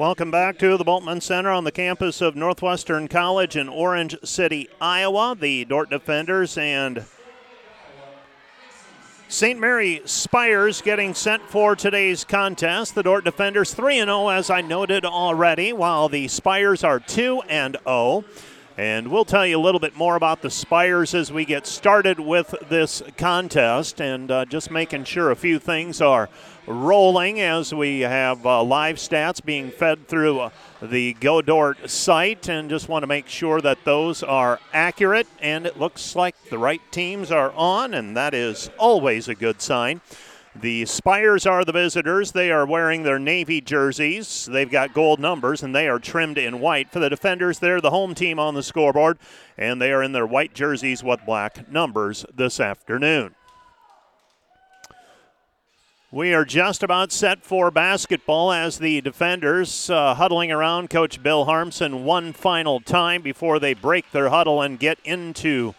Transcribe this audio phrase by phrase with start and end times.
[0.00, 4.66] Welcome back to the Bultman Center on the campus of Northwestern College in Orange City,
[4.80, 5.36] Iowa.
[5.38, 7.04] The Dordt Defenders and
[9.28, 9.60] St.
[9.60, 12.94] Mary Spires getting sent for today's contest.
[12.94, 18.24] The Dordt Defenders 3 0, as I noted already, while the Spires are 2 0.
[18.80, 22.18] And we'll tell you a little bit more about the Spires as we get started
[22.18, 26.30] with this contest and uh, just making sure a few things are
[26.66, 32.70] rolling as we have uh, live stats being fed through uh, the Godort site and
[32.70, 36.80] just want to make sure that those are accurate and it looks like the right
[36.90, 40.00] teams are on and that is always a good sign.
[40.56, 42.32] The Spires are the visitors.
[42.32, 44.46] They are wearing their navy jerseys.
[44.50, 46.90] They've got gold numbers and they are trimmed in white.
[46.90, 49.18] For the defenders, they're the home team on the scoreboard
[49.56, 53.36] and they are in their white jerseys with black numbers this afternoon.
[56.10, 61.46] We are just about set for basketball as the defenders uh, huddling around Coach Bill
[61.46, 65.76] Harmsen one final time before they break their huddle and get into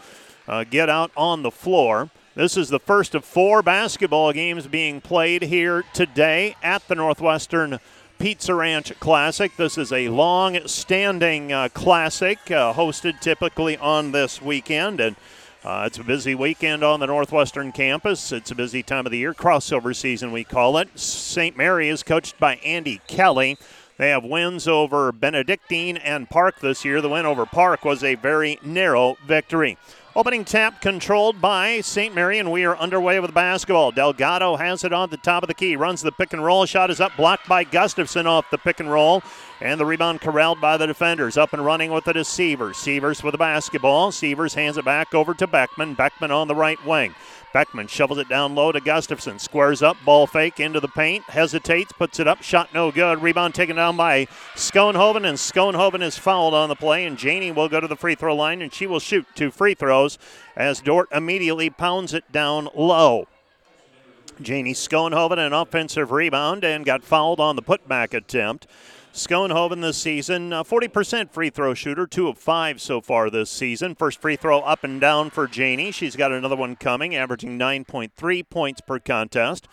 [0.47, 2.09] uh, get out on the floor.
[2.33, 7.79] This is the first of four basketball games being played here today at the Northwestern
[8.19, 9.51] Pizza Ranch Classic.
[9.57, 15.01] This is a long standing uh, classic uh, hosted typically on this weekend.
[15.01, 15.17] And
[15.65, 18.31] uh, it's a busy weekend on the Northwestern campus.
[18.31, 20.97] It's a busy time of the year, crossover season, we call it.
[20.97, 21.57] St.
[21.57, 23.57] Mary is coached by Andy Kelly.
[23.97, 27.01] They have wins over Benedictine and Park this year.
[27.01, 29.77] The win over Park was a very narrow victory.
[30.13, 32.13] Opening tap controlled by St.
[32.13, 33.93] Mary, and we are underway with the basketball.
[33.93, 36.65] Delgado has it on the top of the key, runs the pick and roll.
[36.65, 39.23] Shot is up, blocked by Gustafson off the pick and roll.
[39.61, 41.37] And the rebound corralled by the defenders.
[41.37, 42.75] Up and running with it is Sievers.
[42.75, 44.11] Sievers with the basketball.
[44.11, 45.93] Sievers hands it back over to Beckman.
[45.93, 47.15] Beckman on the right wing.
[47.53, 49.37] Beckman shovels it down low to Gustafson.
[49.37, 51.23] Squares up, ball fake into the paint.
[51.25, 52.41] Hesitates, puts it up.
[52.41, 53.21] Shot no good.
[53.21, 54.25] Rebound taken down by
[54.55, 57.05] Schoenhoven, and Schoenhoven is fouled on the play.
[57.05, 59.73] And Janie will go to the free throw line, and she will shoot two free
[59.73, 60.17] throws
[60.55, 63.27] as Dordt immediately pounds it down low.
[64.41, 68.65] Janie Schoenhoven, an offensive rebound, and got fouled on the putback attempt.
[69.13, 73.93] Schoenhoven this season, 40% free throw shooter, two of five so far this season.
[73.93, 75.91] First free throw up and down for Janie.
[75.91, 79.67] She's got another one coming, averaging 9.3 points per contest.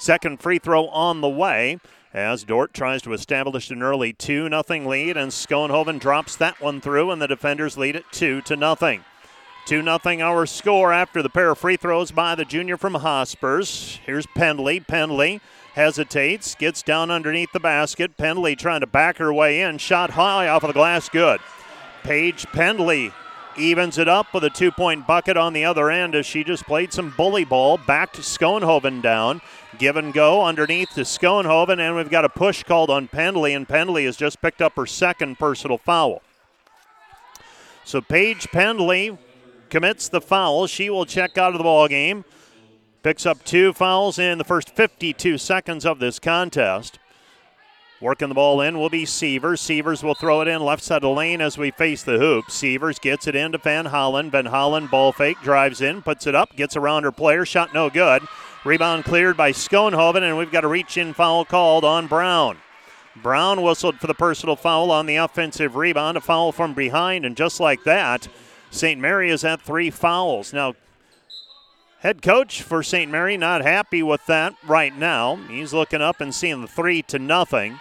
[0.00, 1.78] Second free throw on the way
[2.12, 6.80] as Dordt tries to establish an early 2 0 lead, and Schoenhoven drops that one
[6.80, 9.04] through, and the defenders lead it 2 to nothing.
[9.66, 14.00] 2 0 our score after the pair of free throws by the junior from Hospers.
[14.04, 14.84] Here's Pendley.
[14.84, 15.40] Pendley
[15.74, 18.16] hesitates, gets down underneath the basket.
[18.16, 19.78] Pendley trying to back her way in.
[19.78, 21.40] Shot high off of the glass, good.
[22.02, 23.12] Paige Pendley
[23.56, 26.64] evens it up with a two point bucket on the other end as she just
[26.64, 27.76] played some bully ball.
[27.78, 29.40] Back to Schoenhoven down.
[29.78, 33.68] Give and go underneath to Schoenhoven, and we've got a push called on Pendley, and
[33.68, 36.22] Pendley has just picked up her second personal foul.
[37.84, 39.16] So Paige Pendley
[39.68, 40.66] commits the foul.
[40.66, 42.24] She will check out of the ball game.
[43.02, 46.98] Picks up two fouls in the first 52 seconds of this contest.
[47.98, 49.60] Working the ball in will be Sievers.
[49.60, 52.50] Sievers will throw it in left side of the lane as we face the hoop.
[52.50, 54.30] Sievers gets it into Van Hollen.
[54.30, 57.44] Van Hollen ball fake, drives in, puts it up, gets around her player.
[57.46, 58.22] Shot no good.
[58.64, 62.58] Rebound cleared by Schoenhoven, and we've got a reach in foul called on Brown.
[63.16, 67.36] Brown whistled for the personal foul on the offensive rebound, a foul from behind, and
[67.36, 68.28] just like that,
[68.70, 69.00] St.
[69.00, 70.52] Mary is at three fouls.
[70.52, 70.74] Now,
[72.00, 73.10] Head coach for St.
[73.10, 75.36] Mary not happy with that right now.
[75.36, 77.78] He's looking up and seeing the three to nothing.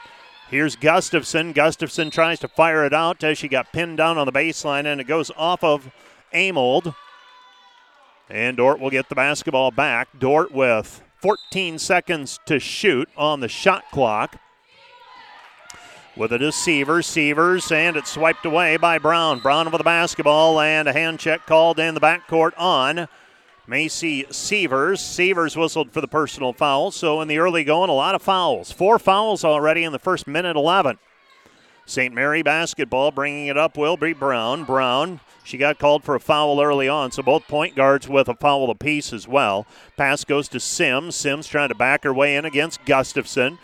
[0.50, 1.54] Here's Gustafson.
[1.54, 5.00] Gustafson tries to fire it out as she got pinned down on the baseline, and
[5.00, 5.90] it goes off of
[6.34, 6.94] Amold.
[8.30, 10.10] And Dordt will get the basketball back.
[10.20, 14.36] Dordt with 14 seconds to shoot on the shot clock.
[16.18, 19.40] With a deceiver, Sievers, and it's swiped away by Brown.
[19.40, 23.08] Brown with the basketball, and a hand check called in the backcourt on
[23.70, 25.00] Macy Sievers.
[25.00, 26.90] Sievers whistled for the personal foul.
[26.90, 28.72] So in the early going, a lot of fouls.
[28.72, 30.98] Four fouls already in the first minute 11.
[31.86, 32.14] St.
[32.14, 34.64] Mary basketball bringing it up will be Brown.
[34.64, 38.36] Brown, she got called for a foul early on, so both point guards with a
[38.36, 39.66] foul apiece as well.
[39.98, 41.16] Pass goes to Sims.
[41.16, 43.58] Sims trying to back her way in against Gustafson.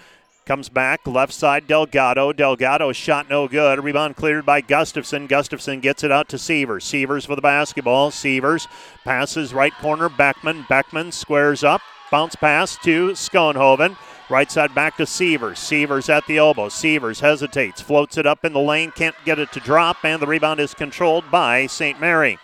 [0.46, 2.32] Comes back, left side, Delgado.
[2.32, 3.84] Delgado shot no good.
[3.84, 5.26] Rebound cleared by Gustafson.
[5.26, 6.84] Gustafson gets it out to Sievers.
[6.84, 8.12] Sievers for the basketball.
[8.12, 8.68] Sievers
[9.04, 10.64] passes right corner, Beckman.
[10.70, 11.82] Beckman squares up.
[12.12, 13.98] Bounce pass to Schoenhoven.
[14.30, 15.58] Right side back to Sievers.
[15.58, 16.70] Sievers at the elbow.
[16.70, 20.28] Sievers hesitates, floats it up in the lane, can't get it to drop, and the
[20.28, 22.00] rebound is controlled by St.
[22.00, 22.38] Mary.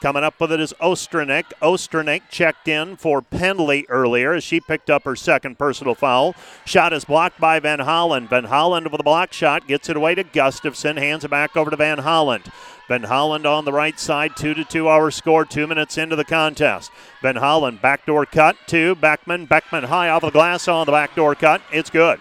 [0.00, 1.46] Coming up with it is Osternick.
[1.60, 6.36] Osternick checked in for Pendley earlier as she picked up her second personal foul.
[6.64, 8.28] Shot is blocked by Van Holland.
[8.28, 11.70] Van Holland with a block shot gets it away to Gustafson, hands it back over
[11.70, 12.44] to Van Holland.
[12.86, 16.24] Van Holland on the right side, two to two hour score, two minutes into the
[16.24, 16.92] contest.
[17.20, 19.46] Van Holland backdoor cut to Beckman.
[19.46, 21.60] Beckman high off the glass on the backdoor cut.
[21.72, 22.20] It's good.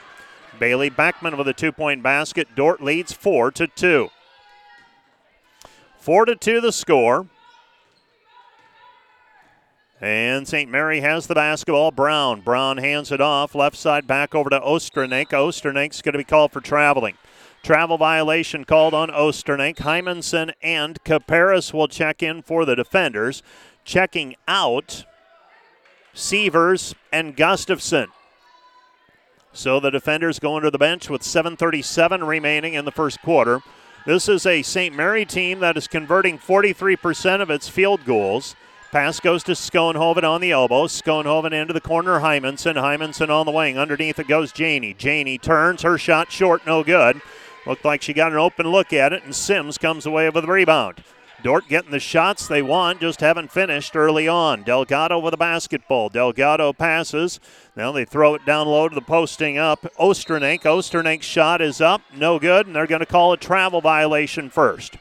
[0.59, 2.47] Bailey Beckman with a two point basket.
[2.55, 4.09] Dordt leads four to two.
[5.99, 7.27] Four to two the score.
[9.99, 10.69] And St.
[10.69, 11.91] Mary has the basketball.
[11.91, 12.41] Brown.
[12.41, 13.55] Brown hands it off.
[13.55, 15.29] Left side back over to Osternick.
[15.29, 17.15] Osternick's going to be called for traveling.
[17.63, 19.77] Travel violation called on Osternick.
[19.77, 23.41] Hymanson and Caparis will check in for the defenders.
[23.83, 25.05] Checking out
[26.13, 28.09] Sievers and Gustafson.
[29.51, 33.61] So the defenders go under the bench with 7.37 remaining in the first quarter.
[34.05, 34.95] This is a St.
[34.95, 38.55] Mary team that is converting 43% of its field goals.
[38.91, 40.87] Pass goes to Schoenhoven on the elbow.
[40.87, 42.19] Schoenhoven into the corner.
[42.19, 42.75] Hymanson.
[42.75, 43.77] Hymanson on the wing.
[43.77, 44.93] Underneath it goes Janie.
[44.93, 45.81] Janie turns.
[45.81, 46.65] Her shot short.
[46.65, 47.21] No good.
[47.65, 50.51] Looked like she got an open look at it, and Sims comes away with the
[50.51, 51.03] rebound.
[51.43, 54.63] Dordt getting the shots they want, just haven't finished early on.
[54.63, 56.09] Delgado with a basketball.
[56.09, 57.39] Delgado passes.
[57.75, 59.81] Now they throw it down low to the posting up.
[59.99, 60.61] Osternick.
[60.61, 62.01] Osternick's shot is up.
[62.15, 64.97] No good, and they're going to call a travel violation first.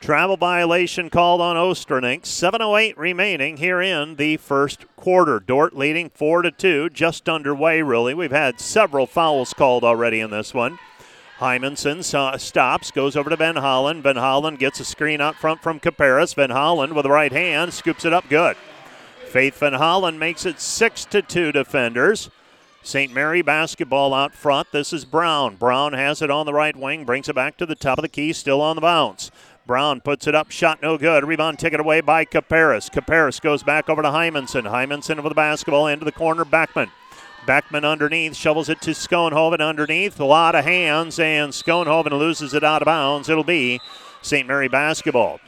[0.00, 2.22] Travel violation called on Osternick.
[2.22, 5.38] 7.08 remaining here in the first quarter.
[5.38, 8.14] Dordt leading 4 to 2, just underway, really.
[8.14, 10.78] We've had several fouls called already in this one.
[11.38, 12.02] Hymanson
[12.40, 14.02] stops, goes over to Van Hollen.
[14.02, 16.34] Van Hollen gets a screen out front from Caparis.
[16.34, 18.56] Van Hollen with the right hand scoops it up good.
[19.26, 22.30] Faith Van Hollen makes it 6 to 2 defenders.
[22.82, 23.12] St.
[23.12, 24.72] Mary basketball out front.
[24.72, 25.56] This is Brown.
[25.56, 28.08] Brown has it on the right wing, brings it back to the top of the
[28.08, 29.30] key, still on the bounce.
[29.70, 31.24] Brown puts it up, shot no good.
[31.24, 32.90] Rebound taken away by Caparis.
[32.90, 34.68] Caparis goes back over to Hymanson.
[34.68, 36.44] Hymanson with the basketball into the corner.
[36.44, 36.90] Beckman.
[37.46, 40.18] Beckman underneath, shovels it to Schoenhoven underneath.
[40.18, 43.28] A lot of hands, and Schoenhoven loses it out of bounds.
[43.28, 43.80] It'll be
[44.22, 44.48] St.
[44.48, 45.38] Mary basketball.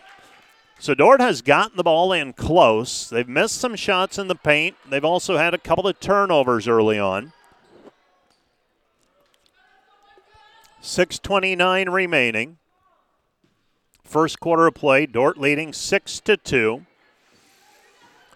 [0.78, 3.10] So Dordt has gotten the ball in close.
[3.10, 4.76] They've missed some shots in the paint.
[4.88, 7.32] They've also had a couple of turnovers early on.
[10.80, 12.58] 6:29 remaining.
[14.12, 15.06] First quarter of play.
[15.06, 16.84] Dordt leading six to two.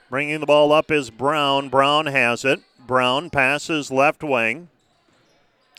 [0.08, 1.68] Bringing the ball up is Brown.
[1.68, 2.62] Brown has it.
[2.86, 4.70] Brown passes left wing.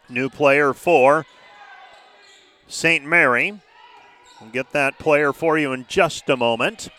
[0.07, 1.25] New player for
[2.67, 3.03] St.
[3.05, 3.59] Mary.
[4.39, 6.89] We'll get that player for you in just a moment.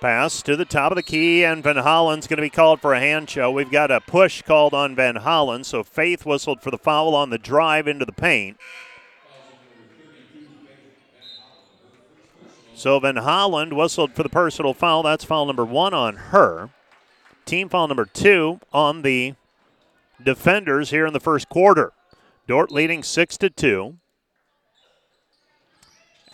[0.00, 2.94] Pass to the top of the key, and Van Hollen's going to be called for
[2.94, 3.50] a hand show.
[3.50, 7.28] We've got a push called on Van Hollen, so Faith whistled for the foul on
[7.28, 8.56] the drive into the paint.
[12.82, 15.04] So Van Holland whistled for the personal foul.
[15.04, 16.70] That's foul number one on her.
[17.44, 19.34] Team foul number two on the
[20.20, 21.92] defenders here in the first quarter.
[22.48, 23.98] Dordt leading six to two.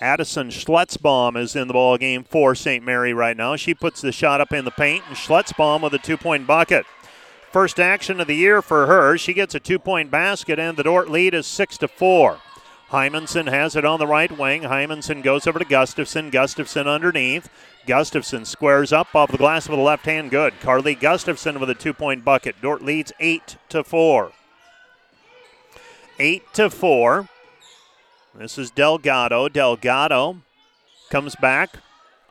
[0.00, 2.82] Addison Schletzbaum is in the ball game for St.
[2.82, 3.54] Mary right now.
[3.56, 6.86] She puts the shot up in the paint, and Schletzbaum with a two-point bucket.
[7.52, 9.18] First action of the year for her.
[9.18, 12.38] She gets a two-point basket, and the Dordt lead is six to four.
[12.90, 14.62] Hymanson has it on the right wing.
[14.62, 16.30] Hymanson goes over to Gustafson.
[16.30, 17.50] Gustafson underneath.
[17.86, 20.30] Gustafson squares up off the glass with a left hand.
[20.30, 20.54] Good.
[20.60, 22.56] Carly Gustafson with a two point bucket.
[22.62, 24.32] Dordt leads eight to four.
[26.18, 27.28] Eight to four.
[28.34, 29.48] This is Delgado.
[29.48, 30.38] Delgado
[31.10, 31.78] comes back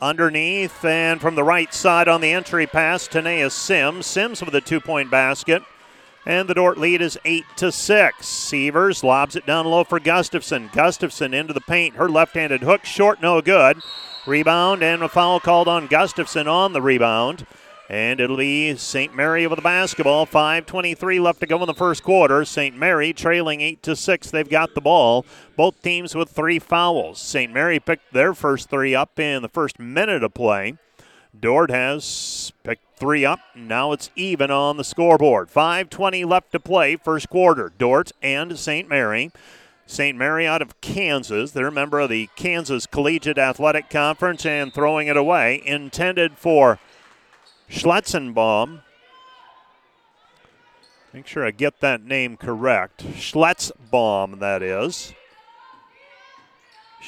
[0.01, 4.05] underneath and from the right side on the entry pass, Tanea Sims.
[4.05, 5.61] Sims with a two point basket.
[6.27, 8.27] And the Dordt lead is 8 to 6.
[8.27, 10.69] Sievers lobs it down low for Gustafson.
[10.73, 11.95] Gustafson into the paint.
[11.95, 13.77] Her left handed hook short, no good.
[14.25, 17.45] Rebound and a foul called on Gustafson on the rebound.
[17.89, 19.15] And it'll be St.
[19.15, 20.25] Mary with the basketball.
[20.25, 22.43] 5:23 left to go in the first quarter.
[22.43, 22.75] St.
[22.75, 24.29] Mary trailing eight to six.
[24.29, 25.25] They've got the ball.
[25.55, 27.21] Both teams with three fouls.
[27.21, 27.53] St.
[27.53, 30.75] Mary picked their first three up in the first minute of play.
[31.39, 33.39] Dordt has picked three up.
[33.53, 35.49] And now it's even on the scoreboard.
[35.49, 36.95] 5:20 left to play.
[36.95, 37.71] First quarter.
[37.77, 38.87] Dordt and St.
[38.87, 39.31] Mary.
[39.85, 40.17] St.
[40.17, 41.51] Mary out of Kansas.
[41.51, 45.61] They're a member of the Kansas Collegiate Athletic Conference and throwing it away.
[45.65, 46.79] Intended for
[47.69, 48.81] Schletzenbaum.
[51.13, 53.05] Make sure I get that name correct.
[53.13, 55.13] Schletzbaum, that is.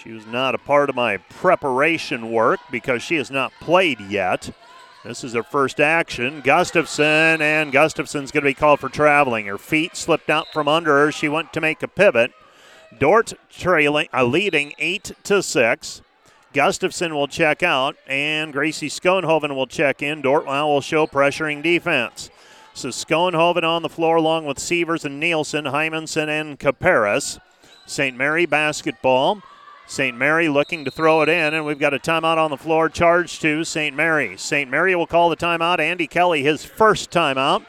[0.02, 4.52] She was not a part of my preparation work because she has not played yet.
[5.04, 6.42] This is her first action.
[6.42, 9.48] Gustafson, and Gustafson's going to be called for traveling.
[9.48, 11.12] Her feet slipped out from under her.
[11.12, 12.32] She went to make a pivot
[12.98, 16.02] Dordt trailing, uh, leading eight to six.
[16.54, 20.24] Gustafson will check out, and Gracie Schoenhoven will check in.
[20.24, 22.30] Dortmund will show pressuring defense.
[22.74, 27.40] So Schoenhoven on the floor along with Sievers and Nielsen, Hymanson and Caparis.
[27.86, 28.16] St.
[28.16, 29.42] Mary basketball.
[29.90, 30.16] St.
[30.16, 33.42] Mary looking to throw it in, and we've got a timeout on the floor charged
[33.42, 33.96] to St.
[33.96, 34.38] Mary.
[34.38, 34.70] St.
[34.70, 35.80] Mary will call the timeout.
[35.80, 37.66] Andy Kelly, his first timeout.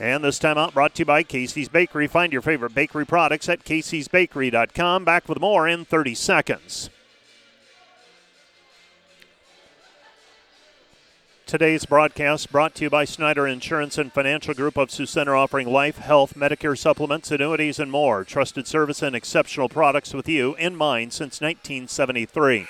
[0.00, 2.06] And this timeout brought to you by Casey's Bakery.
[2.06, 5.04] Find your favorite bakery products at caseysbakery.com.
[5.04, 6.88] Back with more in 30 seconds.
[11.48, 15.66] Today's broadcast brought to you by Snyder Insurance and Financial Group of Sioux Center, offering
[15.66, 18.22] life, health, Medicare supplements, annuities, and more.
[18.22, 22.66] Trusted service and exceptional products with you in mind since 1973.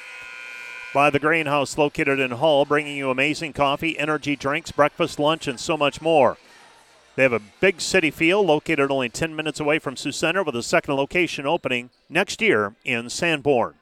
[0.94, 5.48] By the Grain House, located in Hull, bringing you amazing coffee, energy drinks, breakfast, lunch,
[5.48, 6.36] and so much more.
[7.16, 10.54] They have a big city feel, located only 10 minutes away from Sioux Center, with
[10.54, 13.74] a second location opening next year in Sanborn.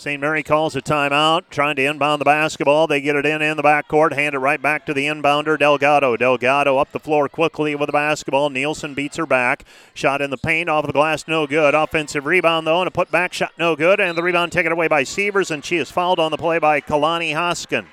[0.00, 0.18] St.
[0.18, 2.86] Mary calls a timeout, trying to inbound the basketball.
[2.86, 6.16] They get it in in the backcourt, hand it right back to the inbounder, Delgado.
[6.16, 8.48] Delgado up the floor quickly with the basketball.
[8.48, 9.66] Nielsen beats her back.
[9.92, 11.74] Shot in the paint, off the glass, no good.
[11.74, 14.00] Offensive rebound, though, and a put back shot, no good.
[14.00, 16.80] And the rebound taken away by Sievers, and she is fouled on the play by
[16.80, 17.84] Kalani Hoskin.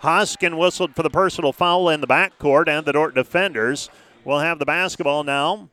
[0.00, 3.90] Hoskin whistled for the personal foul in the backcourt, and the Dordt defenders
[4.24, 5.68] will have the basketball now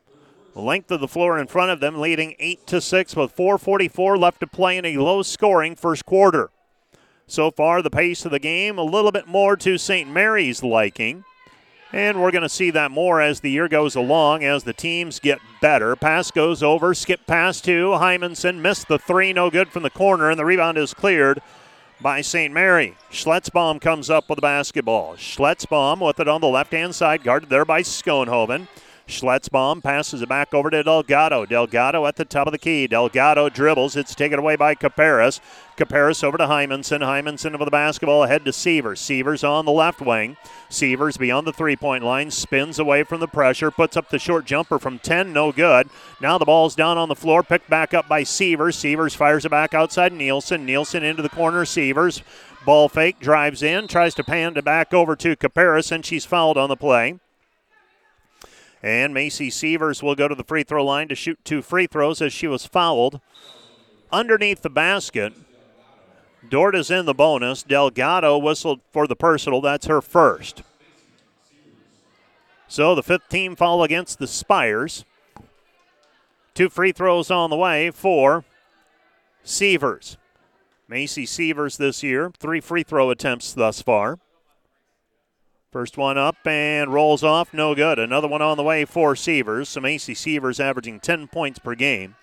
[0.55, 4.39] length of the floor in front of them, leading 8 to 6 with 4:44 left
[4.41, 6.49] to play in a low-scoring first quarter.
[7.27, 10.09] So far, the pace of the game a little bit more to St.
[10.09, 11.23] Mary's liking.
[11.93, 15.19] And we're going to see that more as the year goes along as the teams
[15.19, 15.95] get better.
[15.95, 20.29] Pass goes over, skip pass to Hymanson, missed the three, no good from the corner,
[20.29, 21.41] and the rebound is cleared
[21.99, 22.53] by St.
[22.53, 22.95] Mary.
[23.11, 25.15] Schletzbaum comes up with the basketball.
[25.15, 28.67] Schletzbaum with it on the left hand side, guarded there by Schoenhoven.
[29.11, 31.45] Schletzbaum passes it back over to Delgado.
[31.45, 32.87] Delgado at the top of the key.
[32.87, 33.95] Delgado dribbles.
[33.95, 35.39] It's taken away by Caparis.
[35.77, 37.01] Caparis over to Hymanson.
[37.01, 38.99] Hymanson over the basketball ahead to Sievers.
[38.99, 40.37] Sievers on the left wing.
[40.69, 42.31] Sievers beyond the three point line.
[42.31, 43.69] Spins away from the pressure.
[43.69, 45.33] Puts up the short jumper from 10.
[45.33, 45.89] No good.
[46.19, 47.43] Now the ball's down on the floor.
[47.43, 48.77] Picked back up by Sievers.
[48.77, 50.65] Sievers fires it back outside Nielsen.
[50.65, 51.65] Nielsen into the corner.
[51.65, 52.23] Sievers.
[52.65, 53.19] Ball fake.
[53.19, 53.87] Drives in.
[53.87, 57.19] Tries to pan it back over to Caparis, and she's fouled on the play.
[58.83, 62.21] And Macy Sievers will go to the free throw line to shoot two free throws
[62.21, 63.21] as she was fouled
[64.11, 65.33] underneath the basket.
[66.49, 67.63] Dordt is in the bonus.
[67.63, 69.61] Delgado whistled for the personal.
[69.61, 70.63] That's her first.
[72.67, 75.05] So the fifth team foul against the Spires.
[76.53, 78.43] Two free throws on the way for
[79.43, 80.17] Sievers.
[80.87, 84.19] Macy Sievers this year, three free throw attempts thus far.
[85.71, 87.97] First one up and rolls off, no good.
[87.97, 89.69] Another one on the way for Sievers.
[89.69, 92.15] Some AC Sievers averaging 10 points per game.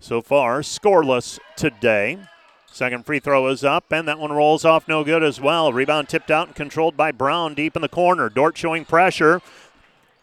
[0.00, 2.18] So far, scoreless today.
[2.66, 5.72] Second free throw is up, and that one rolls off no good as well.
[5.72, 8.28] Rebound tipped out and controlled by Brown deep in the corner.
[8.28, 9.40] Dordt showing pressure.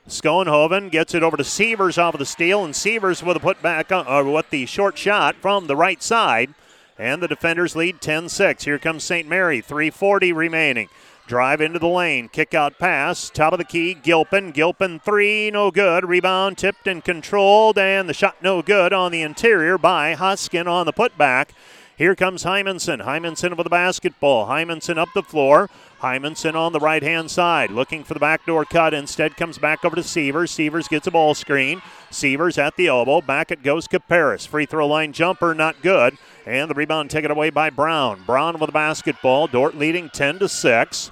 [0.09, 3.93] Schoenhoven gets it over to Sievers off of the steal, and Sievers with a putback
[3.93, 6.53] uh, with the short shot from the right side.
[6.99, 8.65] And the defenders lead 10 6.
[8.65, 9.25] Here comes St.
[9.25, 10.89] Mary, 340 remaining.
[11.31, 12.27] Drive into the lane.
[12.27, 13.29] Kick out pass.
[13.29, 13.93] Top of the key.
[13.93, 14.51] Gilpin.
[14.51, 15.49] Gilpin three.
[15.49, 16.03] No good.
[16.03, 17.77] Rebound tipped and controlled.
[17.77, 21.51] And the shot no good on the interior by Hoskin on the putback.
[21.95, 23.05] Here comes Hymanson.
[23.05, 24.47] Hymanson with the basketball.
[24.47, 25.69] Hymanson up the floor.
[26.01, 28.93] Hymanson on the right hand side, looking for the backdoor cut.
[28.93, 30.51] Instead, comes back over to Sievers.
[30.51, 31.81] Sievers gets a ball screen.
[32.09, 33.21] Sievers at the elbow.
[33.21, 34.45] Back it goes Caparis.
[34.45, 36.17] Free throw line jumper, not good.
[36.45, 38.23] And the rebound taken away by Brown.
[38.25, 39.47] Brown with the basketball.
[39.47, 41.11] Dordt leading 10 to 6.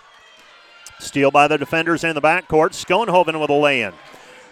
[1.00, 2.72] Steal by the defenders in the backcourt.
[2.72, 3.94] Schoenhoven with a lay-in.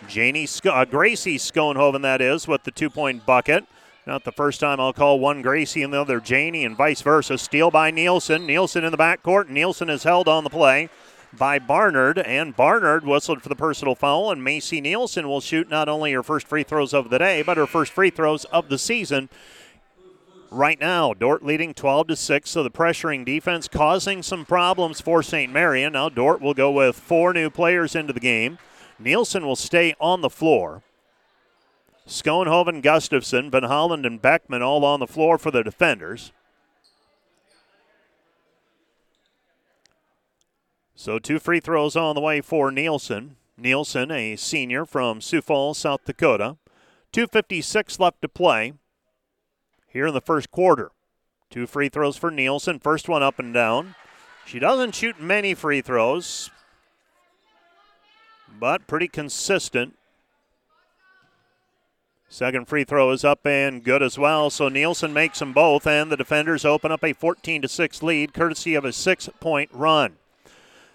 [0.07, 3.65] Janie uh, Gracie Schoenhoven, that is, with the two-point bucket.
[4.05, 7.37] Not the first time I'll call one Gracie and the other Janie, and vice versa.
[7.37, 8.45] Steal by Nielsen.
[8.45, 9.49] Nielsen in the backcourt.
[9.49, 10.89] Nielsen is held on the play
[11.33, 15.89] by Barnard, and Barnard whistled for the personal foul, and Macy Nielsen will shoot not
[15.89, 18.77] only her first free throws of the day, but her first free throws of the
[18.77, 19.27] season
[20.51, 21.13] right now.
[21.13, 25.51] Dordt leading 12 to 6, so the pressuring defense causing some problems for St.
[25.51, 25.83] Mary.
[25.83, 28.57] And Now Dordt will go with four new players into the game.
[28.99, 30.81] Nielsen will stay on the floor.
[32.07, 36.31] Schoenhoven, Gustafson, Van Holland, and Beckman all on the floor for the defenders.
[40.95, 43.35] So two free throws on the way for Nielsen.
[43.57, 46.57] Nielsen, a senior from Sioux Falls, South Dakota.
[47.13, 48.73] 2.56 left to play
[49.97, 50.91] here in the first quarter.
[51.49, 52.77] Two free throws for Nielsen.
[52.77, 53.95] First one up and down.
[54.45, 56.51] She doesn't shoot many free throws,
[58.59, 59.95] but pretty consistent
[62.29, 64.49] Second free throw is up and good as well.
[64.49, 68.33] So Nielsen makes them both, and the defenders open up a 14 to 6 lead,
[68.33, 70.17] courtesy of a six point run.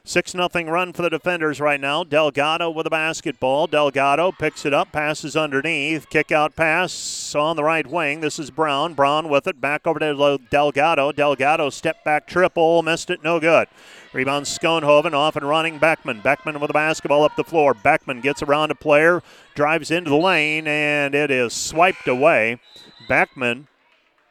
[0.04, 2.02] 6 0 run for the defenders right now.
[2.02, 3.68] Delgado with the basketball.
[3.68, 6.10] Delgado picks it up, passes underneath.
[6.10, 8.20] Kick out pass on the right wing.
[8.20, 8.94] This is Brown.
[8.94, 9.60] Brown with it.
[9.60, 11.12] Back over to Delgado.
[11.12, 12.82] Delgado step back triple.
[12.82, 13.22] Missed it.
[13.22, 13.68] No good.
[14.12, 16.20] Rebound Schoenhoven off and running Beckman.
[16.20, 17.72] Beckman with the basketball up the floor.
[17.72, 19.22] Beckman gets around a player,
[19.54, 22.58] drives into the lane, and it is swiped away.
[23.08, 23.68] Beckman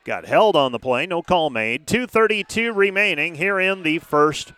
[0.04, 1.06] got held on the play.
[1.06, 1.88] No call made.
[1.88, 4.52] 2.32 remaining here in the first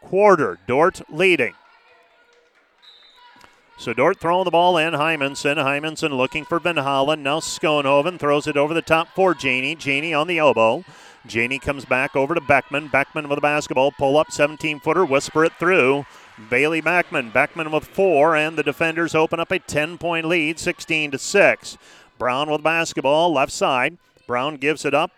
[0.00, 0.58] quarter.
[0.66, 1.54] Dordt leading.
[3.78, 4.92] So Dordt throwing the ball in.
[4.92, 5.56] Hymanson.
[5.56, 7.20] Hymanson looking for Van Hollen.
[7.20, 9.74] Now Schoenhoven throws it over the top for Janie.
[9.74, 10.84] Janie on the elbow.
[11.26, 12.88] Janie comes back over to Beckman.
[12.88, 13.92] Beckman with the basketball.
[13.92, 15.04] Pull up 17 footer.
[15.04, 16.04] Whisper it through.
[16.48, 17.30] Bailey Beckman.
[17.30, 21.78] Beckman with four, and the defenders open up a 10 point lead, 16 to 6.
[22.18, 23.98] Brown with basketball, left side.
[24.26, 25.10] Brown gives it up.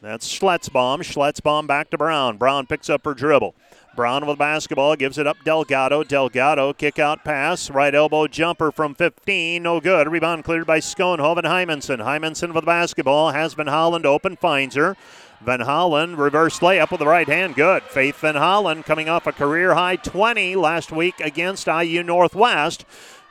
[0.00, 1.00] That's Schletzbaum.
[1.00, 2.36] Schletzbaum back to Brown.
[2.36, 3.54] Brown picks up her dribble.
[3.96, 6.04] Brown with the basketball gives it up Delgado.
[6.04, 7.70] Delgado kick out pass.
[7.70, 9.62] Right elbow jumper from 15.
[9.62, 10.08] No good.
[10.08, 12.04] Rebound cleared by Schoenhoven Hymanson.
[12.04, 13.32] Hymanson with the basketball.
[13.32, 14.36] Has Van Holland open.
[14.36, 14.96] Finds her.
[15.40, 17.54] Van Holland, reverse layup with the right hand.
[17.54, 17.82] Good.
[17.84, 22.84] Faith Van Holland coming off a career high 20 last week against IU Northwest.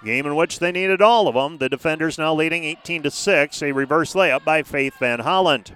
[0.04, 1.58] Game in which they needed all of them.
[1.58, 3.62] The defenders now leading 18 to 6.
[3.64, 5.76] A reverse layup by Faith Van Holland.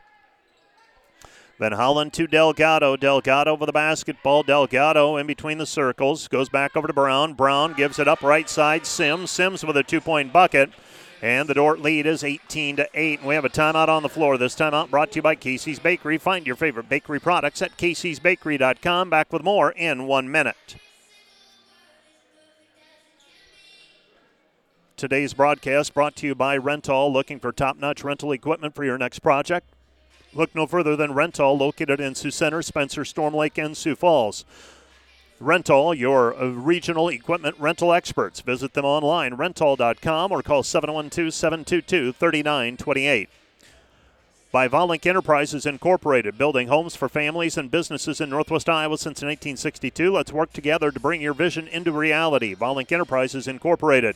[1.59, 2.95] Van Hollen to Delgado.
[2.95, 4.43] Delgado over the basketball.
[4.43, 6.29] Delgado in between the circles.
[6.29, 7.33] Goes back over to Brown.
[7.33, 8.85] Brown gives it up right side.
[8.85, 9.29] Sims.
[9.29, 10.71] Sims with a two point bucket.
[11.21, 13.25] And the Dordt lead is 18 to 8.
[13.25, 14.37] We have a timeout on the floor.
[14.37, 16.17] This timeout brought to you by Casey's Bakery.
[16.17, 19.09] Find your favorite bakery products at caseysbakery.com.
[19.09, 20.77] Back with more in one minute.
[24.95, 27.11] Today's broadcast brought to you by Rental.
[27.11, 29.74] Looking for top notch rental equipment for your next project?
[30.33, 34.46] Look no further than Rental, located in Sioux Center, Spencer, Storm Lake, and Sioux Falls.
[35.39, 38.42] Rental, your uh, regional equipment rental experts.
[38.42, 43.29] Visit them online, rental.com, or call 712 722 3928.
[44.51, 50.11] By Volink Enterprises Incorporated, building homes for families and businesses in Northwest Iowa since 1962.
[50.11, 52.55] Let's work together to bring your vision into reality.
[52.55, 54.15] Volink Enterprises Incorporated.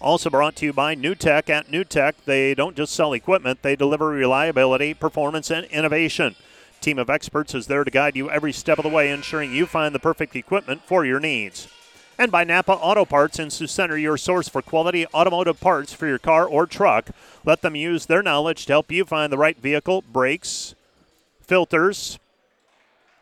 [0.00, 1.50] Also brought to you by NewTek.
[1.50, 6.36] At NewTek, they don't just sell equipment, they deliver reliability, performance, and innovation.
[6.80, 9.66] Team of experts is there to guide you every step of the way, ensuring you
[9.66, 11.68] find the perfect equipment for your needs.
[12.18, 16.06] And by Napa Auto Parts in Sioux Center, your source for quality automotive parts for
[16.06, 17.10] your car or truck.
[17.44, 20.74] Let them use their knowledge to help you find the right vehicle, brakes,
[21.40, 22.18] filters,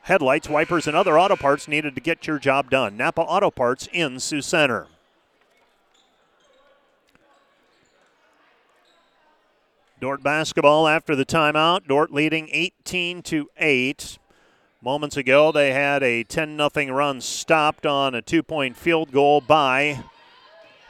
[0.03, 2.97] headlights, wipers, and other auto parts needed to get your job done.
[2.97, 4.87] Napa Auto Parts in Sioux Center.
[10.01, 11.89] Dordt basketball after the timeout.
[11.89, 14.19] Dordt leading 18 to 8.
[14.81, 19.41] Moments ago, they had a 10 0 run stopped on a two point field goal
[19.41, 20.05] by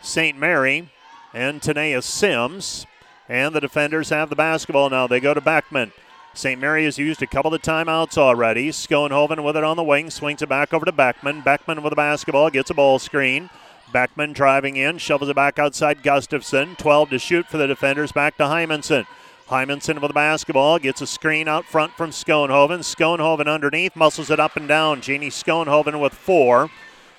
[0.02, 0.38] St.
[0.38, 0.90] Mary
[1.32, 2.86] and Tanea Sims.
[3.30, 5.06] And the defenders have the basketball now.
[5.06, 5.92] They go to Beckman.
[6.34, 6.60] St.
[6.60, 8.68] Mary has used a couple of timeouts already.
[8.68, 11.40] Schoenhoven with it on the wing, swings it back over to Beckman.
[11.40, 13.48] Beckman with the basketball, gets a ball screen.
[13.92, 16.76] Beckman driving in, shovels it back outside Gustafson.
[16.76, 18.12] 12 to shoot for the defenders.
[18.12, 19.06] Back to Hymanson.
[19.48, 22.80] Hymanson with the basketball, gets a screen out front from Schoenhoven.
[22.80, 25.00] Schoenhoven underneath, muscles it up and down.
[25.00, 26.70] Janie Schoenhoven with four.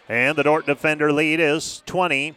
[0.07, 2.35] And the Dordt defender lead is 20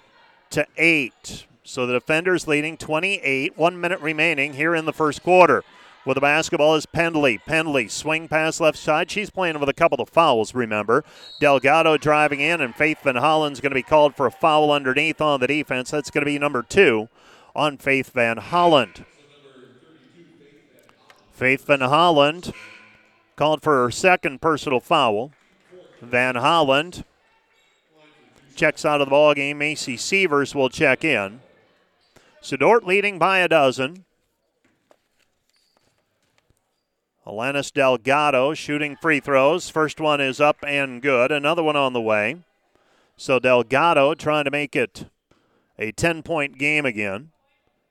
[0.51, 1.47] to 8.
[1.64, 3.57] So the defenders leading 28.
[3.57, 5.62] One minute remaining here in the first quarter.
[6.05, 7.41] With the basketball is Pendley.
[7.47, 9.11] Pendley swing pass left side.
[9.11, 11.05] She's playing with a couple of fouls, remember.
[11.38, 15.21] Delgado driving in, and Faith Van Hollen's going to be called for a foul underneath
[15.21, 15.93] on the defense.
[15.93, 17.09] That's going to be number two
[17.55, 19.05] on Faith Van Holland.
[21.31, 22.53] Faith Van Holland
[23.37, 25.31] called for her second personal foul.
[26.01, 27.05] Van Holland
[28.57, 29.59] checks out of the ball game.
[29.59, 31.41] Macy Sievers will check in.
[32.41, 34.05] So Dordt leading by a dozen.
[37.27, 39.69] Alanis Delgado shooting free throws.
[39.69, 41.31] First one is up and good.
[41.31, 42.39] Another one on the way.
[43.17, 45.07] So Delgado trying to make it
[45.79, 47.31] a 10 point game again.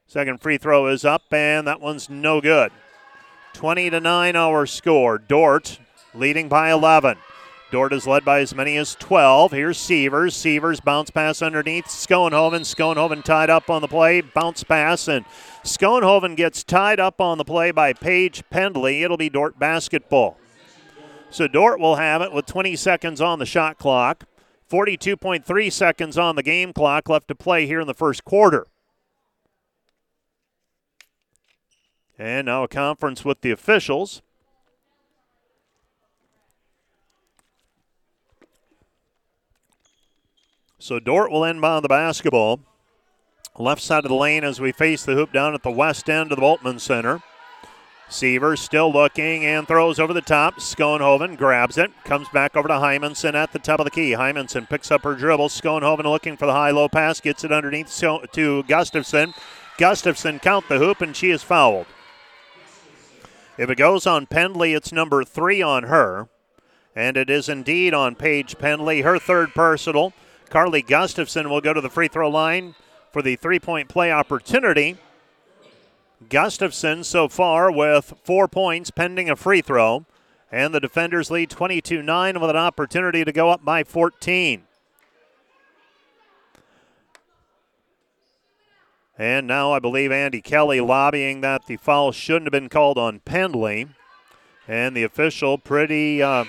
[0.05, 2.73] Second free throw is up, and that one's no good.
[3.53, 5.17] 20 to 9 our score.
[5.17, 5.79] Dordt
[6.13, 7.17] leading by 11.
[7.71, 9.53] Dordt is led by as many as 12.
[9.53, 10.35] Here's Sievers.
[10.35, 11.85] Sievers bounce pass underneath.
[11.85, 12.65] Schoenhoven.
[12.65, 14.19] Schoenhoven tied up on the play.
[14.19, 15.23] Bounce pass, and
[15.63, 19.03] Schoenhoven gets tied up on the play by Paige Pendley.
[19.03, 20.37] It'll be Dordt basketball.
[21.29, 24.25] So Dordt will have it with 20 seconds on the shot clock,
[24.69, 28.67] 42.3 seconds on the game clock left to play here in the first quarter.
[32.17, 34.21] And now a conference with the officials.
[40.79, 42.59] So Dordt will inbound the basketball.
[43.57, 46.31] Left side of the lane as we face the hoop down at the west end
[46.31, 47.21] of the Bultman Center.
[48.09, 50.55] Sievers still looking and throws over the top.
[50.55, 54.11] Schoenhoven grabs it, comes back over to Hymanson at the top of the key.
[54.11, 55.49] Hymanson picks up her dribble.
[55.49, 57.93] Schoenhoven looking for the high low pass, gets it underneath
[58.33, 59.33] to Gustafson.
[59.77, 61.87] Gustafson count the hoop, and she is fouled.
[63.57, 66.29] If it goes on Pendley, it's number three on her.
[66.95, 70.13] And it is indeed on Paige Pendley, her third personal.
[70.49, 72.75] Carly Gustafson will go to the free throw line
[73.11, 74.97] for the three point play opportunity.
[76.29, 80.05] Gustafson so far with four points pending a free throw.
[80.51, 84.63] And the defenders lead 22 9 with an opportunity to go up by 14.
[89.17, 93.19] And now I believe Andy Kelly lobbying that the foul shouldn't have been called on
[93.19, 93.89] Pendley.
[94.67, 96.45] And the official pretty uh,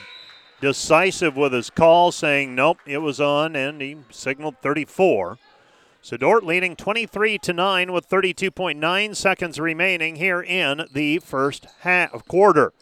[0.61, 5.39] decisive with his call, saying nope, it was on, and he signaled 34.
[6.05, 12.27] So Dordt leading 23 to 9 with 32.9 seconds remaining here in the first half
[12.27, 12.73] quarter.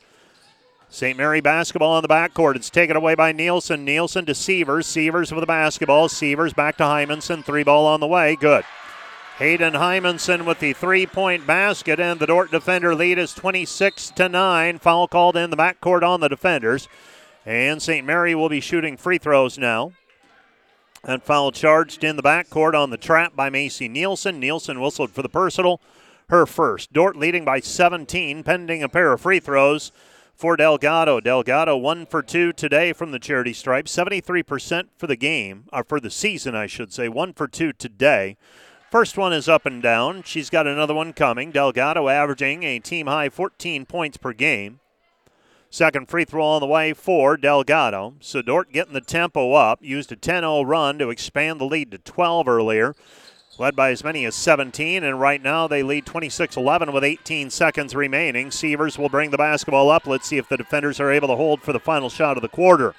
[0.89, 1.19] St.
[1.19, 2.57] Mary basketball on the backcourt.
[2.57, 3.85] It's taken away by Nielsen.
[3.85, 4.87] Nielsen to Sievers.
[4.87, 6.09] Sievers with the basketball.
[6.09, 7.45] Sievers back to Hymanson.
[7.45, 8.37] Three ball on the way.
[8.37, 8.65] Good.
[9.37, 14.79] Hayden Hymanson with the three-point basket, and the Dordt defender lead is 26 to 9.
[14.79, 16.89] Foul called in the backcourt on the defenders.
[17.45, 18.07] And St.
[18.07, 19.93] Mary will be shooting free throws now.
[21.03, 24.39] And foul charged in the backcourt on the trap by Macy Nielsen.
[24.39, 25.81] Nielsen whistled for the personal,
[26.29, 26.93] her first.
[26.93, 29.93] Dordt leading by 17, pending a pair of free throws
[30.35, 31.21] for Delgado.
[31.21, 36.01] Delgado one for two today from the charity stripe, 73% for the game, or for
[36.01, 37.09] the season, I should say.
[37.09, 38.37] One for two today.
[38.91, 40.23] First one is up and down.
[40.25, 41.51] She's got another one coming.
[41.51, 44.81] Delgado averaging a team high 14 points per game.
[45.73, 48.15] Second free throw on the way for Delgado.
[48.19, 49.79] So Dordt getting the tempo up.
[49.81, 52.97] Used a 10 0 run to expand the lead to 12 earlier.
[53.57, 57.51] Led by as many as 17, and right now they lead 26 11 with 18
[57.51, 58.51] seconds remaining.
[58.51, 60.07] Sievers will bring the basketball up.
[60.07, 62.49] Let's see if the defenders are able to hold for the final shot of the
[62.49, 62.95] quarter.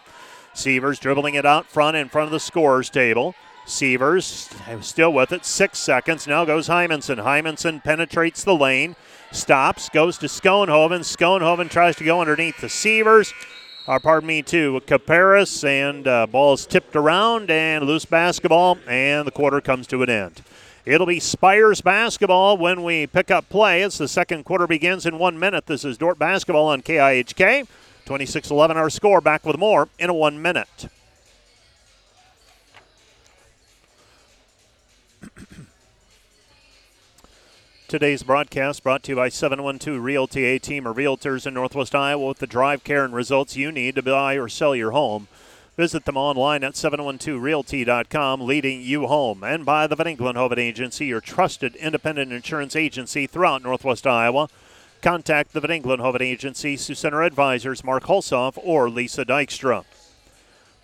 [0.54, 3.36] Sievers dribbling it out front in front of the scorers table.
[3.66, 4.50] Sievers
[4.82, 5.46] still with it.
[5.46, 6.26] Six seconds.
[6.28, 7.24] Now goes Hymanson.
[7.24, 8.96] Hymanson penetrates the lane
[9.32, 11.02] stops, goes to Schoenhoven.
[11.02, 13.34] Schoenhoven tries to go underneath the Sievers,
[13.88, 19.26] or pardon me, to Caparis, and uh, ball is tipped around and loose basketball, and
[19.26, 20.44] the quarter comes to an end.
[20.86, 25.20] It'll be Spires basketball when we pick up play as the second quarter begins in
[25.20, 25.68] one minute.
[25.68, 27.68] This is Dordt basketball on KIHK.
[28.06, 29.22] 26 11 our score.
[29.22, 30.88] Back with more in a one minute.
[37.92, 42.26] Today's broadcast brought to you by 712 Realty, a team of realtors in Northwest Iowa
[42.26, 45.28] with the drive, care, and results you need to buy or sell your home.
[45.76, 49.44] Visit them online at 712realty.com, leading you home.
[49.44, 54.48] And by the Van Engelenhoven Agency, your trusted independent insurance agency throughout Northwest Iowa.
[55.02, 59.84] Contact the Van Engelenhoven Agency, Sioux Center Advisors Mark Hulsoff or Lisa Dykstra.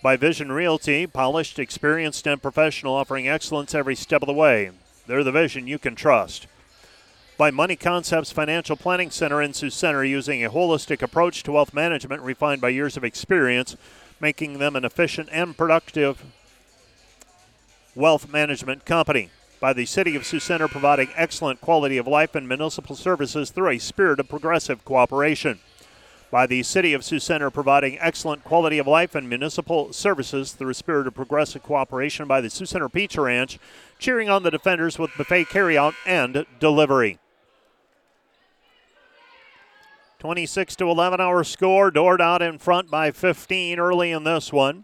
[0.03, 4.71] By Vision Realty, polished, experienced, and professional, offering excellence every step of the way.
[5.05, 6.47] They're the vision you can trust
[7.37, 11.71] by Money Concepts Financial Planning Center in Sioux Center using a holistic approach to wealth
[11.71, 13.77] management refined by years of experience,
[14.19, 16.23] making them an efficient and productive
[17.93, 19.29] wealth management company.
[19.59, 23.69] By the City of Sioux Center providing excellent quality of life and municipal services through
[23.69, 25.59] a spirit of progressive cooperation.
[26.31, 30.71] By the City of Sioux Center providing excellent quality of life and municipal services through
[30.71, 33.59] a spirit of progressive cooperation by the Sioux Center Pizza Ranch,
[33.99, 37.19] cheering on the defenders with buffet carryout and delivery.
[40.27, 41.89] 26 to 11 our score.
[41.89, 44.83] Dordt out in front by 15 early in this one.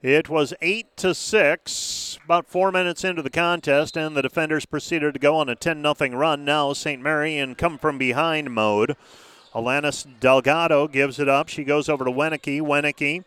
[0.00, 5.12] It was 8 to 6 about 4 minutes into the contest and the defenders proceeded
[5.12, 6.46] to go on a 10 0 run.
[6.46, 7.02] Now St.
[7.02, 8.96] Mary in come from behind mode.
[9.54, 11.50] Alanis Delgado gives it up.
[11.50, 12.62] She goes over to Wenicky.
[12.62, 13.24] Wenicky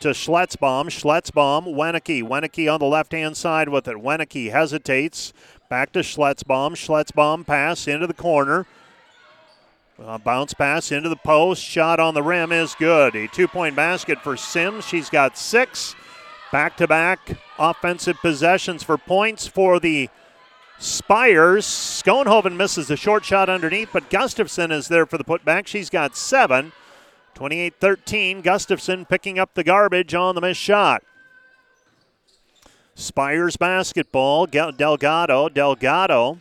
[0.00, 0.90] to Schletzbaum.
[0.90, 2.22] Schletzbaum, Wenicky.
[2.22, 3.96] Wenicky on the left hand side with it.
[3.96, 5.32] Wenicky hesitates.
[5.70, 6.72] Back to Schletzbaum.
[6.72, 8.66] Schletzbaum pass into the corner.
[10.02, 11.62] Uh, bounce pass into the post.
[11.62, 13.14] Shot on the rim is good.
[13.14, 14.86] A two point basket for Sims.
[14.86, 15.94] She's got six
[16.50, 20.08] back to back offensive possessions for points for the
[20.78, 21.66] Spires.
[21.66, 25.66] Schoenhoven misses the short shot underneath, but Gustafson is there for the putback.
[25.66, 26.72] She's got seven.
[27.34, 28.40] 28 13.
[28.40, 31.02] Gustafson picking up the garbage on the missed shot.
[32.94, 34.46] Spires basketball.
[34.46, 35.50] Delgado.
[35.50, 36.40] Delgado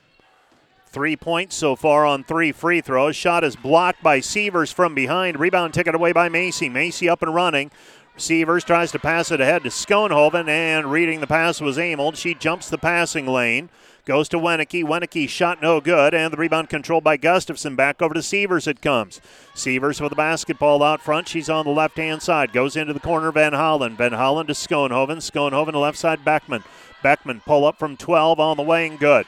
[0.92, 3.16] Three points so far on three free throws.
[3.16, 5.40] Shot is blocked by Sievers from behind.
[5.40, 6.68] Rebound taken away by Macy.
[6.68, 7.70] Macy up and running.
[8.18, 12.18] Sievers tries to pass it ahead to Schoenhoven, and reading the pass was Amold.
[12.18, 13.70] She jumps the passing lane.
[14.06, 14.84] Goes to Wenicky.
[14.84, 17.76] Wenicky shot no good, and the rebound controlled by Gustafson.
[17.76, 19.22] Back over to Sievers it comes.
[19.54, 21.28] Sievers with the basketball out front.
[21.28, 22.52] She's on the left hand side.
[22.52, 23.32] Goes into the corner.
[23.32, 23.96] Van Hollen.
[23.96, 25.18] Van Hollen to Schoenhoven.
[25.18, 26.26] Schoenhoven to left side.
[26.26, 26.64] Beckman.
[27.04, 29.28] Beckman pull up from 12 on the way and good.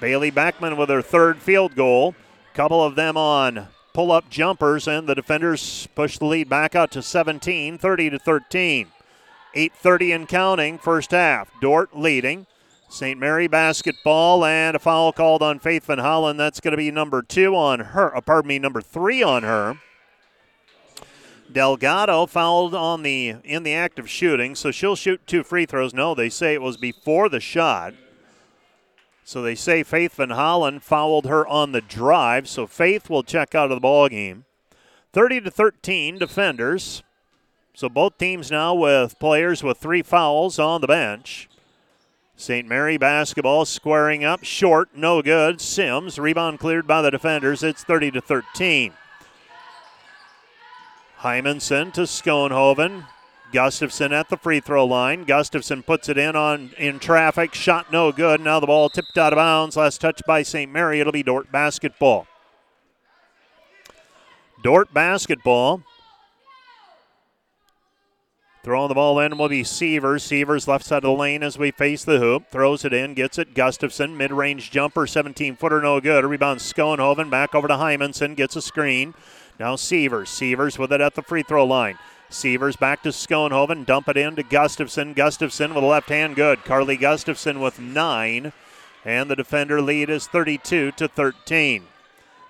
[0.00, 2.14] Bailey Beckman with her third field goal.
[2.54, 6.90] Couple of them on pull up jumpers, and the defenders push the lead back out
[6.92, 8.86] to 17, 30 to 13.
[9.54, 11.50] 8.30 and counting, first half.
[11.60, 12.46] Dordt leading.
[12.88, 13.18] St.
[13.18, 16.36] Mary basketball and a foul called on Faith Van Hollen.
[16.36, 18.16] That's going to be number two on her.
[18.16, 19.78] Uh, pardon me, number three on her.
[21.52, 25.92] Delgado fouled on the in the act of shooting, so she'll shoot two free throws.
[25.92, 27.94] No, they say it was before the shot.
[29.24, 33.54] So they say Faith Van Hollen fouled her on the drive, so Faith will check
[33.54, 34.44] out of the ball game.
[35.12, 37.02] 30 to 13 defenders.
[37.74, 41.48] So both teams now with players with three fouls on the bench.
[42.36, 42.66] St.
[42.66, 45.60] Mary basketball squaring up short, no good.
[45.60, 47.62] Sims rebound cleared by the defenders.
[47.62, 48.94] It's 30 to 13.
[51.20, 53.04] Hymanson to Schoenhoven.
[53.52, 55.24] Gustafson at the free throw line.
[55.24, 57.54] Gustafson puts it in on in traffic.
[57.54, 58.40] Shot no good.
[58.40, 59.76] Now the ball tipped out of bounds.
[59.76, 60.70] Last touch by St.
[60.70, 61.00] Mary.
[61.00, 62.26] It'll be Dordt basketball.
[64.62, 65.82] Dordt basketball.
[68.62, 70.22] Throwing the ball in will be Sievers.
[70.22, 72.50] Sievers left side of the lane as we face the hoop.
[72.50, 73.54] Throws it in, gets it.
[73.54, 76.26] Gustafson, mid range jumper, 17 footer, no good.
[76.26, 77.30] Rebound, Schoenhoven.
[77.30, 79.14] Back over to Hymanson, gets a screen.
[79.58, 80.28] Now Sievers.
[80.28, 81.98] Sievers with it at the free throw line.
[82.30, 83.84] Sievers back to Schoenhoven.
[83.84, 85.12] Dump it in to Gustafson.
[85.14, 86.64] Gustafson with a left hand, good.
[86.64, 88.52] Carly Gustafson with nine.
[89.04, 91.84] And the defender lead is 32 to 13.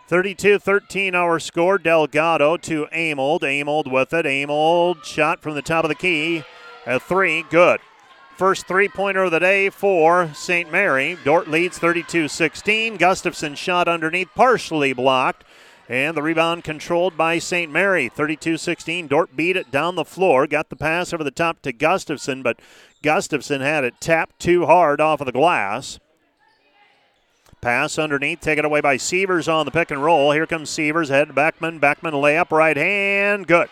[0.07, 1.79] 32 13 our score.
[1.79, 3.43] Delgado to Amold.
[3.43, 4.27] Amold with it.
[4.27, 6.45] Amold shot from the top of the key.
[6.87, 7.45] A three.
[7.49, 7.81] Good.
[8.37, 10.73] First three pointer of the day for St.
[10.73, 11.19] Mary.
[11.25, 12.97] Dordt leads 32 16.
[12.97, 15.45] Gustafson shot underneath, partially blocked.
[15.91, 17.71] And the rebound controlled by St.
[17.71, 18.09] Mary.
[18.09, 19.09] 32 16.
[19.09, 20.47] Dordt beat it down the floor.
[20.47, 22.61] Got the pass over the top to Gustafson, but
[23.03, 25.99] Gustafson had it tapped too hard off of the glass.
[27.61, 30.31] Pass underneath, taken away by Sievers on the pick and roll.
[30.31, 31.81] Here comes Sievers, head Beckman.
[31.81, 33.69] Beckman layup, right hand, good.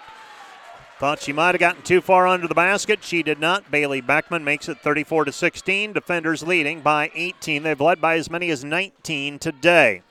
[0.99, 3.05] Thought she might have gotten too far under the basket.
[3.05, 3.71] She did not.
[3.71, 5.93] Bailey Beckman makes it 34 to 16.
[5.93, 7.63] Defenders leading by 18.
[7.63, 10.03] They've led by as many as 19 today.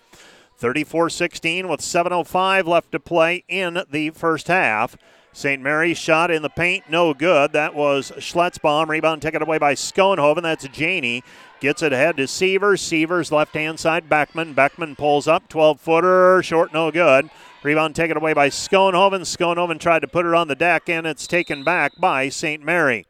[0.57, 4.97] 34 16 with 7.05 left to play in the first half.
[5.31, 5.61] St.
[5.61, 7.53] Mary's shot in the paint, no good.
[7.53, 8.87] That was Schletzbaum.
[8.87, 10.41] Rebound taken away by Schoenhoven.
[10.41, 11.23] That's Janie.
[11.59, 12.81] Gets it ahead to Sievers.
[12.81, 14.09] Sievers left hand side.
[14.09, 14.53] Beckman.
[14.53, 15.47] Beckman pulls up.
[15.47, 16.41] 12 footer.
[16.41, 17.29] Short, no good.
[17.61, 19.21] Rebound taken away by Schoenhoven.
[19.21, 22.63] Schoenhoven tried to put it on the deck, and it's taken back by St.
[22.63, 23.05] Mary.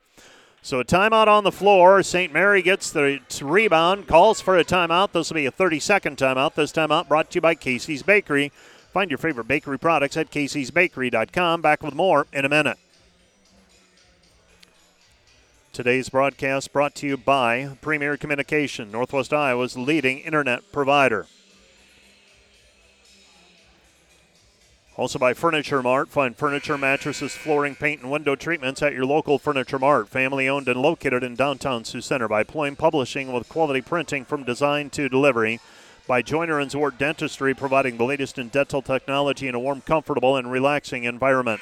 [0.68, 2.04] So a timeout on the floor.
[2.04, 2.34] St.
[2.34, 5.14] Mary gets the rebound, calls for a timeout.
[5.14, 6.56] This will be a 30 second timeout.
[6.56, 8.52] This timeout brought to you by Casey's Bakery.
[8.92, 11.62] Find your favorite bakery products at caseysbakery.com.
[11.62, 12.78] Back with more in a minute.
[15.72, 21.28] Today's broadcast brought to you by Premier Communication, Northwest Iowa's leading internet provider.
[24.98, 26.10] Also by Furniture Mart.
[26.10, 30.10] Find furniture, mattresses, flooring, paint, and window treatments at your local Furniture Mart.
[30.10, 34.44] Family owned and located in downtown Sioux Center by Pluim Publishing with quality printing from
[34.44, 35.60] design to delivery
[36.08, 40.36] by Joyner and Zwart Dentistry, providing the latest in dental technology in a warm, comfortable,
[40.36, 41.62] and relaxing environment.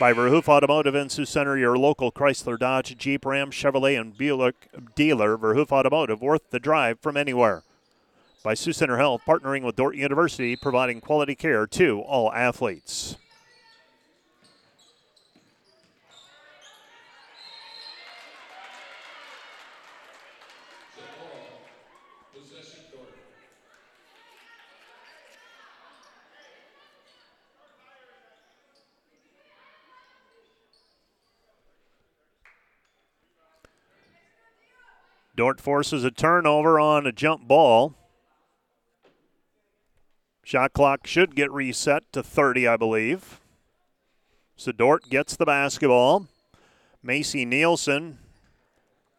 [0.00, 4.68] By Verhoef Automotive in Sioux Center, your local Chrysler, Dodge, Jeep, Ram, Chevrolet, and Buick
[4.96, 5.38] dealer.
[5.38, 7.62] Verhoef Automotive, worth the drive from anywhere.
[8.44, 13.16] By Sioux Center Health, partnering with Dordt University, providing quality care to all athletes.
[35.34, 37.94] Dordt forces a turnover on a jump ball.
[40.44, 43.40] Shot clock should get reset to 30, I believe.
[44.56, 46.26] So Dordt gets the basketball.
[47.02, 48.18] Macy Nielsen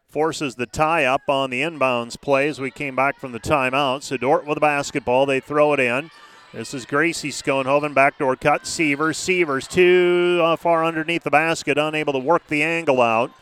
[0.08, 4.04] forces the tie up on the inbounds play as we came back from the timeout.
[4.04, 5.26] So Dordt with the basketball.
[5.26, 6.12] They throw it in.
[6.52, 7.92] This is Gracie Schoenhoven.
[7.92, 8.64] Backdoor cut.
[8.64, 9.18] Sievers.
[9.18, 13.32] Sievers too uh, far underneath the basket, unable to work the angle out.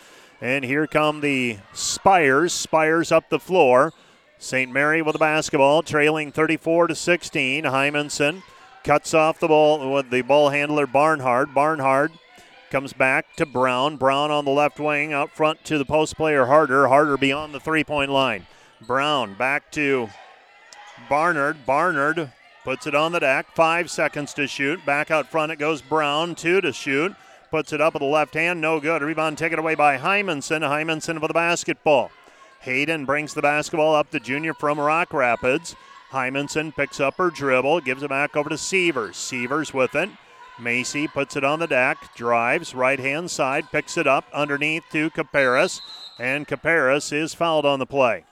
[0.40, 2.54] And here come the Spires.
[2.54, 3.92] Spires up the floor.
[4.44, 4.70] St.
[4.70, 7.64] Mary with the basketball, trailing 34 to 16.
[7.64, 8.42] Hymanson
[8.84, 11.54] cuts off the ball with the ball handler Barnard.
[11.54, 12.12] Barnard
[12.70, 13.96] comes back to Brown.
[13.96, 16.88] Brown on the left wing, out front to the post player Harder.
[16.88, 18.46] Harder beyond the three point line.
[18.86, 20.10] Brown back to
[21.08, 21.64] Barnard.
[21.64, 22.30] Barnard
[22.64, 23.46] puts it on the deck.
[23.54, 24.84] Five seconds to shoot.
[24.84, 26.34] Back out front it goes Brown.
[26.34, 27.14] Two to shoot.
[27.50, 28.60] Puts it up with the left hand.
[28.60, 29.00] No good.
[29.00, 30.60] Rebound taken away by Hymanson.
[30.60, 32.10] Hymanson for the basketball.
[32.64, 35.76] Hayden brings the basketball up, the junior from Rock Rapids.
[36.12, 39.18] Hymanson picks up her dribble, gives it back over to Sievers.
[39.18, 40.08] Sievers with it.
[40.58, 45.10] Macy puts it on the deck, drives right hand side, picks it up underneath to
[45.10, 45.82] Caparis,
[46.18, 48.24] and Caparis is fouled on the play.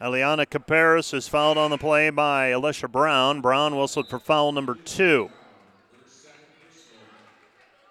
[0.00, 3.40] Eliana Caparis is fouled on the play by Alicia Brown.
[3.40, 5.30] Brown whistled for foul number two.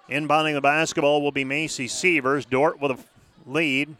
[0.10, 2.46] Inbounding the basketball will be Macy Sievers.
[2.46, 3.00] Dordt with a
[3.50, 3.96] lead.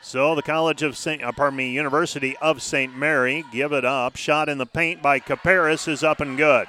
[0.00, 1.22] So the College of St.
[1.22, 2.96] Uh, pardon me, University of St.
[2.96, 4.16] Mary give it up.
[4.16, 6.66] Shot in the paint by Caparis is up and good.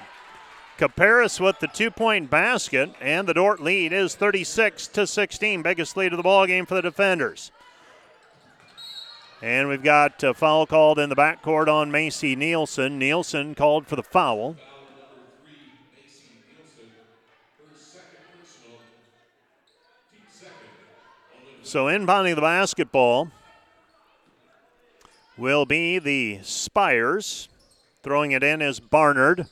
[0.77, 6.11] Caparis with the two-point basket, and the Dordt lead is 36 to 16, biggest lead
[6.11, 7.51] of the ball game for the defenders.
[9.41, 12.99] And we've got a foul called in the backcourt on Macy Nielsen.
[12.99, 14.57] Nielsen called for the foul.
[21.69, 23.29] So inbounding the basketball
[25.37, 27.47] will be the Spires.
[28.01, 29.45] Throwing it in is Barnard.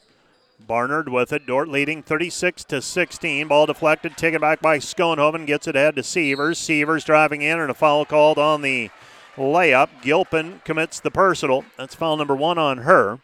[0.60, 1.46] Barnard with it.
[1.46, 3.48] Dordt leading 36 to 16.
[3.50, 5.46] Ball deflected, taken back by Schoenhoven.
[5.46, 6.58] Gets it ahead to Sievers.
[6.58, 8.90] Sievers driving in, and a foul called on the
[9.36, 9.90] layup.
[10.02, 11.66] Gilpin commits the personal.
[11.78, 13.20] That's foul number one on her.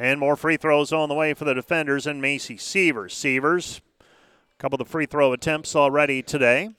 [0.00, 3.14] And more free throws on the way for the defenders and Macy Sievers.
[3.14, 6.70] Sievers, a couple of free throw attempts already today.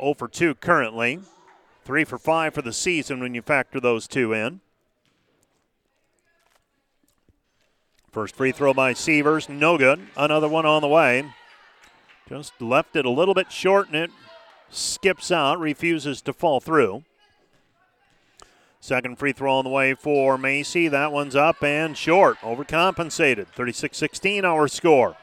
[0.00, 1.20] 0 for 2 currently.
[1.84, 4.60] 3 for 5 for the season when you factor those two in.
[8.12, 10.00] First free throw by Sievers, no good.
[10.16, 11.32] Another one on the way.
[12.28, 14.10] Just left it a little bit short and it
[14.68, 17.04] skips out, refuses to fall through.
[18.80, 20.88] Second free throw on the way for Macy.
[20.88, 23.46] That one's up and short, overcompensated.
[23.48, 25.16] 36 16 our score.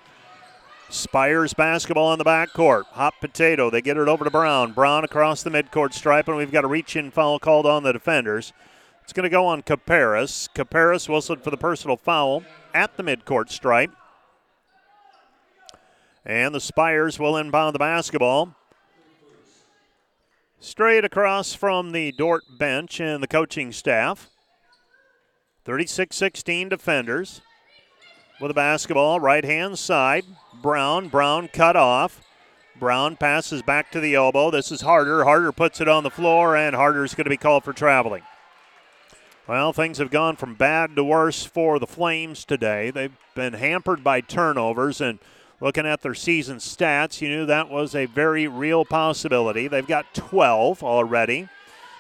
[0.90, 2.86] Spires basketball on the backcourt.
[2.92, 3.70] Hot potato.
[3.70, 4.72] They get it over to Brown.
[4.72, 7.92] Brown across the midcourt stripe, and we've got a reach in foul called on the
[7.92, 8.54] defenders.
[9.04, 10.48] It's going to go on Caparis.
[10.54, 13.92] Caparis whistled for the personal foul at the midcourt stripe.
[16.26, 18.56] And the Spires will inbound the basketball.
[20.60, 24.30] Straight across from the Dordt bench and the coaching staff.
[25.66, 27.42] 36 16 defenders
[28.40, 30.24] with the basketball, right hand side.
[30.62, 31.08] Brown.
[31.08, 32.22] Brown cut off.
[32.80, 34.52] Brown passes back to the elbow.
[34.52, 35.24] This is Harder.
[35.24, 38.24] Harder puts it on the floor, and Harder's going to be called for traveling.
[39.48, 42.92] Well, things have gone from bad to worse for the Flames today.
[42.92, 45.20] They've been hampered by turnovers, and
[45.62, 49.68] looking at their season stats, you knew that was a very real possibility.
[49.68, 51.48] They've got 12 already.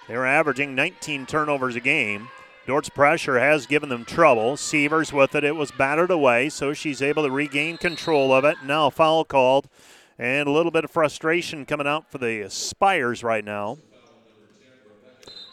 [0.08, 2.30] They're averaging 19 turnovers a game.
[2.67, 4.58] Dordt's pressure has given them trouble.
[4.58, 5.45] Sievers with it.
[5.45, 8.58] It was battered away, so she's able to regain control of it.
[8.62, 9.69] Now foul called,
[10.19, 13.77] and a little bit of frustration coming out for the Spires right now.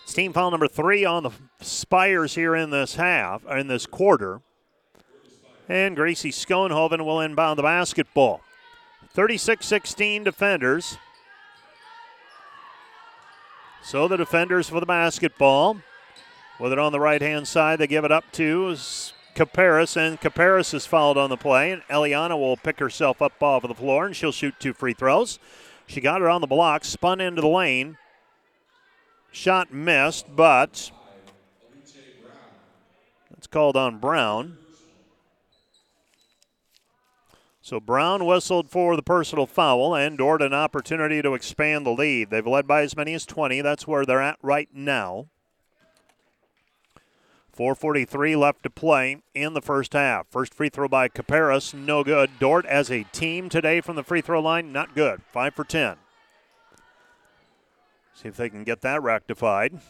[0.02, 4.40] It's team foul number three on the Spires here in this half, in this quarter.
[5.68, 8.40] And Gracie Schoenhoven will inbound the basketball.
[9.10, 10.98] 36 16 defenders.
[13.84, 15.76] So the defenders for the basketball.
[16.60, 18.76] With it on the right hand side, they give it up to
[19.34, 21.72] Caparis, and Caparis is fouled on the play.
[21.72, 24.92] And Eliana will pick herself up off of the floor, and she'll shoot two free
[24.92, 25.38] throws.
[25.86, 27.98] She got it on the block, spun into the lane.
[29.32, 30.92] Shot missed, but
[33.36, 34.58] it's called on Brown.
[37.60, 42.30] So Brown whistled for the personal foul, and Dordt an opportunity to expand the lead.
[42.30, 43.60] They've led by as many as 20.
[43.60, 45.26] That's where they're at right now.
[47.54, 50.26] 4.43 left to play in the first half.
[50.30, 52.30] First free throw by Caparis, no good.
[52.38, 55.22] Dordt as a team today from the free throw line, not good.
[55.32, 55.96] 5 for 10.
[58.14, 59.80] See if they can get that rectified.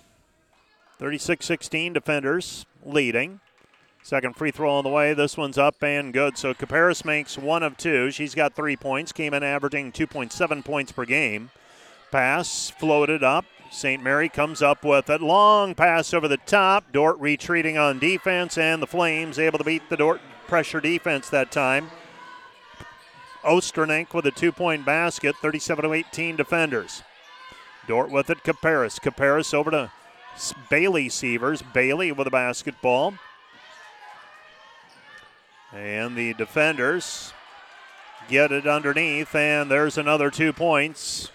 [0.98, 3.40] 36 16 defenders leading.
[4.02, 5.14] Second free throw on the way.
[5.14, 6.36] This one's up and good.
[6.36, 8.10] So Caparis makes one of two.
[8.10, 11.50] She's got three points, came in averaging 2.7 points per game.
[12.10, 14.00] Pass floated up, St.
[14.00, 16.92] Mary comes up with a Long pass over the top.
[16.92, 21.50] Dordt retreating on defense, and the Flames able to beat the Dordt pressure defense that
[21.50, 21.90] time.
[23.42, 27.02] Osternick with a two point basket, 37 to 18 defenders.
[27.88, 29.00] Dordt with it, Caparis.
[29.00, 29.90] Caparis over to
[30.70, 31.60] Bailey Sievers.
[31.60, 33.14] Bailey with a basketball.
[35.72, 37.32] And the defenders
[38.28, 41.32] get it underneath, and there's another two points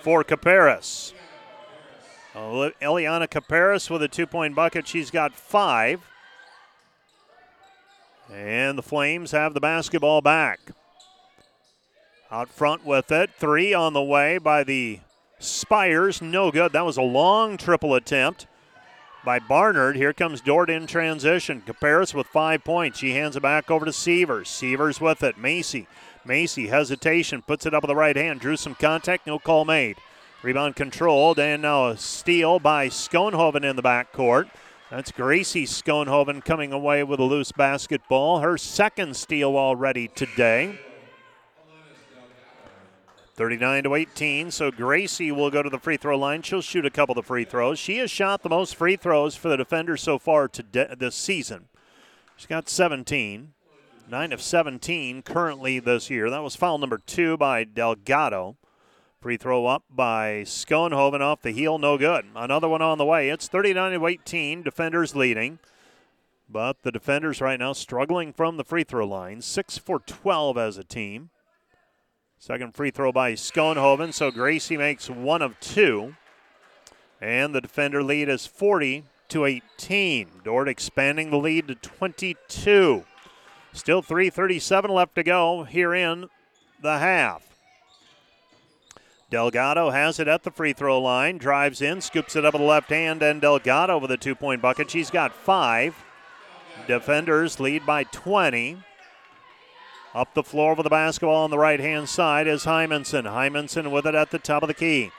[0.00, 1.12] for Caparis.
[2.40, 4.88] Uh, Eliana Caparis with a two point bucket.
[4.88, 6.00] She's got five.
[8.32, 10.60] And the Flames have the basketball back.
[12.30, 13.30] Out front with it.
[13.36, 15.00] Three on the way by the
[15.38, 16.22] Spires.
[16.22, 16.72] No good.
[16.72, 18.46] That was a long triple attempt
[19.22, 19.96] by Barnard.
[19.96, 21.62] Here comes Dordt in transition.
[21.66, 23.00] Caparis with five points.
[23.00, 24.48] She hands it back over to Sievers.
[24.48, 25.36] Sievers with it.
[25.36, 25.88] Macy.
[26.24, 28.40] Macy, hesitation, puts it up with the right hand.
[28.40, 29.26] Drew some contact.
[29.26, 29.96] No call made.
[30.42, 34.48] Rebound controlled, and now a steal by Schoenhoven in the backcourt.
[34.90, 38.40] That's Gracie Schoenhoven coming away with a loose basketball.
[38.40, 40.78] Her second steal already today.
[43.34, 44.50] 39 to 18.
[44.50, 46.40] So Gracie will go to the free throw line.
[46.40, 47.78] She'll shoot a couple of free throws.
[47.78, 51.68] She has shot the most free throws for the defenders so far today, this season.
[52.36, 53.52] She's got 17.
[54.08, 56.30] 9 of 17 currently this year.
[56.30, 58.56] That was foul number two by Delgado.
[59.20, 62.24] Free throw up by Schoenhoven off the heel, no good.
[62.34, 63.28] Another one on the way.
[63.28, 64.62] It's 39 to 18.
[64.62, 65.58] Defenders leading.
[66.48, 69.42] But the defenders right now struggling from the free throw line.
[69.42, 71.28] 6 for 12 as a team.
[72.38, 74.14] Second free throw by Schoenhoven.
[74.14, 76.14] So Gracie makes one of two.
[77.20, 80.40] And the defender lead is 40 to 18.
[80.44, 83.04] Dordt expanding the lead to 22.
[83.74, 86.30] Still 3.37 left to go here in
[86.80, 87.49] the half.
[89.30, 92.66] Delgado has it at the free throw line, drives in, scoops it up with the
[92.66, 94.90] left hand, and Delgado with a two point bucket.
[94.90, 95.94] She's got five.
[96.88, 98.78] Defenders lead by 20.
[100.12, 103.24] Up the floor with the basketball on the right hand side is Hymanson.
[103.24, 105.12] Hymanson with it at the top of the key.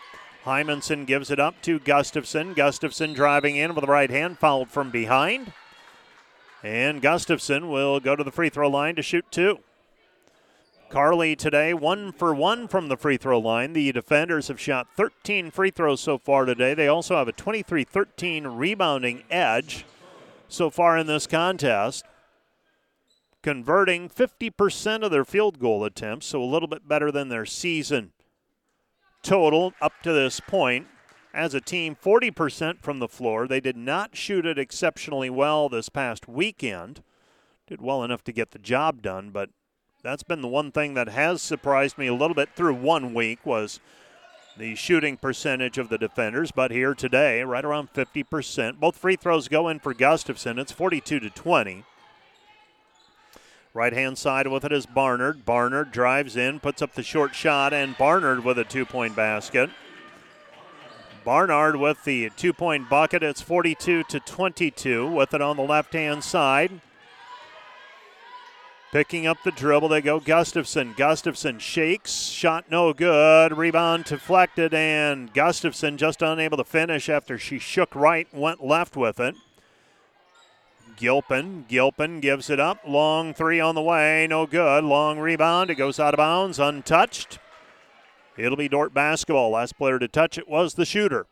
[0.44, 2.54] Hymanson gives it up to Gustafson.
[2.54, 5.54] Gustafson driving in with the right hand, fouled from behind.
[6.62, 9.60] And Gustafson will go to the free throw line to shoot two.
[10.92, 13.72] Carly today, one for one from the free throw line.
[13.72, 16.74] The defenders have shot 13 free throws so far today.
[16.74, 19.86] They also have a 23 13 rebounding edge
[20.50, 22.04] so far in this contest,
[23.42, 28.12] converting 50% of their field goal attempts, so a little bit better than their season
[29.24, 30.88] total up to this point.
[31.34, 33.48] As a team, 40% from the floor.
[33.48, 37.02] They did not shoot it exceptionally well this past weekend.
[37.66, 39.50] Did well enough to get the job done, but
[40.04, 43.46] that's been the one thing that has surprised me a little bit through one week
[43.46, 43.80] was
[44.58, 46.52] the shooting percentage of the defenders.
[46.52, 48.80] But here today, right around 50%.
[48.80, 50.60] Both free throws go in for Gustafson.
[50.60, 51.84] It's 42 to 20.
[53.74, 55.46] Right hand side with it is Barnard.
[55.46, 59.70] Barnard drives in, puts up the short shot, and Barnard with a two point basket.
[61.24, 63.24] Barnard with the two point bucket.
[63.24, 66.82] It's 42 to 22 with it on the left hand side.
[68.92, 70.94] Picking up the dribble, they go Gustafson.
[70.98, 73.58] Gustafson shakes, shot no good.
[73.58, 79.18] Rebound deflected, and Gustafson just unable to finish after she shook right, went left with
[79.22, 79.36] it.
[80.98, 82.80] Gilpin, Gilpin gives it up.
[82.86, 84.84] Long three on the way, no good.
[84.84, 87.40] Long rebound, it goes out of bounds, untouched.
[88.36, 89.52] It'll be Dordt basketball.
[89.52, 91.28] Last player to touch it was the shooter.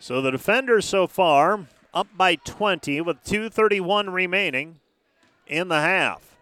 [0.00, 4.80] So the defenders so far up by 20 with 2.31 remaining
[5.52, 6.36] in the half.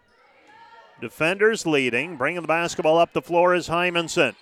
[1.01, 4.35] Defenders leading, bringing the basketball up the floor is Hymanson.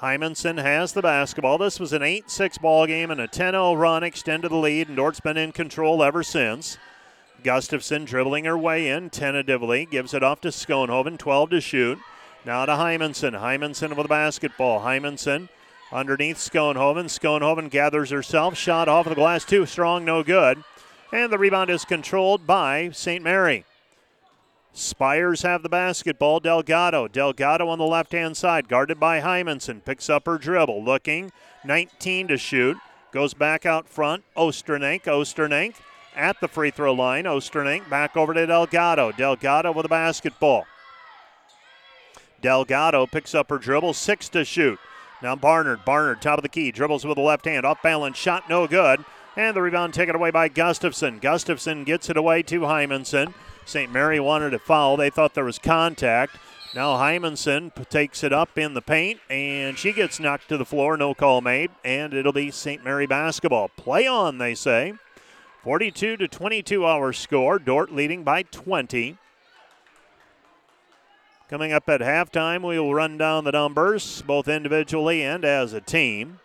[0.00, 1.56] Hymanson has the basketball.
[1.56, 4.88] This was an 8 6 ball game and a 10 0 run extended the lead,
[4.88, 6.76] and Dordt's been in control ever since.
[7.42, 11.98] Gustafson dribbling her way in tentatively, gives it off to Schoenhoven, 12 to shoot.
[12.44, 13.40] Now to Hymanson.
[13.40, 14.80] Hymanson with the basketball.
[14.80, 15.48] Hymanson
[15.92, 17.04] underneath Schoenhoven.
[17.04, 20.62] Schoenhoven gathers herself, shot off of the glass, too strong, no good.
[21.14, 23.22] And the rebound is controlled by St.
[23.22, 23.64] Mary.
[24.72, 26.40] Spires have the basketball.
[26.40, 27.06] Delgado.
[27.06, 29.84] Delgado on the left hand side, guarded by Hymanson.
[29.84, 30.82] Picks up her dribble.
[30.82, 31.30] Looking.
[31.64, 32.76] 19 to shoot.
[33.12, 34.24] Goes back out front.
[34.36, 35.04] Osternick.
[35.04, 35.76] Osternick
[36.16, 37.26] at the free throw line.
[37.26, 39.12] Osternick back over to Delgado.
[39.12, 40.66] Delgado with the basketball.
[42.42, 43.94] Delgado picks up her dribble.
[43.94, 44.80] Six to shoot.
[45.22, 45.84] Now Barnard.
[45.84, 46.72] Barnard, top of the key.
[46.72, 47.64] Dribbles with the left hand.
[47.64, 48.16] Off balance.
[48.16, 49.04] Shot no good.
[49.36, 51.18] And the rebound taken away by Gustafson.
[51.18, 53.34] Gustafson gets it away to Hymanson.
[53.64, 53.90] St.
[53.90, 54.96] Mary wanted a foul.
[54.96, 56.36] They thought there was contact.
[56.74, 60.96] Now Hymanson takes it up in the paint, and she gets knocked to the floor.
[60.96, 62.84] No call made, and it'll be St.
[62.84, 63.68] Mary basketball.
[63.76, 64.94] Play on, they say.
[65.62, 67.58] 42 to 22 our score.
[67.58, 69.16] Dordt leading by 20.
[71.48, 75.80] Coming up at halftime, we will run down the numbers, both individually and as a
[75.80, 76.40] team.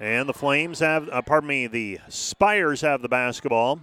[0.00, 3.80] And the Flames have, uh, pardon me, the Spires have the basketball.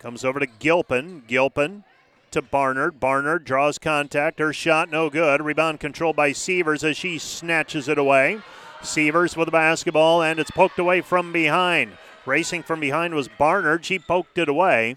[0.00, 1.22] Comes over to Gilpin.
[1.26, 1.84] Gilpin
[2.32, 2.98] to Barnard.
[2.98, 4.38] Barnard draws contact.
[4.38, 5.40] Her shot no good.
[5.40, 8.40] Rebound controlled by Sievers as she snatches it away.
[8.82, 11.92] Sievers with the basketball, and it's poked away from behind.
[12.26, 13.84] Racing from behind was Barnard.
[13.84, 14.96] She poked it away.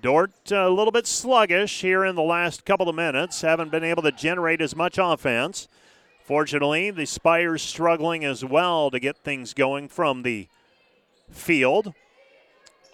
[0.00, 3.40] Dordt uh, a little bit sluggish here in the last couple of minutes.
[3.40, 5.68] Haven't been able to generate as much offense.
[6.28, 10.46] Fortunately, the Spires struggling as well to get things going from the
[11.30, 11.94] field.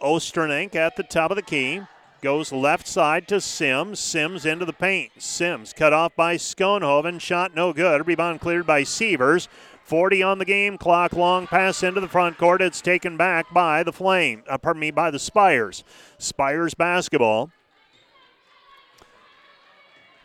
[0.01, 1.81] Osternick at the top of the key.
[2.23, 3.99] Goes left side to Sims.
[3.99, 5.11] Sims into the paint.
[5.19, 7.21] Sims cut off by Schoenhoven.
[7.21, 8.07] Shot no good.
[8.07, 9.49] Rebound cleared by Sievers.
[9.83, 11.13] 40 on the game clock.
[11.13, 12.63] Long pass into the front court.
[12.63, 14.45] It's taken back by the Flame.
[14.49, 15.83] Uh, pardon me, by the Spires.
[16.19, 17.51] Spires basketball.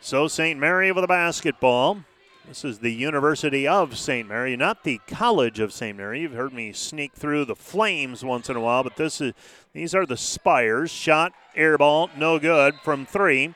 [0.00, 0.60] So St.
[0.60, 2.04] Mary with a basketball.
[2.50, 4.26] This is the University of St.
[4.26, 5.96] Mary, not the College of St.
[5.96, 6.22] Mary.
[6.22, 9.34] You've heard me sneak through the Flames once in a while, but this is
[9.72, 10.90] these are the Spires.
[10.90, 13.54] Shot, air ball, no good from three.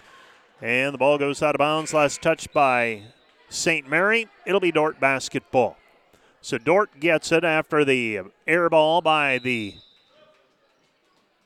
[0.62, 1.92] And the ball goes out of bounds.
[1.92, 3.02] Last touch by
[3.48, 3.90] St.
[3.90, 4.28] Mary.
[4.46, 5.76] It'll be Dordt basketball.
[6.40, 9.74] So Dordt gets it after the air ball by the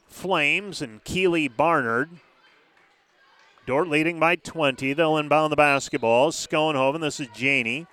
[0.07, 2.11] Flames and Keeley Barnard.
[3.69, 4.95] Dordt leading by 20.
[4.95, 6.31] They'll inbound the basketball.
[6.31, 7.87] Schoenhoven, this is Janie,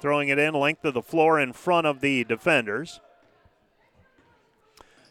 [0.00, 2.98] throwing it in length of the floor in front of the defenders.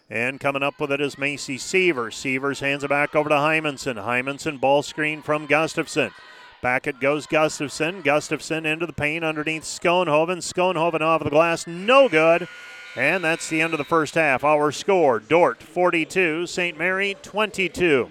[0.09, 2.17] And coming up with it is Macy Sievers.
[2.17, 3.95] Sievers hands it back over to Hymanson.
[3.95, 6.11] Hymanson ball screen from Gustafson.
[6.61, 8.01] Back it goes Gustafson.
[8.01, 10.39] Gustafson into the paint underneath Schoenhoven.
[10.39, 12.49] Schoenhoven off the glass, no good.
[12.97, 14.43] And that's the end of the first half.
[14.43, 16.77] Our score Dordt 42, St.
[16.77, 18.09] Mary 22.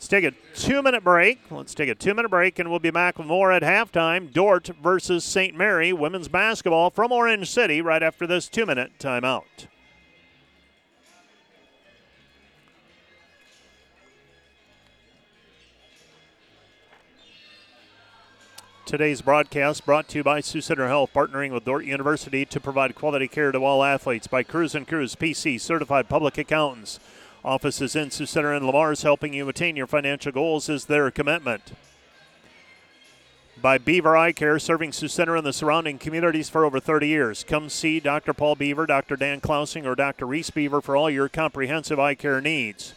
[0.00, 1.40] Let's take a two minute break.
[1.50, 4.32] Let's take a two minute break and we'll be back with more at halftime.
[4.32, 5.54] Dordt versus St.
[5.54, 9.42] Mary women's basketball from Orange City right after this two minute timeout.
[18.86, 22.94] Today's broadcast brought to you by Sioux Center Health, partnering with Dordt University to provide
[22.94, 26.98] quality care to all athletes by Cruz and Cruz PC certified public accountants.
[27.44, 31.10] Offices in Sioux Center and Le Mars helping you attain your financial goals is their
[31.10, 31.72] commitment.
[33.60, 37.44] By Beaver Eye Care, serving Sioux Center and the surrounding communities for over 30 years.
[37.44, 38.32] Come see Dr.
[38.32, 39.16] Paul Beaver, Dr.
[39.16, 40.26] Dan Klausing, or Dr.
[40.26, 42.94] Reese Beaver for all your comprehensive eye care needs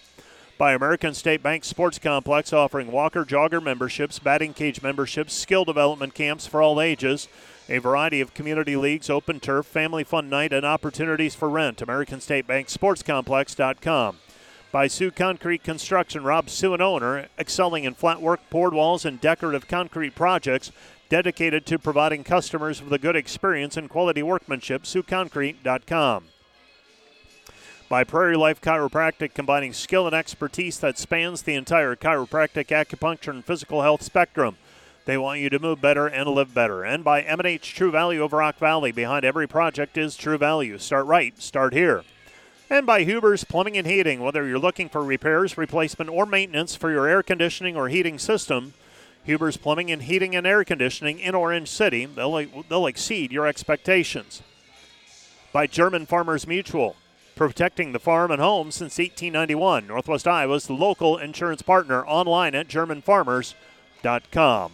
[0.57, 6.13] by American State Bank Sports Complex, offering walker jogger memberships, batting cage memberships, skill development
[6.13, 7.27] camps for all ages,
[7.67, 11.81] a variety of community leagues, open turf, family fun night, and opportunities for rent.
[11.81, 14.17] American State Bank Sports Complex.com.
[14.74, 19.21] By Soo Concrete Construction, Rob Soo, an owner, excelling in flat work, poured walls, and
[19.21, 20.71] decorative concrete projects,
[21.09, 24.82] dedicated to providing customers with a good experience and quality workmanship.
[24.82, 26.24] SooConcrete.com
[27.88, 33.45] by Prairie Life Chiropractic, combining skill and expertise that spans the entire chiropractic, acupuncture, and
[33.45, 34.57] physical health spectrum.
[35.05, 36.84] They want you to move better and live better.
[36.84, 38.91] And by M&H True Value of Rock Valley.
[38.91, 40.80] Behind every project is True Value.
[40.80, 42.03] Start right, start here.
[42.70, 44.22] And by Huber's Plumbing and Heating.
[44.22, 48.74] Whether you're looking for repairs, replacement, or maintenance for your air conditioning or heating system,
[49.24, 54.41] Huber's Plumbing and Heating and Air Conditioning in Orange City, they'll, they'll exceed your expectations.
[55.51, 56.95] By German Farmers Mutual
[57.36, 59.88] protecting the farm and home since 1891.
[59.88, 64.72] Northwest Iowa's local insurance partner online at GermanFarmers.com.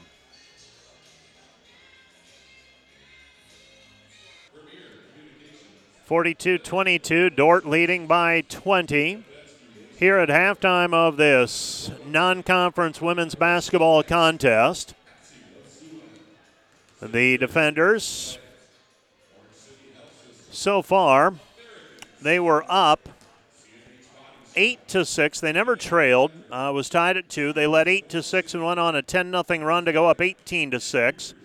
[6.09, 9.23] Forty-two twenty-two, Dordt leading by 20.
[9.99, 14.95] Here at halftime of this non-conference women's basketball contest,
[16.99, 18.39] the defenders
[20.49, 21.35] so far
[22.19, 23.07] they were up
[24.55, 25.39] eight to six.
[25.39, 26.31] They never trailed.
[26.49, 27.53] Uh, was tied at two.
[27.53, 30.21] They led eight to six and went on a ten nothing run to go up
[30.21, 31.35] eighteen to six.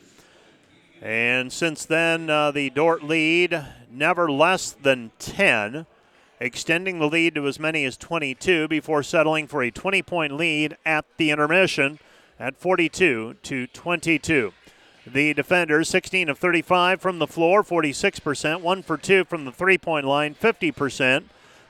[1.02, 3.62] And since then, uh, the Dordt lead
[3.94, 5.86] never less than ten,
[6.40, 10.76] extending the lead to as many as 22 before settling for a 20 point lead
[10.84, 11.98] at the intermission
[12.38, 14.52] at 42 to 22.
[15.06, 19.76] The defenders, 16 of 35 from the floor, 46%, 1 for 2 from the three
[19.76, 21.24] point line, 50%,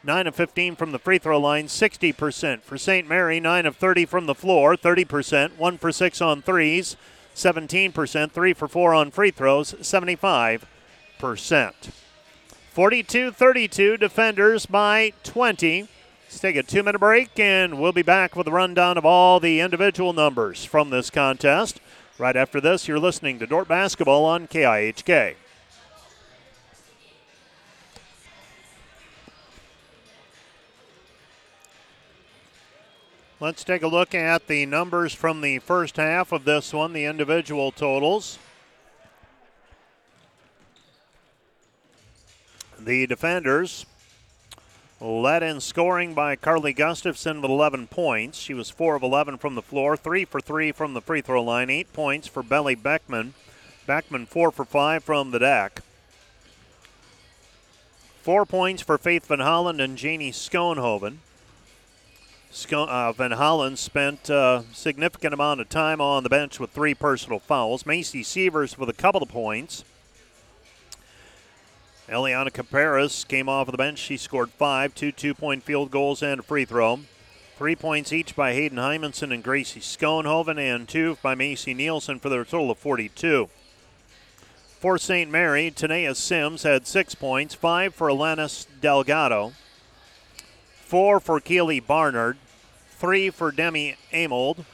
[0.04, 2.62] 9 of 15 from the free throw line, 60%.
[2.62, 3.08] For St.
[3.08, 6.96] Mary, 9 of 30 from the floor, 30%, 1 for 6 on threes,
[7.34, 10.64] 17%, 3 for 4 on free throws, 75%.
[12.74, 15.86] 42 32, defenders by 20.
[16.24, 19.38] Let's take a two minute break and we'll be back with a rundown of all
[19.38, 21.80] the individual numbers from this contest.
[22.18, 25.36] Right after this, you're listening to Dordt Basketball on KIHK.
[33.38, 37.04] Let's take a look at the numbers from the first half of this one, the
[37.04, 38.40] individual totals.
[42.84, 43.86] The defenders
[45.00, 48.38] led in scoring by Carly Gustafson with 11 points.
[48.38, 51.42] She was 4 of 11 from the floor, 3 for 3 from the free throw
[51.42, 53.32] line, 8 points for Bailey Beckman.
[53.86, 55.80] Beckman 4 for 5 from the deck.
[58.22, 61.18] Four points for Faith Van Hollen and Janie Schoenhoven
[62.72, 66.94] uh, Van Hollen spent a uh, significant amount of time on the bench with three
[66.94, 67.84] personal fouls.
[67.84, 69.84] Macy Sievers with a couple of points.
[72.08, 73.98] Eliana Caparis came off of the bench.
[73.98, 77.00] She scored five, two two point field goals and a free throw.
[77.56, 82.28] Three points each by Hayden Hymanson and Gracie Schoenhoven, and two by Macy Nielsen for
[82.28, 83.48] their total of 42.
[84.80, 85.30] For St.
[85.30, 89.52] Mary, Tanea Sims had six points, five for Alanis Delgado,
[90.82, 92.36] four for Keely Barnard,
[92.90, 94.64] three for Demi Amold,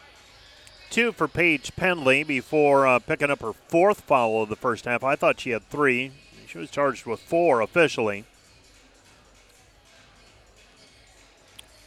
[0.89, 5.05] two for Paige Pendley before uh, picking up her fourth foul of the first half.
[5.05, 6.13] I thought she had three.
[6.51, 8.25] She was charged with four officially.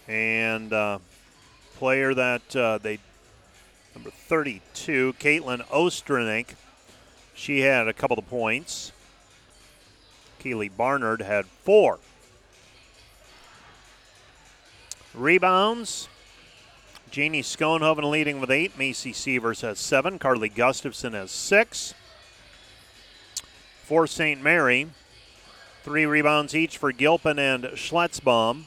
[0.07, 0.99] And uh,
[1.75, 2.99] player that uh, they,
[3.93, 6.55] number 32, Caitlin Osternick,
[7.33, 8.93] she had a couple of points.
[10.39, 11.99] Keely Barnard had four.
[15.13, 16.07] Rebounds,
[17.11, 18.77] Janie Schoenhoven leading with eight.
[18.77, 20.19] Macy Sievers has seven.
[20.19, 21.93] Carly Gustafson has six.
[23.83, 24.41] For St.
[24.41, 24.87] Mary,
[25.83, 28.63] three rebounds each for Gilpin and Schletzbaum.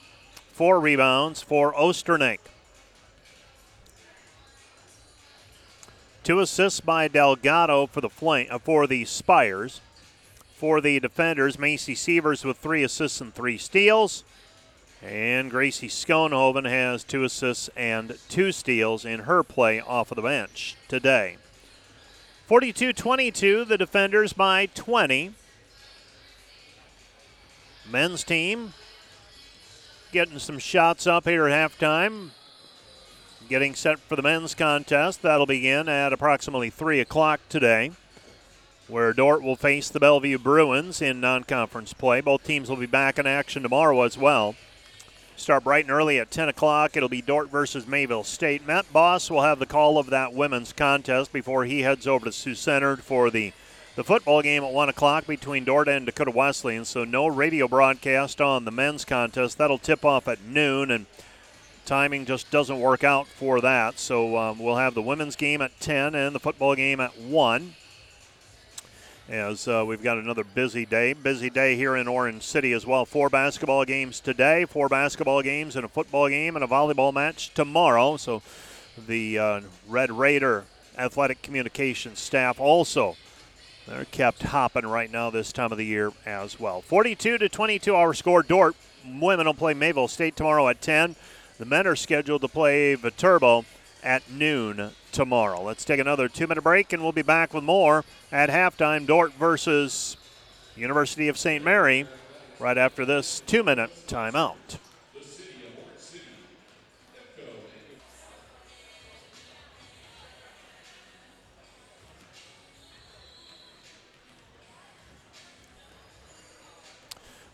[0.53, 2.41] Four rebounds for Osternick.
[6.23, 8.11] Two assists by Delgado for the
[8.51, 9.81] uh, for the Spires.
[10.55, 14.23] For the defenders, Macy Sievers with three assists and three steals.
[15.03, 20.23] And Gracie Schoenhoven has two assists and two steals in her play off of the
[20.23, 21.39] bench today.
[22.47, 25.33] 42 22, the defenders by 20.
[27.91, 28.73] Men's team
[30.13, 32.31] getting some shots up here at halftime.
[33.49, 35.23] Getting set for the men's contest.
[35.23, 37.91] That'll begin at approximately 3 o'clock today,
[38.87, 42.21] where Dordt will face the Bellevue Bruins in non conference play.
[42.21, 44.55] Both teams will be back in action tomorrow as well.
[45.37, 46.97] Start bright and early at 10 o'clock.
[46.97, 48.67] It'll be Dordt versus Mayville State.
[48.67, 52.33] Matt Boss will have the call of that women's contest before he heads over to
[52.33, 53.53] Sioux Center for the,
[53.97, 56.87] the football game at 1 o'clock between Dordt and Dakota Wesleyan.
[56.87, 59.59] So no radio broadcast on the men's contest.
[59.59, 61.05] That'll tip off at noon, and
[61.85, 63.99] timing just doesn't work out for that.
[63.99, 67.75] So um, we'll have the women's game at 10 and the football game at 1
[69.29, 71.13] as uh, we've got another busy day.
[71.13, 73.05] Busy day here in Orange City as well.
[73.05, 77.53] Four basketball games today, four basketball games, and a football game and a volleyball match
[77.55, 78.17] tomorrow.
[78.17, 78.43] So
[79.07, 80.65] the uh, Red Raider
[80.97, 83.17] athletic communications staff also.
[83.87, 86.81] They're kept hopping right now this time of the year as well.
[86.81, 88.43] 42 to 22 our score.
[88.43, 91.15] Dordt women will play Mayville State tomorrow at 10.
[91.59, 93.65] The men are scheduled to play Viterbo
[94.07, 95.61] at noon tomorrow.
[95.61, 99.05] Let's take another two minute break and we'll be back with more at halftime.
[99.05, 100.17] Dordt versus
[100.77, 101.65] University of St.
[101.65, 102.07] Mary
[102.61, 104.79] right after this two minute timeout.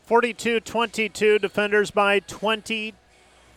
[0.05, 2.92] Forty-two twenty-two defenders by twenty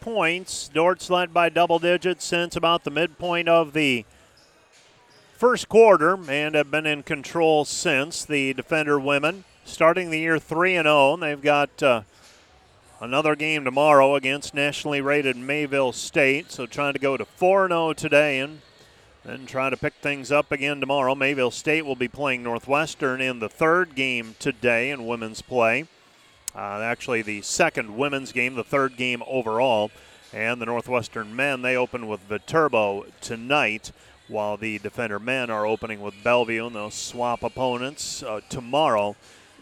[0.06, 0.70] points.
[0.72, 4.06] Dordt's led by double digits since about the midpoint of the
[5.34, 8.24] first quarter and have been in control since.
[8.24, 11.18] The defender women starting the year 3 and 0.
[11.18, 12.02] They've got uh,
[13.02, 16.52] another game tomorrow against nationally rated Mayville State.
[16.52, 18.62] So trying to go to 4 0 today and
[19.24, 21.16] then try to pick things up again tomorrow.
[21.16, 25.88] Mayville State will be playing Northwestern in the third game today in women's play.
[26.56, 29.92] Uh, actually, the second women's game, the third game overall.
[30.34, 33.92] And the Northwestern men, they open with Viterbo tonight,
[34.28, 39.16] while the Defender men are opening with Bellevue, and they'll swap opponents uh, tomorrow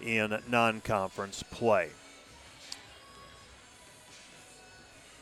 [0.03, 1.89] in non conference play.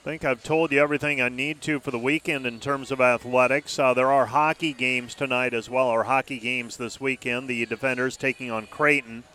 [0.01, 2.99] I think I've told you everything I need to for the weekend in terms of
[2.99, 3.77] athletics.
[3.77, 7.47] Uh, there are hockey games tonight as well, or hockey games this weekend.
[7.47, 9.25] The Defenders taking on Creighton.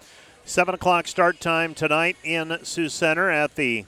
[0.47, 3.85] 7 o'clock start time tonight in Sioux Center at the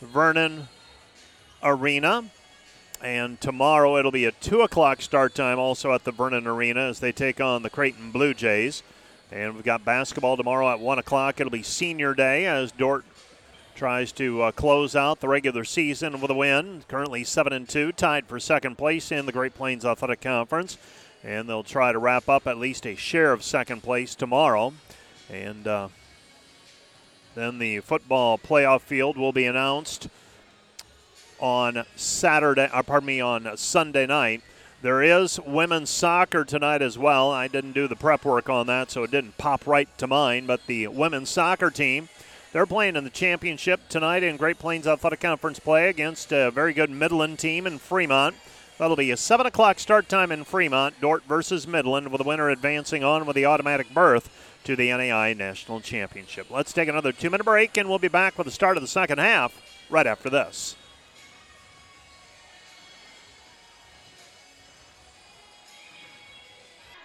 [0.00, 0.68] Vernon
[1.64, 2.26] Arena.
[3.02, 7.00] And tomorrow it'll be a 2 o'clock start time also at the Vernon Arena as
[7.00, 8.84] they take on the Creighton Blue Jays.
[9.32, 11.40] And we've got basketball tomorrow at 1 o'clock.
[11.40, 13.04] It'll be senior day as Dordt
[13.74, 16.84] tries to uh, close out the regular season with a win.
[16.86, 20.78] Currently 7 and 2, tied for second place in the Great Plains Athletic Conference.
[21.24, 24.72] And they'll try to wrap up at least a share of second place tomorrow.
[25.30, 25.88] And uh,
[27.34, 30.08] then the football playoff field will be announced
[31.38, 34.42] on Saturday, uh, pardon me, on Sunday night.
[34.80, 37.30] There is women's soccer tonight as well.
[37.30, 40.46] I didn't do the prep work on that, so it didn't pop right to mind.
[40.46, 42.08] But the women's soccer team,
[42.52, 46.72] they're playing in the championship tonight in Great Plains Athletic Conference play against a very
[46.72, 48.36] good Midland team in Fremont.
[48.78, 52.48] That'll be a 7 o'clock start time in Fremont, Dordt versus Midland, with the winner
[52.48, 54.30] advancing on with the automatic berth
[54.68, 56.50] to the NAIA National Championship.
[56.50, 58.86] Let's take another two minute break, and we'll be back with the start of the
[58.86, 59.58] second half
[59.88, 60.76] right after this.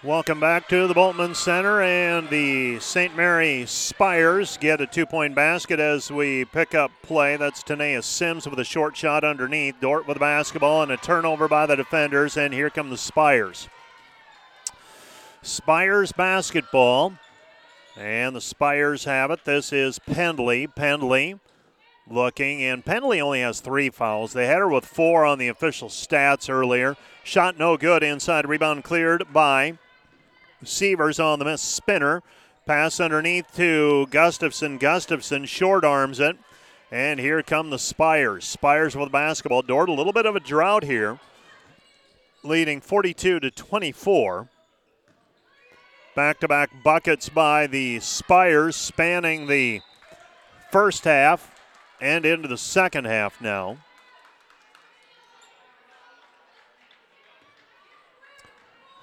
[0.04, 3.16] Welcome back to the Bultman Center, and the St.
[3.16, 7.38] Mary Spires get a two point basket as we pick up play.
[7.38, 9.76] That's Tanea Sims with a short shot underneath.
[9.80, 13.70] Dordt with the basketball and a turnover by the defenders, and here come the Spires.
[15.42, 17.14] Spires basketball,
[17.96, 19.46] and the Spires have it.
[19.46, 20.68] This is Pendley.
[20.68, 21.40] Pendley
[22.10, 24.34] looking, and Pendley only has three fouls.
[24.34, 26.98] They had her with four on the official stats earlier.
[27.24, 29.78] Shot no good inside, rebound cleared by
[30.64, 32.22] Sievers on the miss spinner.
[32.66, 34.78] Pass underneath to Gustafson.
[34.78, 36.38] Gustafson short arms it.
[36.92, 38.46] And here come the Spires.
[38.46, 39.64] Spires with basketball.
[39.64, 41.20] Dordt a little bit of a drought here,
[42.44, 44.48] leading 42 to 24.
[46.16, 49.82] Back to back buckets by the Spires, spanning the
[50.72, 51.60] first half
[52.00, 53.78] and into the second half now.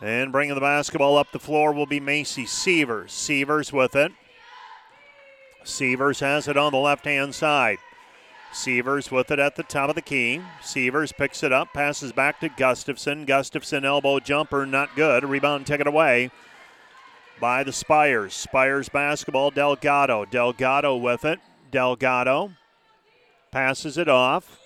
[0.01, 3.13] And bringing the basketball up the floor will be Macy Sievers.
[3.13, 4.13] Sievers with it.
[5.65, 7.79] Sievers has it on the left hand side.
[8.53, 10.41] Sievers with it at the top of the key.
[10.63, 13.25] Sievers picks it up, passes back to Gustafson.
[13.25, 15.25] Gustafson elbow jumper, not good.
[15.25, 16.31] Rebound taken away
[17.41, 18.35] by the Spires.
[18.35, 20.25] Spires basketball, Delgado.
[20.25, 21.41] Delgado with it.
[21.71, 22.53] Delgado
[23.51, 24.59] passes it off.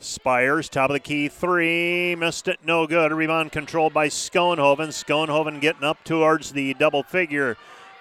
[0.00, 2.16] Spires, top of the key, three.
[2.16, 3.12] Missed it, no good.
[3.12, 4.88] Rebound controlled by Schoenhoven.
[4.88, 7.56] Schoenhoven getting up towards the double figure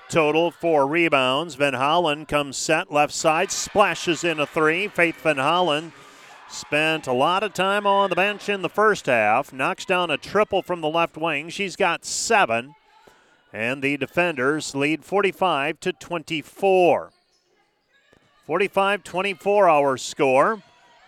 [0.09, 1.55] total for rebounds.
[1.55, 4.87] Van Hollen comes set left side, splashes in a three.
[4.87, 5.91] Faith Van Hollen
[6.49, 10.17] spent a lot of time on the bench in the first half, knocks down a
[10.17, 11.49] triple from the left wing.
[11.49, 12.75] She's got seven,
[13.53, 17.11] and the defenders lead 45 to 24.
[18.45, 20.61] 45 24 our score.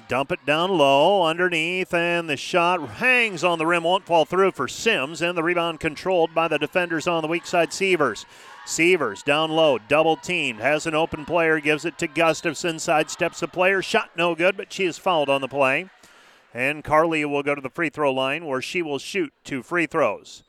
[0.09, 4.51] Dump it down low underneath, and the shot hangs on the rim, won't fall through
[4.51, 8.25] for Sims, and the rebound controlled by the defenders on the weak side, Sievers.
[8.65, 13.47] Sievers down low, double teamed, has an open player, gives it to Gustafson, sidesteps the
[13.47, 15.89] player, shot no good, but she is fouled on the play.
[16.53, 19.85] And Carly will go to the free throw line where she will shoot two free
[19.85, 20.43] throws.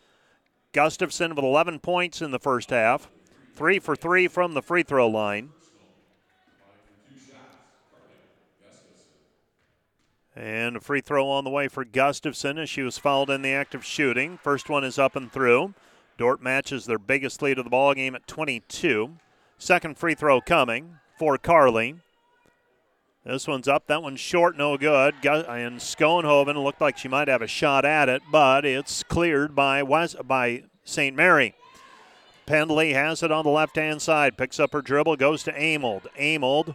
[0.74, 3.08] Gustafson with 11 points in the first half,
[3.54, 5.50] three for three from the free throw line.
[10.36, 13.52] And a free throw on the way for Gustafson as she was fouled in the
[13.52, 14.36] act of shooting.
[14.36, 15.74] First one is up and through.
[16.18, 19.14] Dordt matches their biggest lead of the ball game at 22.
[19.56, 22.00] Second free throw coming for Carly.
[23.24, 23.86] This one's up.
[23.86, 25.14] That one's short, no good.
[25.24, 29.82] And Schoenhoven looked like she might have a shot at it, but it's cleared by
[29.82, 31.16] West, by St.
[31.16, 31.54] Mary.
[32.46, 36.08] Pendley has it on the left hand side, picks up her dribble, goes to Amold.
[36.18, 36.74] Amold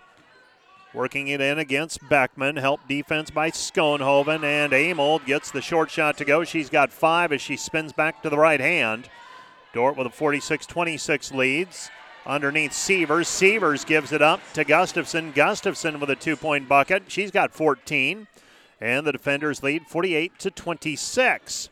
[0.93, 2.55] Working it in against Beckman.
[2.55, 4.43] Help defense by Schoenhoven.
[4.43, 6.43] And Amold gets the short shot to go.
[6.43, 9.07] She's got five as she spins back to the right hand.
[9.71, 11.91] Dordt with a 46 26 leads.
[12.29, 13.27] Underneath Sievers.
[13.27, 15.31] Sievers gives it up to Gustafson.
[15.31, 17.05] Gustafson with a two point bucket.
[17.07, 18.27] She's got 14.
[18.79, 21.69] And the defenders lead 48 to 26.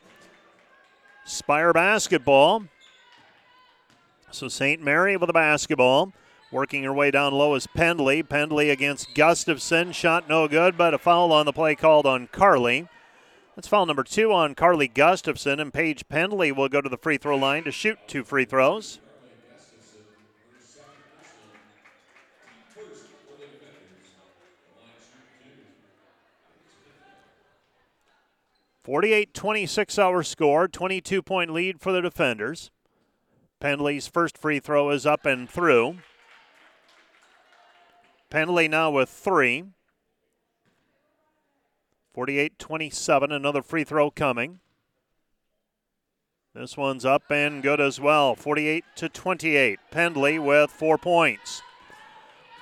[1.26, 2.64] Spire basketball.
[4.32, 4.82] So St.
[4.82, 6.12] Mary with a basketball.
[6.52, 8.24] Working her way down low is Pendley.
[8.24, 9.92] Pendley against Gustafson.
[9.92, 12.88] Shot no good, but a foul on the play called on Carly.
[13.56, 17.18] That's foul number two on Carly Gustafson, and Paige Pendley will go to the free
[17.18, 19.00] throw line to shoot two free throws.
[28.88, 32.72] Forty-eight twenty-six our score, 22 point lead for the defenders.
[33.62, 35.98] Pendley's first free throw is up and through.
[38.32, 39.66] Pendley now with three.
[42.14, 44.62] 48 27, another free throw coming.
[46.56, 48.36] This one's up and good as well.
[48.36, 49.80] 48 to 28.
[49.92, 51.62] Pendley with four points.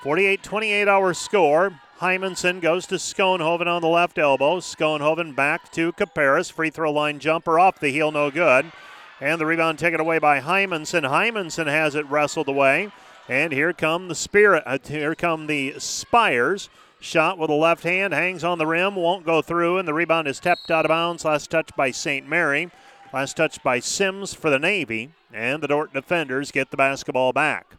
[0.02, 1.80] 48 28 our score.
[2.00, 4.60] Hymanson goes to Schoenhoven on the left elbow.
[4.60, 6.52] Schoenhoven back to Caparis.
[6.52, 8.70] Free throw line jumper off the heel, no good.
[9.18, 11.08] And the rebound taken away by Hymanson.
[11.08, 12.92] Hymanson has it wrestled away.
[13.28, 14.62] And here come the Spirit.
[14.66, 16.68] Uh, here come the Spires.
[17.00, 20.26] Shot with a left hand, hangs on the rim, won't go through, and the rebound
[20.26, 21.26] is tapped out of bounds.
[21.26, 22.26] Last touch by St.
[22.26, 22.70] Mary.
[23.12, 25.10] Last touch by Sims for the Navy.
[25.32, 27.76] And the Dordt defenders get the basketball back.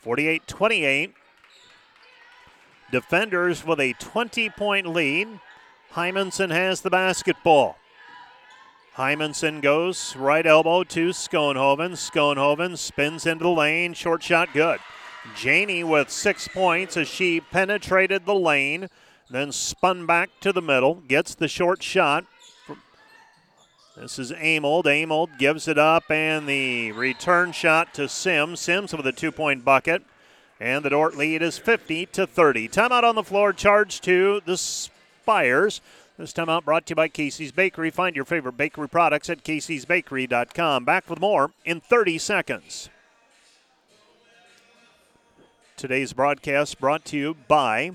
[0.00, 1.14] 48 28.
[2.90, 5.40] Defenders with a 20 point lead.
[5.92, 7.76] Hymanson has the basketball.
[8.96, 11.92] Hymanson goes right elbow to Schoenhoven.
[11.92, 13.94] Schoenhoven spins into the lane.
[13.94, 14.80] Short shot good.
[15.36, 18.88] Janie with six points as she penetrated the lane,
[19.30, 22.24] then spun back to the middle, gets the short shot.
[23.96, 24.86] This is Amold.
[24.86, 28.60] Amold gives it up, and the return shot to Sims.
[28.60, 30.02] Sims with a two point bucket.
[30.60, 32.68] And the Dordt lead is 50 to 30.
[32.68, 35.80] Timeout on the floor, charge to the Spires.
[36.18, 37.90] This timeout brought to you by Casey's Bakery.
[37.90, 40.84] Find your favorite bakery products at caseysbakery.com.
[40.84, 42.88] Back with more in 30 seconds.
[45.76, 47.92] Today's broadcast brought to you by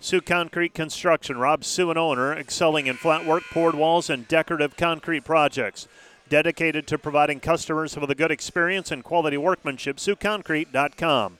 [0.00, 1.36] Soo Concrete Construction.
[1.36, 5.86] Rob Soo, an owner, excelling in flat work, poured walls, and decorative concrete projects.
[6.30, 9.96] Dedicated to providing customers with a good experience and quality workmanship.
[9.96, 11.38] SooConcrete.com.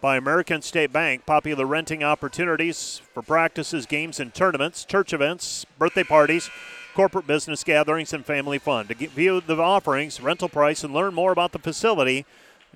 [0.00, 6.02] By American State Bank, popular renting opportunities for practices, games, and tournaments, church events, birthday
[6.02, 6.50] parties,
[6.92, 8.88] corporate business gatherings, and family fun.
[8.88, 12.26] To view the offerings, rental price, and learn more about the facility,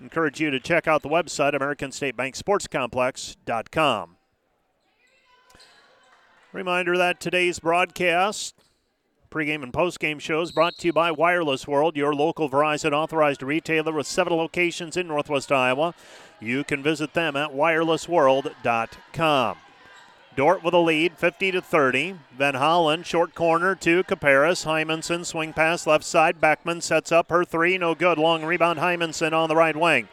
[0.01, 4.17] encourage you to check out the website, AmericanStateBankSportsComplex.com.
[6.53, 8.55] Reminder that today's broadcast,
[9.37, 13.93] pregame and postgame shows brought to you by Wireless World, your local Verizon authorized retailer
[13.93, 15.95] with seven locations in Northwest Iowa.
[16.41, 19.57] You can visit them at wirelessworld.com.
[20.34, 22.14] Dordt with a lead, 50 to 30.
[22.34, 24.64] Van Hollen, short corner to Caparis.
[24.64, 26.41] Hymanson, swing pass left side.
[26.41, 28.16] Beckman sets up her three, no good.
[28.16, 30.09] Long rebound, Hymanson on the right wing.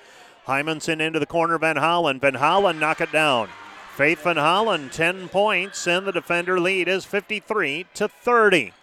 [0.48, 2.20] Hymanson into the corner, Van Hollen.
[2.20, 3.48] Van Hollen knock it down.
[3.96, 8.74] Faith Van Hollen, 10 points, and the defender lead is 53 to 30.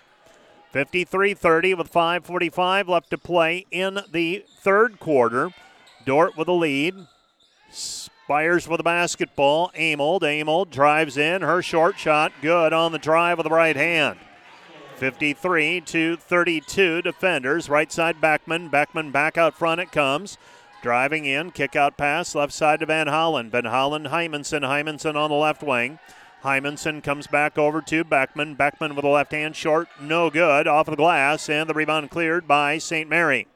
[0.71, 5.51] 53 30 with 5.45 left to play in the third quarter.
[6.05, 6.95] Dordt with a lead.
[7.71, 9.73] Spires with the basketball.
[9.75, 10.23] Amold.
[10.23, 11.43] Amold drives in.
[11.43, 14.18] Her short shot good on the drive with the right hand.
[14.97, 17.68] 53 to 32 defenders.
[17.68, 18.68] Right side Beckman.
[18.68, 20.39] Beckman back out front it comes.
[20.83, 21.51] Driving in.
[21.51, 23.51] Kick out pass left side to Van Hollen.
[23.51, 24.61] Van Hollen Hymanson.
[24.61, 25.99] Hymanson on the left wing.
[26.43, 28.55] Hymanson comes back over to Beckman.
[28.55, 29.88] Beckman with a left hand short.
[30.01, 30.66] No good.
[30.66, 31.49] Off of the glass.
[31.49, 33.09] And the rebound cleared by St.
[33.09, 33.47] Mary.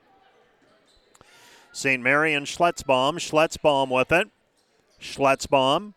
[1.72, 2.02] St.
[2.02, 3.18] Mary and Schletzbaum.
[3.18, 4.28] Schletzbaum with it.
[5.00, 5.94] Schletzbaum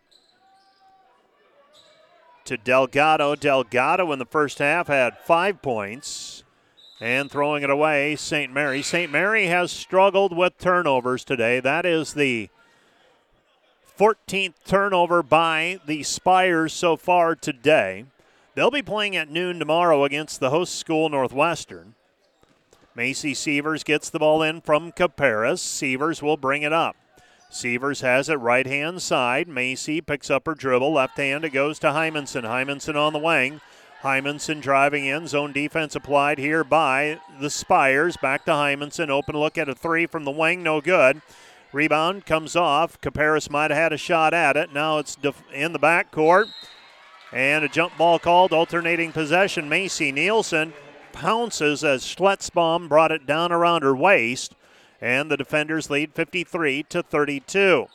[2.45, 3.35] to Delgado.
[3.35, 6.43] Delgado in the first half had five points.
[6.99, 8.51] And throwing it away, St.
[8.51, 8.81] Mary.
[8.81, 9.11] St.
[9.11, 11.59] Mary has struggled with turnovers today.
[11.59, 12.49] That is the
[13.97, 18.05] 14th turnover by the Spires so far today.
[18.53, 21.95] They'll be playing at noon tomorrow against the host school, Northwestern.
[22.93, 25.61] Macy Sievers gets the ball in from Caparis.
[25.61, 26.95] Sievers will bring it up.
[27.49, 29.47] Sievers has it right hand side.
[29.47, 30.93] Macy picks up her dribble.
[30.93, 32.43] Left hand, it goes to Hymanson.
[32.43, 33.61] Hymanson on the wing.
[34.03, 35.27] Hymanson driving in.
[35.27, 38.15] Zone defense applied here by the Spires.
[38.17, 39.09] Back to Hymanson.
[39.09, 40.61] Open look at a three from the wing.
[40.61, 41.21] No good.
[41.73, 42.99] Rebound comes off.
[43.01, 44.73] Caparis might have had a shot at it.
[44.73, 45.17] Now it's
[45.53, 46.45] in the backcourt.
[47.31, 48.53] And a jump ball called.
[48.53, 49.67] Alternating possession.
[49.67, 50.73] Macy Nielsen
[51.11, 54.53] pounces as Schletzbaum brought it down around her waist
[55.01, 57.87] and the defenders lead 53 to 32.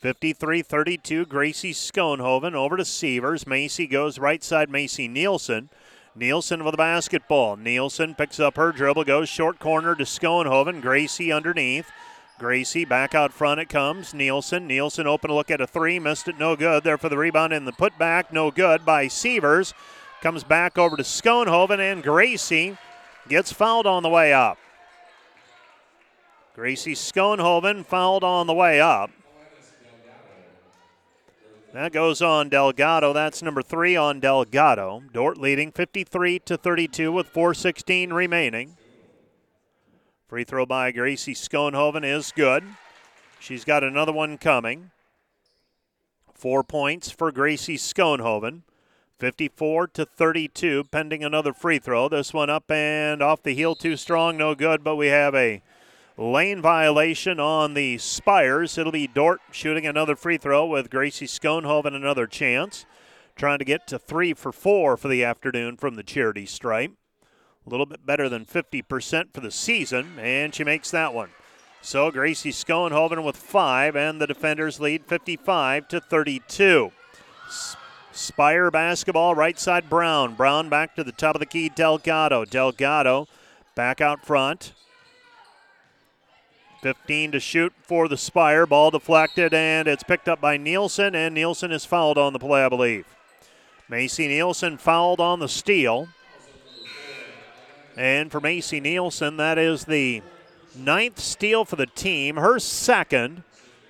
[0.00, 3.46] 53 32, Gracie Schoenhoven over to Sievers.
[3.46, 5.70] Macy goes right side, Macy Nielsen.
[6.18, 7.56] Nielsen with the basketball.
[7.56, 10.82] Nielsen picks up her dribble, goes short corner to Schoenhoven.
[10.82, 11.90] Gracie underneath.
[12.38, 14.12] Gracie back out front it comes.
[14.12, 14.66] Nielsen.
[14.66, 15.98] Nielsen open look at a three.
[15.98, 16.82] Missed it, no good.
[16.82, 19.74] There for the rebound and the putback, no good by Sievers.
[20.20, 22.76] Comes back over to Schoenhoven, and Gracie
[23.28, 24.58] gets fouled on the way up.
[26.56, 29.10] Gracie Schoenhoven fouled on the way up.
[31.74, 33.12] That goes on Delgado.
[33.12, 35.02] That's number three on Delgado.
[35.12, 38.78] Dordt leading 53 to 32 with 4:16 remaining.
[40.28, 42.64] Free throw by Gracie Schoenhoven is good.
[43.38, 44.90] She's got another one coming.
[46.34, 48.62] Four points for Gracie Schoenhoven.
[49.18, 52.08] 54 to 32, pending another free throw.
[52.08, 54.84] This one up and off the heel, too strong, no good.
[54.84, 55.60] But we have a
[56.18, 58.76] lane violation on the Spires.
[58.76, 62.84] It'll be Dordt shooting another free throw with Gracie Schoenhoven another chance.
[63.36, 66.92] Trying to get to three for four for the afternoon from the charity stripe.
[67.64, 71.30] A little bit better than 50% for the season, and she makes that one.
[71.80, 76.90] So Gracie Schoenhoven with five, and the defenders lead 55 to 32.
[78.10, 80.34] Spire basketball, right side Brown.
[80.34, 82.44] Brown back to the top of the key, Delgado.
[82.44, 83.28] Delgado
[83.76, 84.72] back out front.
[86.80, 88.66] 15 to shoot for the Spire.
[88.66, 92.64] Ball deflected, and it's picked up by Nielsen, and Nielsen is fouled on the play,
[92.64, 93.04] I believe.
[93.88, 96.08] Macy Nielsen fouled on the steal.
[97.96, 100.22] And for Macy Nielsen, that is the
[100.76, 103.42] ninth steal for the team, her second.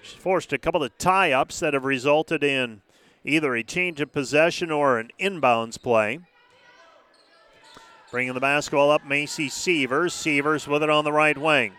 [0.02, 2.80] She's forced a couple of tie ups that have resulted in
[3.24, 6.20] either a change of possession or an inbounds play.
[8.10, 10.14] Bringing the basketball up, Macy Sievers.
[10.14, 11.74] Sievers with it on the right wing.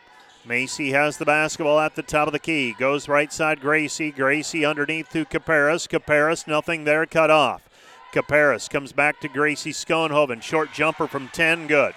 [0.49, 2.73] Macy has the basketball at the top of the key.
[2.73, 4.09] Goes right side, Gracie.
[4.09, 5.87] Gracie underneath to Caparis.
[5.87, 7.69] Caparis, nothing there, cut off.
[8.11, 10.41] Caparis comes back to Gracie Schoenhoven.
[10.41, 11.93] Short jumper from 10, good.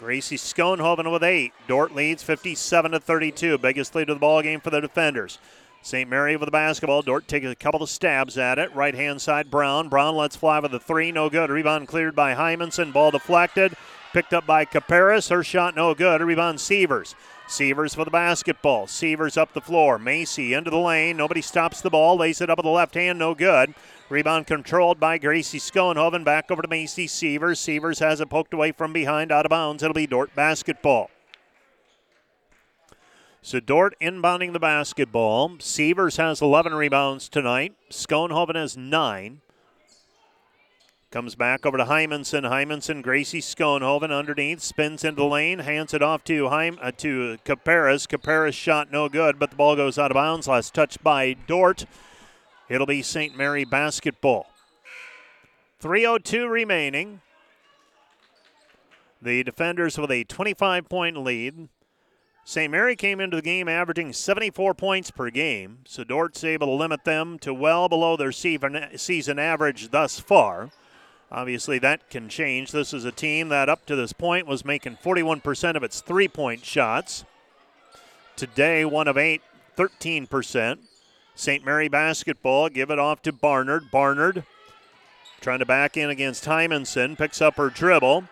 [0.00, 1.52] Gracie Schoenhoven with eight.
[1.68, 3.56] Dordt leads 57 to 32.
[3.58, 5.38] Biggest lead of the ball game for the defenders.
[5.80, 6.10] St.
[6.10, 7.02] Mary with the basketball.
[7.02, 8.74] Dordt takes a couple of stabs at it.
[8.74, 9.88] Right hand side, Brown.
[9.88, 11.12] Brown lets fly with the three.
[11.12, 11.50] No good.
[11.50, 12.92] Rebound cleared by Hymanson.
[12.92, 13.76] Ball deflected.
[14.12, 15.30] Picked up by Caparis.
[15.30, 16.20] Her shot no good.
[16.20, 17.14] Rebound Sievers.
[17.48, 18.88] Sievers for the basketball.
[18.88, 19.98] Sievers up the floor.
[19.98, 21.16] Macy into the lane.
[21.16, 22.16] Nobody stops the ball.
[22.16, 23.18] Lays it up with the left hand.
[23.18, 23.74] No good.
[24.08, 26.24] Rebound controlled by Gracie Schoenhoven.
[26.24, 27.60] Back over to Macy Sievers.
[27.60, 29.82] Sievers has it poked away from behind, out of bounds.
[29.82, 31.10] It'll be Dordt basketball.
[33.42, 35.56] So Dordt inbounding the basketball.
[35.60, 37.74] Sievers has 11 rebounds tonight.
[37.90, 39.40] Schoenhoven has nine.
[41.16, 42.42] Comes back over to Hymanson.
[42.42, 47.38] Hymanson, Gracie Schoenhoven underneath, spins into the lane, hands it off to Heim, uh, to
[47.42, 48.06] Caparis.
[48.06, 50.46] Caparis shot no good, but the ball goes out of bounds.
[50.46, 51.86] Last touch by Dordt.
[52.68, 53.34] It'll be St.
[53.34, 54.48] Mary basketball.
[55.82, 57.22] 3.02 remaining.
[59.22, 61.70] The defenders with a 25 point lead.
[62.44, 62.70] St.
[62.70, 67.04] Mary came into the game averaging 74 points per game, so Dordt's able to limit
[67.04, 70.68] them to well below their season average thus far.
[71.30, 72.70] Obviously, that can change.
[72.70, 76.28] This is a team that up to this point was making 41% of its three
[76.28, 77.24] point shots.
[78.36, 79.42] Today, one of eight,
[79.76, 80.78] 13%.
[81.34, 81.64] St.
[81.64, 83.90] Mary basketball, give it off to Barnard.
[83.90, 84.44] Barnard
[85.40, 88.24] trying to back in against Hymanson, picks up her dribble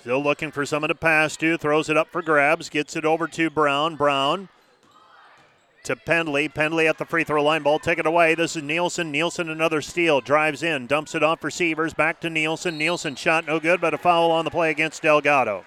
[0.00, 1.58] Still looking for someone to pass to.
[1.58, 2.68] Throws it up for grabs.
[2.68, 3.96] Gets it over to Brown.
[3.96, 4.48] Brown
[5.84, 6.52] to Pendley.
[6.52, 7.62] Pendley at the free throw line.
[7.62, 8.34] Ball taken away.
[8.34, 9.10] This is Nielsen.
[9.10, 10.20] Nielsen another steal.
[10.20, 10.86] Drives in.
[10.86, 11.94] Dumps it off receivers.
[11.94, 12.76] Back to Nielsen.
[12.78, 15.64] Nielsen shot no good, but a foul on the play against Delgado.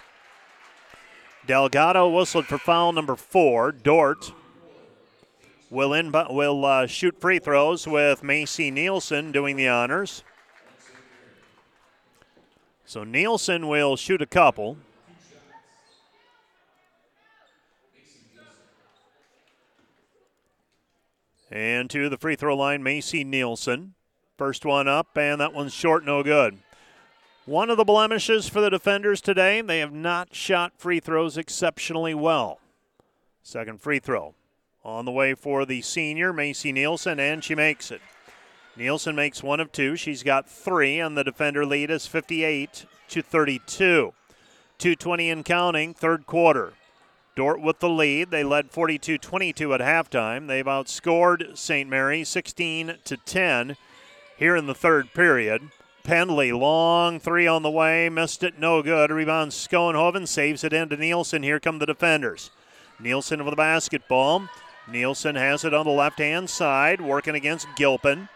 [1.47, 3.72] Delgado whistled for foul number four.
[3.72, 4.32] Dordt
[5.72, 10.24] will in, will uh, shoot free throws with Macy Nielsen doing the honors.
[12.86, 14.78] So Nielsen will shoot a couple.
[21.51, 23.93] And to the free throw line, Macy Nielsen.
[24.37, 26.57] First one up, and that one's short, no good.
[27.45, 32.13] One of the blemishes for the defenders today, they have not shot free throws exceptionally
[32.13, 32.59] well.
[33.43, 34.33] Second free throw
[34.83, 38.01] on the way for the senior, Macy Nielsen, and she makes it.
[38.77, 39.95] Nielsen makes one of two.
[39.95, 44.13] She's got three, and the defender lead is 58 to 32.
[44.77, 46.73] 220 and counting, third quarter.
[47.36, 48.32] Dordt with the lead.
[48.32, 50.47] They led 42 22 at halftime.
[50.47, 51.89] They've outscored St.
[51.89, 53.77] Mary 16 to 10
[54.38, 55.69] here in the third period.
[56.03, 59.11] Pendley, long three on the way, missed it, no good.
[59.11, 61.43] Rebound Schoenhoven saves it into Nielsen.
[61.43, 62.49] Here come the defenders.
[62.99, 64.47] Nielsen with the basketball.
[64.89, 68.29] Nielsen has it on the left hand side, working against Gilpin.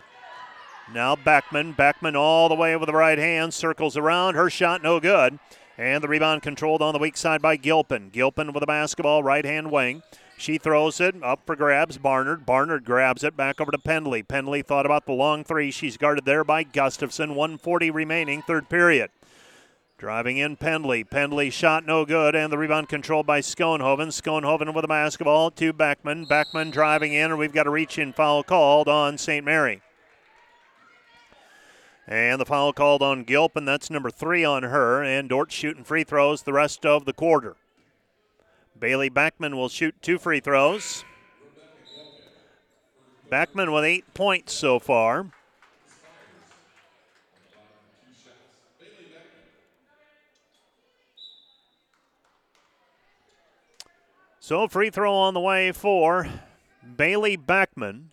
[0.94, 1.74] Now Beckman.
[1.74, 3.54] Beckman all the way with the right hand.
[3.54, 4.36] Circles around.
[4.36, 5.40] Her shot no good.
[5.78, 8.10] And the rebound controlled on the weak side by Gilpin.
[8.10, 10.04] Gilpin with the basketball, right hand wing.
[10.38, 11.98] She throws it up for grabs.
[11.98, 12.46] Barnard.
[12.46, 14.26] Barnard grabs it back over to Pendley.
[14.26, 15.72] Pendley thought about the long three.
[15.72, 17.36] She's guarded there by Gustafson.
[17.36, 19.12] 140 remaining, third period.
[19.98, 21.08] Driving in Pendley.
[21.08, 24.10] Pendley shot no good, and the rebound controlled by Schoenhoven.
[24.10, 26.26] Schoenhoven with the basketball to Beckman.
[26.26, 29.46] Beckman driving in, and we've got a reach in foul called on St.
[29.46, 29.82] Mary.
[32.08, 33.66] And the foul called on Gilpin.
[33.66, 35.04] That's number three on her.
[35.04, 37.56] And Dordt shooting free throws the rest of the quarter.
[38.78, 41.04] Bailey Beckman will shoot two free throws.
[43.30, 45.28] Beckman with eight points so far.
[54.40, 56.30] So free throw on the way for
[56.96, 58.12] Bailey Beckman.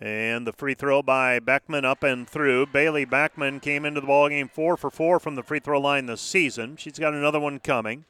[0.00, 2.66] And the free throw by Beckman up and through.
[2.66, 6.22] Bailey Beckman came into the ballgame four for four from the free throw line this
[6.22, 6.76] season.
[6.76, 8.06] She's got another one coming.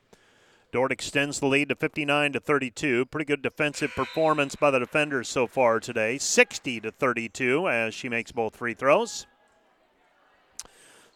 [0.72, 3.06] Dordt extends the lead to 59 to 32.
[3.06, 6.16] Pretty good defensive performance by the defenders so far today.
[6.16, 9.26] 60 to 32 as she makes both free throws.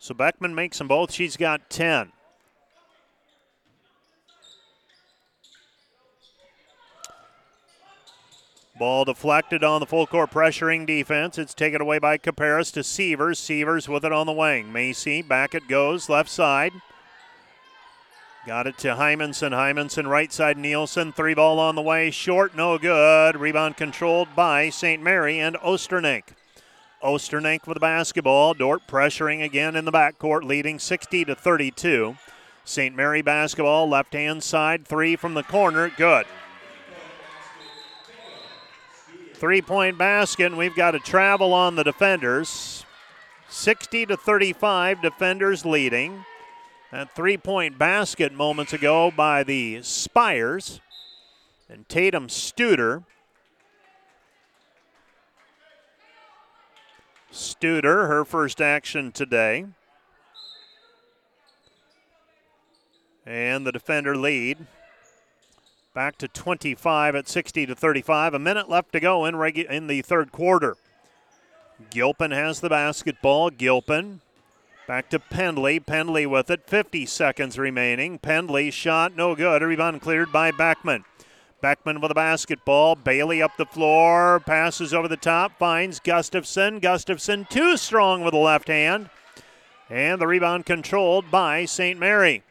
[0.00, 1.12] So Beckman makes them both.
[1.12, 2.10] She's got 10.
[8.76, 11.38] Ball deflected on the full court pressuring defense.
[11.38, 13.38] It's taken away by Caparis to Sievers.
[13.38, 14.72] Sievers with it on the wing.
[14.72, 16.72] Macy back it goes, left side.
[18.46, 19.52] Got it to Hymanson.
[19.52, 21.12] Hymanson right side Nielsen.
[21.12, 22.10] Three ball on the way.
[22.10, 23.36] Short, no good.
[23.36, 25.02] Rebound controlled by St.
[25.02, 26.24] Mary and Osternick.
[27.02, 28.54] Osternick with the basketball.
[28.54, 32.16] Dordt pressuring again in the backcourt, leading 60 to 32.
[32.64, 32.96] St.
[32.96, 36.26] Mary basketball, left hand side, three from the corner, good.
[39.34, 42.86] Three point basket, and we've got a travel on the defenders.
[43.48, 46.24] 60 to 35, defenders leading.
[46.92, 50.80] That three point basket moments ago by the Spires.
[51.68, 53.02] And Tatum Studer.
[57.32, 59.66] Studer, her first action today.
[63.26, 64.64] And the defender lead
[65.94, 68.34] Back to 25 at 60 to 35.
[68.34, 70.76] A minute left to go in, regu- in the third quarter.
[71.90, 73.50] Gilpin has the basketball.
[73.50, 74.20] Gilpin
[74.88, 75.78] back to Pendley.
[75.78, 76.68] Pendley with it.
[76.68, 78.18] 50 seconds remaining.
[78.18, 79.62] Pendley shot no good.
[79.62, 81.04] A rebound cleared by Beckman.
[81.60, 82.96] Beckman with the basketball.
[82.96, 84.40] Bailey up the floor.
[84.40, 85.58] Passes over the top.
[85.60, 86.80] Finds Gustafson.
[86.80, 89.10] Gustafson too strong with the left hand.
[89.88, 92.00] And the rebound controlled by St.
[92.00, 92.42] Mary.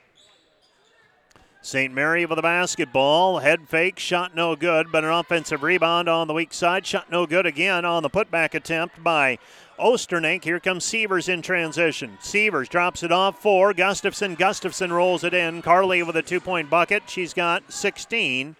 [1.65, 1.93] St.
[1.93, 3.39] Mary with the basketball.
[3.39, 6.85] Head fake, shot no good, but an offensive rebound on the weak side.
[6.85, 9.39] Shot no good again on the putback attempt by
[9.79, 10.43] Osternick.
[10.43, 12.17] Here comes Sievers in transition.
[12.19, 14.35] Sievers drops it off for Gustafson.
[14.35, 15.61] Gustafson rolls it in.
[15.61, 17.03] Carly with a two point bucket.
[17.09, 18.57] She's got 16.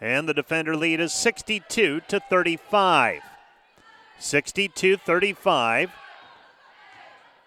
[0.00, 3.22] And the defender lead is 62 to 35.
[4.20, 5.90] 62 35.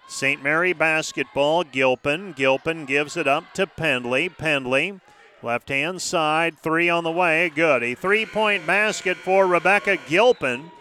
[0.07, 0.43] St.
[0.43, 1.63] Mary basketball.
[1.63, 2.33] Gilpin.
[2.33, 4.29] Gilpin gives it up to Pendley.
[4.29, 4.99] Pendley.
[5.41, 7.49] Left hand side, three on the way.
[7.49, 7.83] Good.
[7.83, 10.71] A three point basket for Rebecca Gilpin.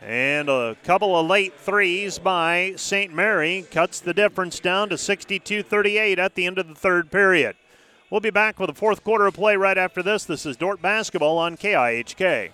[0.00, 3.12] And a couple of late threes by St.
[3.12, 7.56] Mary cuts the difference down to 62 38 at the end of the third period.
[8.10, 10.24] We'll be back with the fourth quarter of play right after this.
[10.24, 12.52] This is Dordt Basketball on KIHK.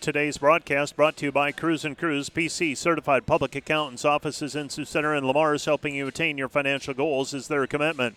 [0.00, 4.70] Today's broadcast brought to you by Cruz and Cruz, PC certified public accountants offices in
[4.70, 8.16] Sioux Center and Le Mars, helping you attain your financial goals is their commitment.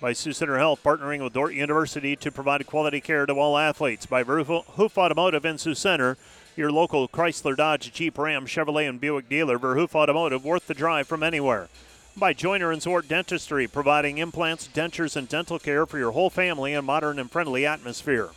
[0.00, 4.06] By Sioux Center Health, partnering with Dordt University to provide quality care to all athletes.
[4.06, 6.16] By Verhoef Automotive in Sioux Center,
[6.54, 9.58] your local Chrysler, Dodge, Jeep, Ram, Chevrolet, and Buick dealer.
[9.58, 11.68] Verhoef Automotive, worth the drive from anywhere.
[12.16, 16.74] By Joiner and Zwart Dentistry, providing implants, dentures, and dental care for your whole family
[16.74, 18.30] in a modern and friendly atmosphere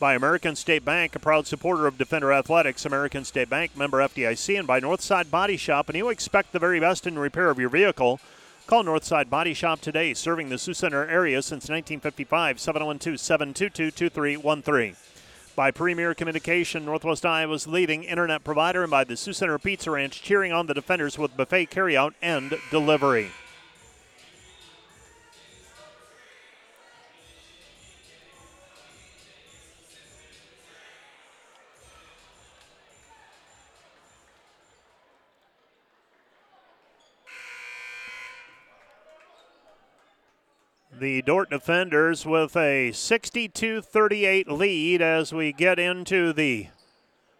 [0.00, 4.58] by American State Bank, a proud supporter of Defender Athletics, American State Bank, member FDIC,
[4.58, 5.90] and by Northside Body Shop.
[5.90, 8.18] And you expect the very best in repair of your vehicle.
[8.66, 14.96] Call Northside Body Shop today, serving the Sioux Center area since 1955, 712 722 2313.
[15.54, 20.22] By Premier Communication, Northwest Iowa's leading internet provider, and by the Sioux Center Pizza Ranch,
[20.22, 23.32] cheering on the defenders with buffet carryout and delivery.
[41.00, 46.66] The Dordt defenders with a 62 38 lead as we get into the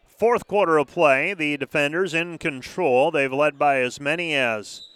[0.07, 1.35] fourth quarter of play.
[1.35, 3.11] The defenders in control.
[3.11, 4.89] They've led by as many as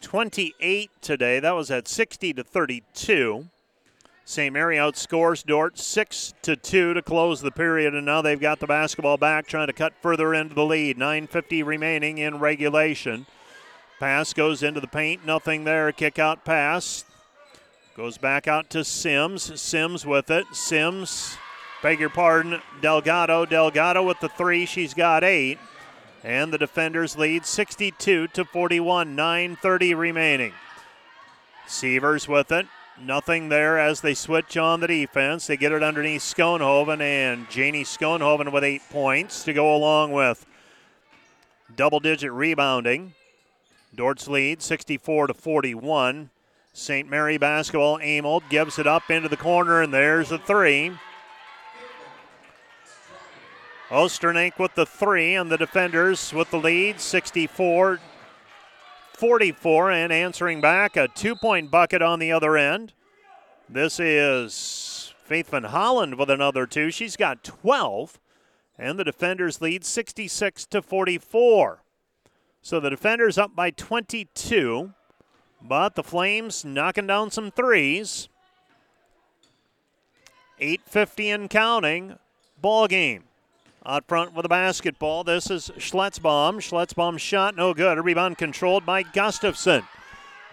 [0.00, 1.38] 28 today.
[1.38, 3.44] That was at 60 to 32.
[4.24, 4.54] St.
[4.54, 8.66] Mary outscores Dordt 6 to 2 to close the period, and now they've got the
[8.66, 10.96] basketball back, trying to cut further into the lead.
[10.96, 13.26] 9.50 remaining in regulation.
[14.00, 15.92] Pass goes into the paint, nothing there.
[15.92, 17.04] Kick out pass.
[17.98, 19.60] Goes back out to Sims.
[19.60, 20.46] Sims with it.
[20.52, 21.36] Sims,
[21.82, 23.44] beg your pardon, Delgado.
[23.44, 24.66] Delgado with the three.
[24.66, 25.58] She's got eight.
[26.22, 29.16] And the defenders lead 62 to 41.
[29.16, 30.52] 9.30 remaining.
[31.66, 32.68] Sievers with it.
[33.02, 35.48] Nothing there as they switch on the defense.
[35.48, 40.46] They get it underneath Schoenhoven, and Janie Schoenhoven with eight points to go along with
[41.74, 43.14] double digit rebounding.
[43.92, 46.30] Dordt's lead 64 to 41.
[46.78, 47.10] St.
[47.10, 47.98] Mary basketball.
[47.98, 50.92] Amold gives it up into the corner, and there's a three.
[53.90, 57.98] Osternick with the three, and the defenders with the lead 64
[59.14, 59.90] 44.
[59.90, 62.92] And answering back, a two point bucket on the other end.
[63.68, 66.90] This is Faith Van Holland with another two.
[66.90, 68.20] She's got 12,
[68.78, 71.82] and the defenders lead 66 to 44.
[72.62, 74.92] So the defenders up by 22,
[75.62, 78.28] but the Flames knocking down some threes.
[80.60, 82.18] 850 and counting.
[82.60, 83.24] Ball game.
[83.86, 85.24] Out front with the basketball.
[85.24, 86.56] This is Schletzbaum.
[86.56, 87.98] Schletzbaum's shot no good.
[87.98, 89.84] A rebound controlled by Gustafson.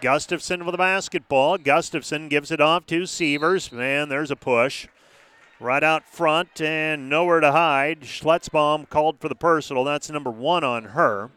[0.02, 1.58] Gustafson with the basketball.
[1.58, 3.72] Gustafson gives it off to Sievers.
[3.72, 4.88] Man, there's a push.
[5.60, 8.02] Right out front and nowhere to hide.
[8.02, 9.84] Schletzbaum called for the personal.
[9.84, 11.32] That's number one on her.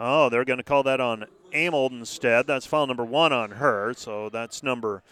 [0.00, 2.46] Oh, they're going to call that on Amold instead.
[2.46, 3.94] That's foul number one on her.
[3.96, 5.02] So that's number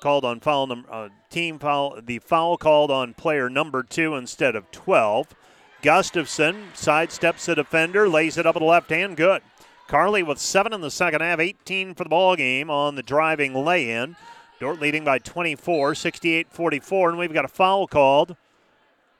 [0.00, 2.00] called on foul number uh, team foul.
[2.00, 5.34] The foul called on player number two instead of 12.
[5.80, 9.16] Gustafson sidesteps the defender, lays it up with the left hand.
[9.16, 9.42] Good.
[9.86, 13.54] Carly with seven in the second half, 18 for the ball game on the driving
[13.54, 14.16] lay-in.
[14.60, 18.36] Dordt leading by 24, 68-44, and we've got a foul called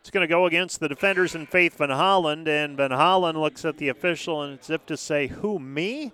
[0.09, 3.67] it's going to go against the defenders and Faith Van Holland, and Van Holland looks
[3.67, 6.13] at the official and as if to say, Who, me?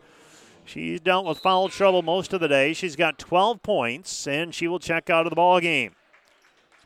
[0.65, 2.73] She's dealt with foul trouble most of the day.
[2.73, 5.93] She's got 12 points, and she will check out of the ball game.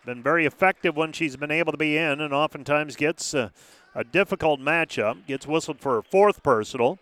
[0.05, 3.53] Been very effective when she's been able to be in, and oftentimes gets a,
[3.95, 5.27] a difficult matchup.
[5.27, 6.99] Gets whistled for her fourth personal.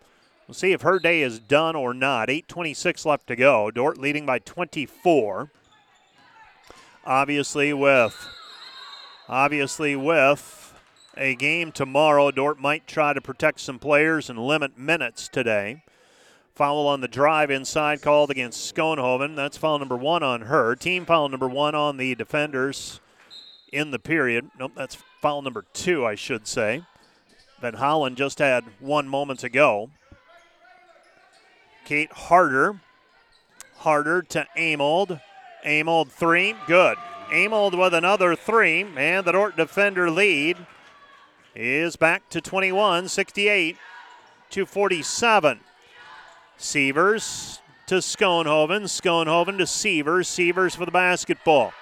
[0.46, 2.28] We'll see if her day is done or not.
[2.28, 3.70] 8:26 left to go.
[3.70, 5.50] Dordt leading by 24.
[7.04, 8.28] Obviously, with
[9.28, 10.72] Obviously, with
[11.16, 15.82] a game tomorrow, Dordt might try to protect some players and limit minutes today.
[16.56, 19.36] Foul on the drive inside called against Schoenhoven.
[19.36, 20.74] That's foul number one on her.
[20.74, 22.98] Team foul number one on the defenders
[23.70, 24.50] in the period.
[24.58, 26.82] Nope, that's foul number two, I should say.
[27.60, 29.90] Van Holland just had one moment ago.
[31.84, 32.80] Kate Harder.
[33.76, 35.20] Harder to Amold.
[35.62, 36.54] Amold three.
[36.66, 36.96] Good.
[37.30, 40.56] Amold with another three, and the Dordt defender lead
[41.54, 43.76] is back to 21, 68
[44.50, 45.60] to 47.
[46.58, 51.72] Sievers to Schoenhoven, Schoenhoven to Sievers, Sievers for the basketball.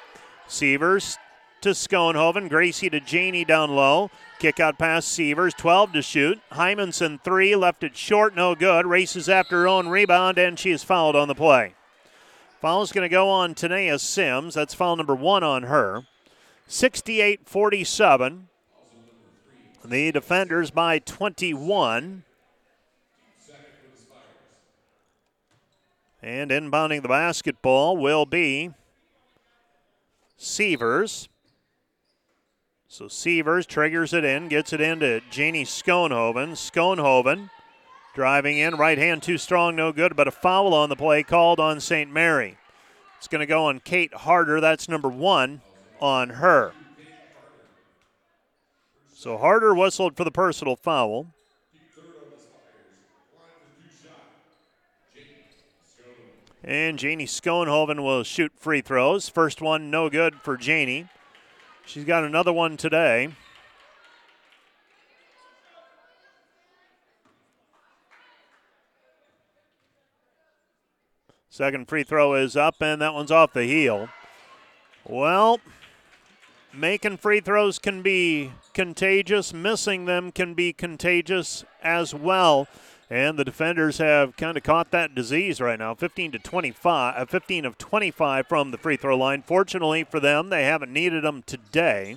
[0.48, 1.16] Sievers
[1.60, 4.10] to Schoenhoven, Gracie to Janie down low.
[4.38, 6.40] Kick out past Sievers, 12 to shoot.
[6.52, 8.84] Hymanson, three, left it short, no good.
[8.84, 11.74] Races after her own rebound, and she is fouled on the play.
[12.60, 14.54] Foul's going to go on Tanea Sims.
[14.54, 16.04] That's foul number one on her.
[16.66, 18.48] 68 47.
[19.84, 22.24] The defenders by 21.
[26.24, 28.70] And inbounding the basketball will be
[30.38, 31.28] Sievers.
[32.88, 36.52] So Sievers triggers it in, gets it into Janie Schoenhoven.
[36.52, 37.50] Schoenhoven
[38.14, 41.60] Driving in, right hand too strong, no good, but a foul on the play called
[41.60, 42.10] on St.
[42.10, 42.56] Mary.
[43.18, 44.62] It's going to go on Kate Harder.
[44.62, 45.60] That's number one
[46.00, 46.72] on her.
[49.14, 51.26] So Harder whistled for the personal foul.
[56.66, 59.28] And Janie Schoenhoven will shoot free throws.
[59.28, 61.08] First one, no good for Janie.
[61.84, 63.28] She's got another one today.
[71.50, 74.08] Second free throw is up, and that one's off the heel.
[75.06, 75.60] Well,
[76.72, 82.66] making free throws can be contagious, missing them can be contagious as well.
[83.10, 85.94] And the defenders have kind of caught that disease right now.
[85.94, 89.42] 15 to 25, uh, 15 of 25 from the free throw line.
[89.42, 92.16] Fortunately for them, they haven't needed them today.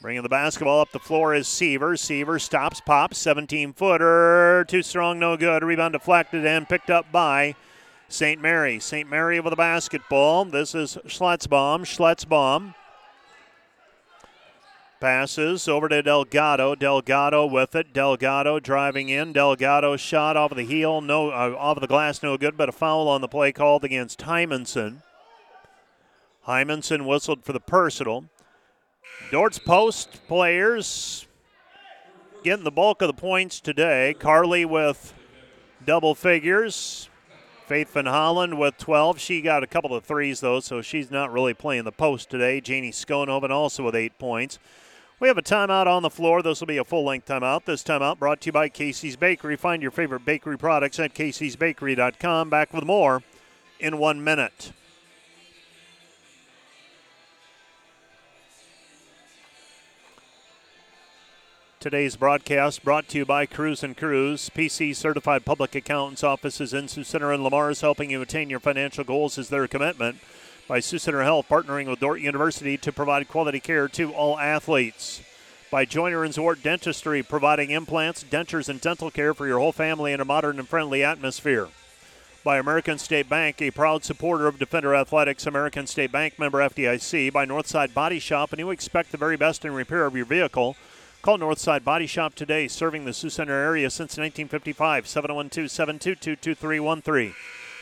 [0.00, 1.96] Bringing the basketball up the floor is Seaver.
[1.96, 4.64] Seaver stops, pops, 17 footer.
[4.68, 5.64] Too strong, no good.
[5.64, 7.56] Rebound deflected and picked up by
[8.08, 8.40] St.
[8.40, 8.78] Mary.
[8.78, 9.08] St.
[9.10, 10.44] Mary with the basketball.
[10.44, 11.80] This is Schletzbaum.
[11.80, 12.74] Schletzbaum
[15.00, 16.74] passes over to Delgado.
[16.74, 17.92] Delgado with it.
[17.92, 19.32] Delgado driving in.
[19.32, 22.68] Delgado shot off of the heel, no, uh, off of the glass, no good, but
[22.68, 25.02] a foul on the play called against Hymanson.
[26.46, 28.26] Hymanson whistled for the personal.
[29.30, 31.26] Dordt's post players
[32.44, 34.14] getting the bulk of the points today.
[34.18, 35.12] Carly with
[35.84, 37.08] double figures.
[37.66, 39.18] Faith Van Holland with 12.
[39.18, 42.60] She got a couple of threes, though, so she's not really playing the post today.
[42.60, 44.60] Janie Schoenhoven also with eight points.
[45.18, 46.42] We have a timeout on the floor.
[46.42, 47.64] This will be a full length timeout.
[47.64, 49.56] This timeout brought to you by Casey's Bakery.
[49.56, 52.50] Find your favorite bakery products at caseysbakery.com.
[52.50, 53.22] Back with more
[53.80, 54.72] in one minute.
[61.80, 66.88] Today's broadcast brought to you by Cruz and Cruz, PC certified public accountants offices in
[66.88, 70.18] Sioux Center and Le Mars, helping you attain your financial goals is their commitment
[70.68, 75.22] by Sioux Center Health, partnering with Dordt University to provide quality care to all athletes.
[75.70, 80.12] By Joiner and Zwart Dentistry, providing implants, dentures, and dental care for your whole family
[80.12, 81.68] in a modern and friendly atmosphere.
[82.42, 87.32] By American State Bank, a proud supporter of Defender Athletics, American State Bank member FDIC.
[87.32, 90.76] By Northside Body Shop, and you expect the very best in repair of your vehicle.
[91.22, 97.34] Call Northside Body Shop today, serving the Sioux Center area since 1955, 712 722 2313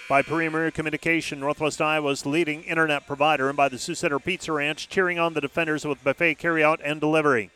[0.06, 4.88] by Premier Communication, Northwest Iowa's leading internet provider, and by the Sioux Center Pizza Ranch,
[4.88, 7.50] cheering on the defenders with buffet carryout and delivery.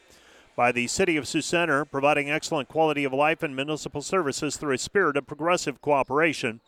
[0.57, 4.75] By the City of Sioux Center, providing excellent quality of life and municipal services through
[4.75, 6.61] a spirit of progressive cooperation.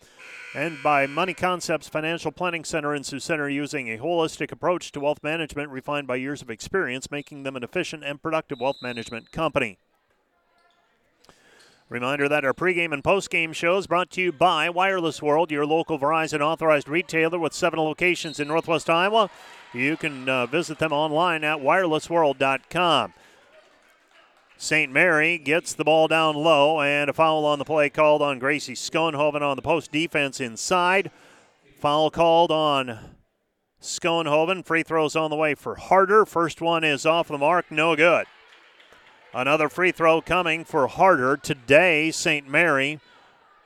[0.55, 5.01] And by Money Concepts Financial Planning Center in Sioux Center, using a holistic approach to
[5.01, 9.33] wealth management refined by years of experience, making them an efficient and productive wealth management
[9.33, 9.79] company.
[11.91, 15.99] Reminder that our pregame and postgame shows brought to you by Wireless World, your local
[15.99, 19.29] Verizon authorized retailer with seven locations in Northwest Iowa.
[19.75, 23.13] You can uh, visit them online at wirelessworld.com.
[24.57, 24.93] St.
[24.93, 28.75] Mary gets the ball down low, and a foul on the play called on Gracie
[28.75, 31.11] Schoenhoven on the post defense inside.
[31.81, 33.17] Foul called on
[33.83, 34.65] Schoenhoven.
[34.65, 36.25] Free throws on the way for Harder.
[36.25, 38.27] First one is off the mark, no good.
[39.33, 42.11] Another free throw coming for Harder today.
[42.11, 42.49] St.
[42.49, 43.01] Mary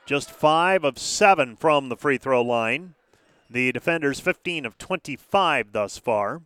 [0.05, 2.93] just five of seven from the free throw line.
[3.49, 6.41] The defenders 15 of 25 thus far.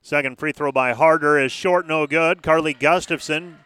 [0.00, 2.42] Second free throw by Harder is short, no good.
[2.42, 3.58] Carly Gustafson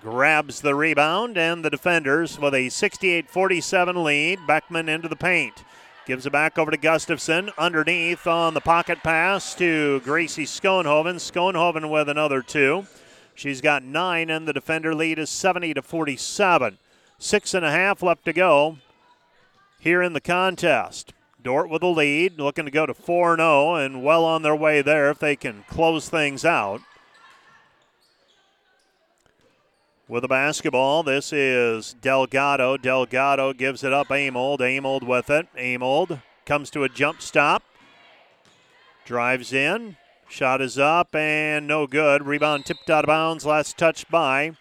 [0.00, 4.38] grabs the rebound, and the defenders with a 68 47 lead.
[4.46, 5.64] Beckman into the paint.
[6.06, 7.50] Gives it back over to Gustafson.
[7.58, 11.16] Underneath on the pocket pass to Gracie Schoenhoven.
[11.16, 12.86] Schoenhoven with another two.
[13.36, 16.78] She's got nine, and the defender lead is 70 to 47.
[17.18, 18.78] Six and a half left to go
[19.78, 21.12] here in the contest.
[21.42, 24.82] Dordt with a lead, looking to go to 4 0 and well on their way
[24.82, 26.80] there if they can close things out.
[30.08, 32.76] With the basketball, this is Delgado.
[32.76, 34.10] Delgado gives it up.
[34.10, 34.62] Amold.
[34.62, 35.46] Amold with it.
[35.58, 37.62] Amold comes to a jump stop.
[39.04, 39.96] Drives in.
[40.28, 42.26] Shot is up and no good.
[42.26, 43.46] Rebound tipped out of bounds.
[43.46, 44.52] Last touch by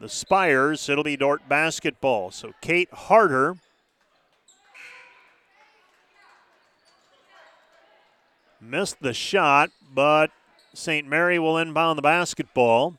[0.00, 0.88] the Spires.
[0.88, 2.30] It'll be Dordt basketball.
[2.30, 3.56] So Kate Harder.
[8.60, 10.30] Missed the shot, but
[10.74, 11.06] St.
[11.06, 12.96] Mary will inbound the basketball.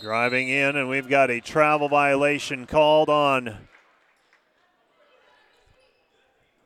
[0.00, 3.58] Driving in, and we've got a travel violation called on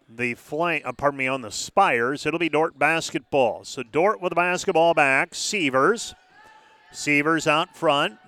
[0.09, 2.27] the flank, uh, pardon me, on the Spires.
[2.27, 3.65] It'll be Dordt basketball.
[3.65, 5.35] So Dordt with the basketball back.
[5.35, 6.15] Sievers.
[6.93, 8.19] Sievers out front.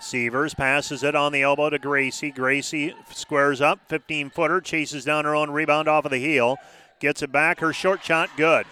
[0.00, 2.30] Sievers passes it on the elbow to Gracie.
[2.30, 6.56] Gracie squares up, 15 footer, chases down her own rebound off of the heel,
[7.00, 7.58] gets it back.
[7.58, 8.64] Her short shot, good.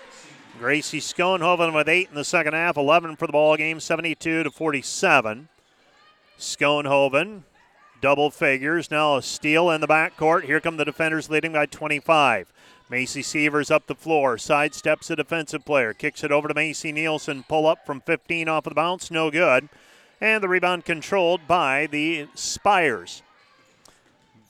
[0.61, 4.51] Gracie Schoenhoven with eight in the second half, 11 for the ball game, 72 to
[4.51, 5.49] 47.
[6.39, 7.45] Schoenhoven,
[8.03, 10.45] double figures, now a steal in the backcourt.
[10.45, 12.53] Here come the defenders leading by 25.
[12.91, 17.43] Macy Sievers up the floor, sidesteps a defensive player, kicks it over to Macy Nielsen,
[17.49, 19.71] pull up from 15 off of the bounce, no good.
[20.21, 23.23] And the rebound controlled by the Spires.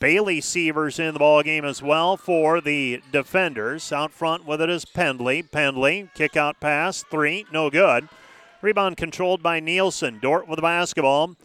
[0.01, 3.93] Bailey Sievers in the ball game as well for the defenders.
[3.93, 5.49] Out front with it is Pendley.
[5.49, 8.09] Pendley, kick out pass, three, no good.
[8.63, 10.19] Rebound controlled by Nielsen.
[10.19, 11.37] Dordt with the basketball.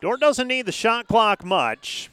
[0.00, 2.08] Dordt doesn't need the shot clock much.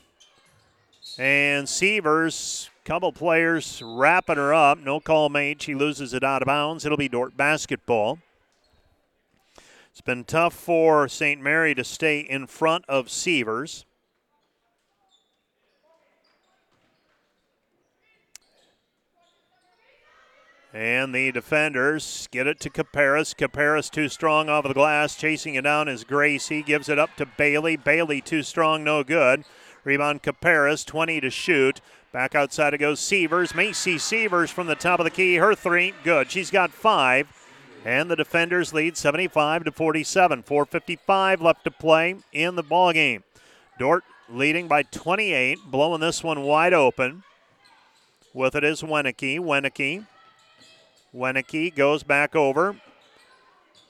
[1.19, 4.79] And Sievers, couple players wrapping her up.
[4.79, 5.61] No call made.
[5.61, 6.83] She loses it out of bounds.
[6.83, 8.17] It'll be Dordt basketball.
[9.91, 11.39] It's been tough for St.
[11.39, 13.85] Mary to stay in front of Sievers.
[20.73, 23.35] And the defenders get it to Caparis.
[23.35, 25.15] Caparis too strong off of the glass.
[25.15, 26.63] Chasing it down is Gracie.
[26.63, 27.77] Gives it up to Bailey.
[27.77, 29.45] Bailey too strong, no good.
[29.83, 31.79] Rebound Caparis, 20 to shoot.
[32.11, 33.53] Back outside it goes Sievers.
[33.53, 35.35] Macy Sievers from the top of the key.
[35.35, 36.31] Her three, good.
[36.31, 37.27] She's got five.
[37.85, 40.41] And the defenders lead 75 to 47.
[40.41, 43.23] 4.55 left to play in the ball game.
[43.77, 47.23] Dordt leading by 28, blowing this one wide open.
[48.33, 49.39] With it is Wenicky.
[49.39, 50.05] Wenicky.
[51.15, 52.75] Wenicky goes back over.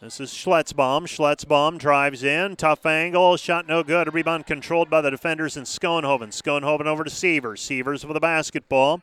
[0.01, 1.07] This is Schletzbaum.
[1.07, 2.57] Schletzbaum drives in.
[2.57, 3.37] Tough angle.
[3.37, 4.13] Shot no good.
[4.13, 6.29] Rebound controlled by the defenders in Schoenhoven.
[6.29, 7.61] Schoenhoven over to Sievers.
[7.61, 9.01] Sievers with the basketball.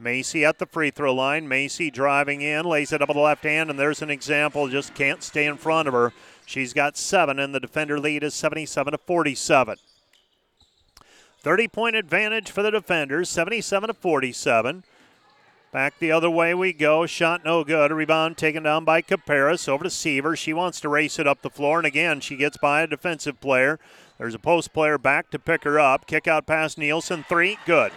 [0.00, 1.46] Macy at the free throw line.
[1.46, 4.66] Macy driving in, lays it up with the left hand, and there's an example.
[4.68, 6.12] Just can't stay in front of her.
[6.44, 9.76] She's got seven, and the defender lead is 77 to 47.
[11.38, 14.82] 30 point advantage for the defenders, 77 to 47.
[15.72, 17.06] Back the other way we go.
[17.06, 17.90] Shot no good.
[17.90, 20.36] Rebound taken down by Caparis over to Seaver.
[20.36, 23.40] She wants to race it up the floor, and again, she gets by a defensive
[23.40, 23.80] player.
[24.18, 26.06] There's a post player back to pick her up.
[26.06, 27.24] Kick out past Nielsen.
[27.26, 27.56] Three.
[27.64, 27.90] Good.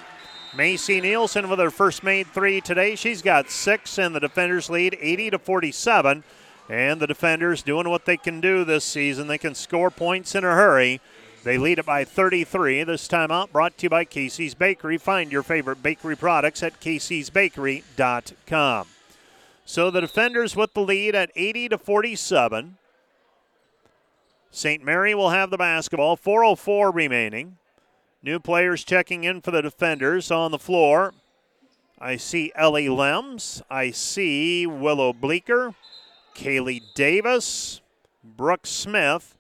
[0.56, 2.96] Macy Nielsen with her first made three today.
[2.96, 6.24] She's got six, and the defenders lead 80 to 47.
[6.70, 9.28] And the defenders doing what they can do this season.
[9.28, 11.02] They can score points in a hurry.
[11.46, 12.84] They lead it by 33.
[12.86, 14.98] This timeout brought to you by Casey's Bakery.
[14.98, 18.88] Find your favorite bakery products at caseysbakery.com.
[19.64, 22.78] So the defenders with the lead at 80 to 47.
[24.50, 24.84] St.
[24.84, 26.16] Mary will have the basketball.
[26.16, 27.58] 404 remaining.
[28.24, 31.14] New players checking in for the defenders on the floor.
[32.00, 33.62] I see Ellie Lems.
[33.70, 35.76] I see Willow Bleeker,
[36.34, 37.82] Kaylee Davis,
[38.24, 39.35] Brooke Smith,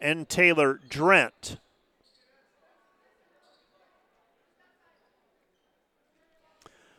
[0.00, 1.58] and Taylor Drent.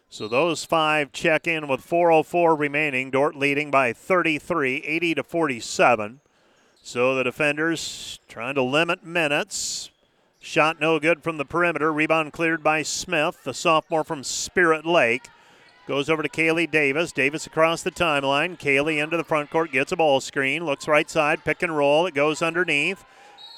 [0.09, 3.11] So those five check in with 404 remaining.
[3.11, 6.21] Dordt leading by 33, 80 to 47.
[6.81, 9.91] So the defenders trying to limit minutes.
[10.39, 11.91] Shot no good from the perimeter.
[11.91, 15.27] Rebound cleared by Smith, the sophomore from Spirit Lake.
[15.87, 17.13] Goes over to Kaylee Davis.
[17.13, 18.59] Davis across the timeline.
[18.59, 22.05] Kaylee into the front court, gets a ball screen, looks right side, pick and roll.
[22.05, 23.05] It goes underneath.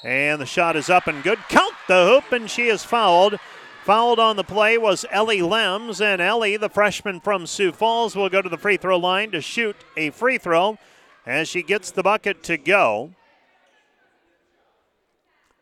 [0.04, 1.40] And the shot is up and good.
[1.48, 3.40] Count the hoop, and she is fouled.
[3.82, 8.28] Fouled on the play was Ellie Lems, and Ellie, the freshman from Sioux Falls, will
[8.28, 10.78] go to the free throw line to shoot a free throw
[11.26, 13.10] as she gets the bucket to go.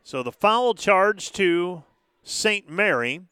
[0.05, 1.83] So the foul charge to
[2.23, 2.69] St.
[2.69, 3.23] Mary.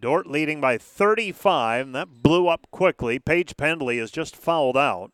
[0.00, 3.18] Dordt leading by 35, and that blew up quickly.
[3.18, 5.12] Paige Pendley is just fouled out.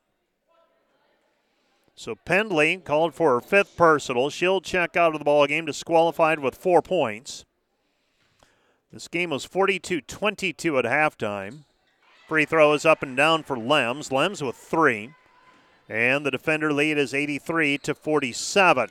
[1.95, 4.31] So Pendley called for her fifth personal.
[4.31, 7.45] She'll check out of the ball game, disqualified with four points.
[8.93, 11.65] This game was 42 22 at halftime.
[12.29, 14.11] Free throw is up and down for Lems.
[14.11, 15.11] Lems with three.
[15.89, 18.91] And the defender lead is 83 to 47.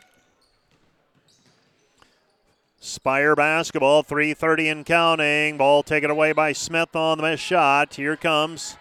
[2.80, 5.58] Spire basketball, 3.30 and counting.
[5.58, 7.96] Ball taken away by Smith on the missed shot.
[7.96, 8.78] Here comes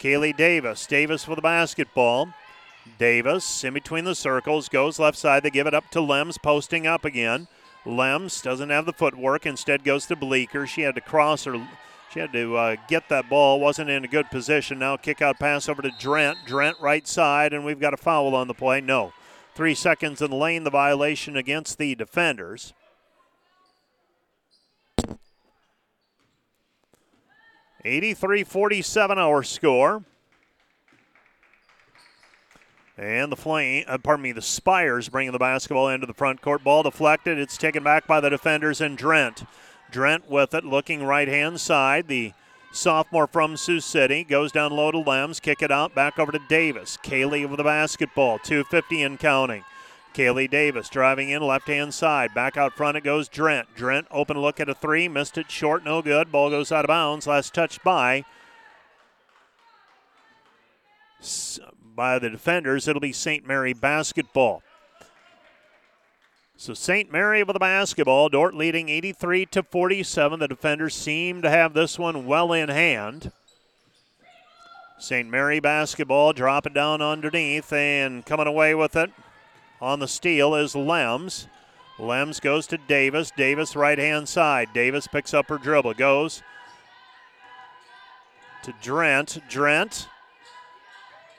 [0.00, 0.86] Kaylee Davis.
[0.86, 2.28] Davis for the basketball.
[2.98, 5.42] Davis in between the circles goes left side.
[5.42, 7.48] They give it up to Lems, posting up again.
[7.84, 10.66] Lems doesn't have the footwork, instead goes to Bleeker.
[10.66, 11.68] She had to cross her.
[12.12, 14.78] She had to uh, get that ball, wasn't in a good position.
[14.78, 16.36] Now kick out pass over to Drent.
[16.46, 18.80] Drent right side, and we've got a foul on the play.
[18.80, 19.12] No.
[19.54, 22.72] Three seconds in the lane, the violation against the defenders.
[27.86, 30.02] 83 47 our score.
[32.98, 36.64] And the flame, uh, pardon me, the Spires bringing the basketball into the front court.
[36.64, 37.38] Ball deflected.
[37.38, 39.46] It's taken back by the defenders and Drent.
[39.92, 42.08] Drent with it, looking right hand side.
[42.08, 42.32] The
[42.72, 45.42] sophomore from Sioux City goes down low to Lems.
[45.42, 46.98] Kick it out back over to Davis.
[47.04, 48.38] Kaylee with the basketball.
[48.38, 49.62] 250 and counting.
[50.16, 52.32] Kaylee Davis driving in left hand side.
[52.32, 53.66] Back out front it goes Drent.
[53.76, 55.08] Drent open look at a three.
[55.08, 56.32] Missed it short, no good.
[56.32, 57.26] Ball goes out of bounds.
[57.26, 58.24] Last touch by.
[61.94, 63.46] By the defenders, it'll be St.
[63.46, 64.62] Mary basketball.
[66.56, 67.12] So St.
[67.12, 68.30] Mary with the basketball.
[68.30, 70.40] Dordt leading 83 to 47.
[70.40, 73.32] The defenders seem to have this one well in hand.
[74.98, 75.28] St.
[75.28, 79.10] Mary basketball, drop it down underneath and coming away with it
[79.80, 81.46] on the steal is Lems.
[81.98, 83.30] Lems goes to Davis.
[83.30, 84.68] Davis right hand side.
[84.74, 85.94] Davis picks up her dribble.
[85.94, 86.42] Goes
[88.62, 89.40] to Drent.
[89.48, 90.08] Drent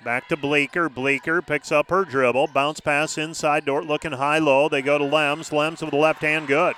[0.03, 0.89] back to Bleeker.
[0.89, 2.47] Bleeker picks up her dribble.
[2.47, 3.65] Bounce pass inside.
[3.65, 4.69] Dordt looking high low.
[4.69, 5.51] They go to Lems.
[5.51, 6.47] Lems with the left hand.
[6.47, 6.75] Good.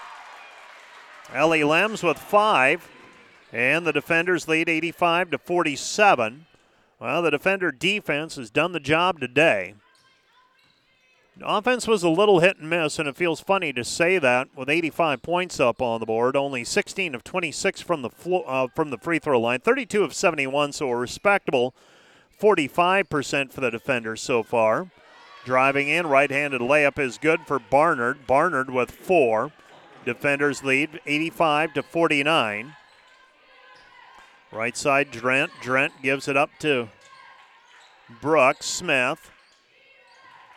[1.33, 2.89] Ellie Lems with five.
[3.51, 6.45] And the defenders lead 85 to 47.
[6.99, 9.73] Well, the defender defense has done the job today.
[11.45, 14.69] Offense was a little hit and miss, and it feels funny to say that with
[14.69, 18.89] 85 points up on the board, only 16 of 26 from the flo- uh, from
[18.89, 21.73] the free throw line, 32 of 71, so a respectable
[22.39, 24.91] 45% for the defenders so far.
[25.45, 28.27] Driving in, right-handed layup is good for Barnard.
[28.27, 29.51] Barnard with four.
[30.05, 32.75] defenders lead 85 to 49.
[34.51, 35.49] Right side, Drent.
[35.61, 36.89] Drent gives it up to
[38.21, 38.65] Brooks.
[38.65, 39.31] Smith.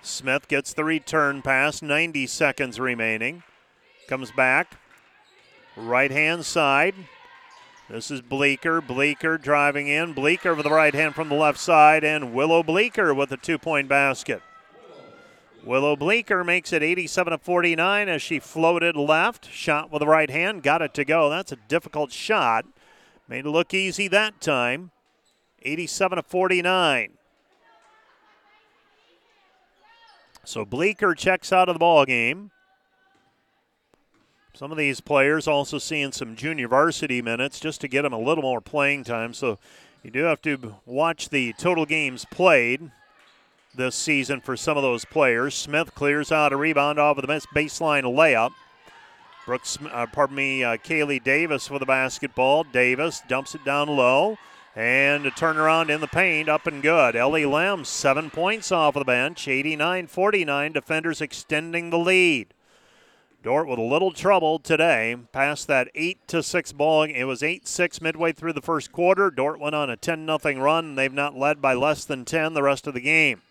[0.03, 3.45] Smith gets the return pass, 90 seconds remaining.
[4.09, 4.77] Comes back.
[5.77, 6.95] Right hand side.
[7.89, 8.81] This is Bleeker.
[8.81, 10.13] Bleeker driving in.
[10.13, 13.59] Bleeker with the right hand from the left side, and Willow Bleeker with a two
[13.59, 14.43] point basket.
[15.65, 19.51] Willow Bleeker makes it 87 to 49 as she floated left.
[19.51, 20.65] Shot with the right hand.
[20.65, 21.31] Got it to go.
[21.31, 22.67] That's a difficult shot.
[23.29, 24.91] Made it look easy that time.
[25.63, 27.13] 87 to 49.
[30.45, 32.51] So Bleeker checks out of the ball game.
[34.55, 38.19] Some of these players also seeing some junior varsity minutes just to get them a
[38.19, 39.33] little more playing time.
[39.33, 39.59] So
[40.03, 42.91] you do have to watch the total games played
[43.75, 45.55] this season for some of those players.
[45.55, 48.51] Smith clears out a rebound off of the baseline layup.
[49.47, 52.65] Brooks, uh, pardon me, uh, Kaylee Davis with the basketball.
[52.65, 54.37] Davis dumps it down low.
[54.75, 57.15] And a turnaround in the paint, up and good.
[57.15, 60.73] Ellie Lem, seven points off of the bench, 89 49.
[60.73, 62.55] Defenders extending the lead.
[63.43, 65.17] Dordt with a little trouble today.
[65.33, 67.03] Past that 8 to 6 ball.
[67.03, 69.31] It was 8 6 midway through the first quarter.
[69.31, 70.95] Dordt went on a 10 0 run.
[70.95, 73.43] They've not led by less than 10 the rest of the game.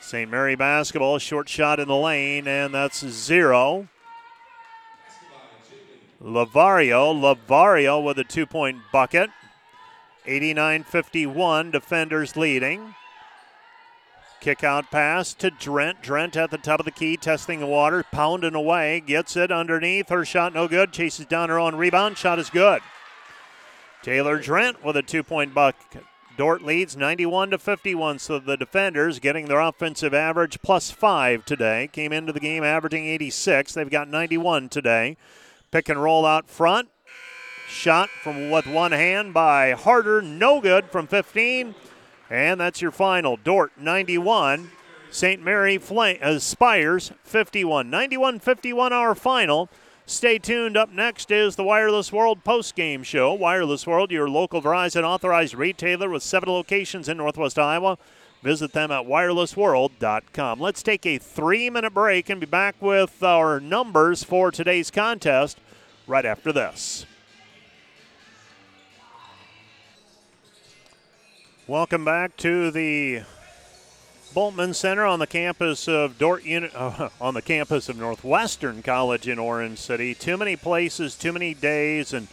[0.00, 0.30] St.
[0.30, 3.88] Mary basketball, short shot in the lane, and that's zero.
[6.22, 9.30] Lavario, Lavario with a two point bucket.
[10.28, 12.94] 89 51, defenders leading.
[14.40, 16.02] Kick out pass to Drent.
[16.02, 20.10] Drent at the top of the key, testing the water, pounding away, gets it underneath.
[20.10, 20.92] Her shot no good.
[20.92, 22.18] Chases down her own rebound.
[22.18, 22.80] Shot is good.
[24.02, 26.04] Taylor Drent with a two point bucket.
[26.36, 31.88] Dordt leads 91 to 51, so the defenders getting their offensive average plus five today.
[31.90, 33.74] Came into the game averaging 86.
[33.74, 35.16] They've got 91 today.
[35.72, 36.90] Pick and roll out front.
[37.68, 41.74] Shot from with one hand by Harder, no good from 15.
[42.30, 43.36] And that's your final.
[43.36, 44.70] Dordt 91,
[45.10, 45.42] St.
[45.42, 47.90] Mary Flame, uh, Spires 51.
[47.90, 49.68] 91 51 our final.
[50.06, 50.76] Stay tuned.
[50.76, 53.34] Up next is the Wireless World post game show.
[53.34, 57.98] Wireless World, your local Verizon authorized retailer with seven locations in Northwest Iowa.
[58.42, 60.60] Visit them at wirelessworld.com.
[60.60, 65.58] Let's take a three minute break and be back with our numbers for today's contest
[66.06, 67.04] right after this.
[71.68, 73.24] Welcome back to the
[74.34, 79.28] Bultman Center on the campus of Dordt Uni- uh, on the campus of Northwestern College
[79.28, 80.14] in Orange City.
[80.14, 82.28] Too many places, too many days, and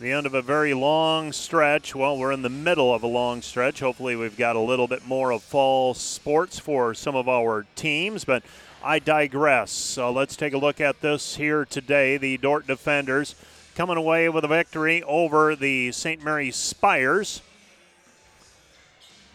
[0.00, 1.94] the end of a very long stretch.
[1.94, 3.78] Well, we're in the middle of a long stretch.
[3.78, 8.24] Hopefully, we've got a little bit more of fall sports for some of our teams,
[8.24, 8.42] but
[8.82, 9.70] I digress.
[9.70, 12.16] So let's take a look at this here today.
[12.16, 13.36] The Dordt defenders
[13.76, 16.24] coming away with a victory over the St.
[16.24, 17.40] Mary's Spires.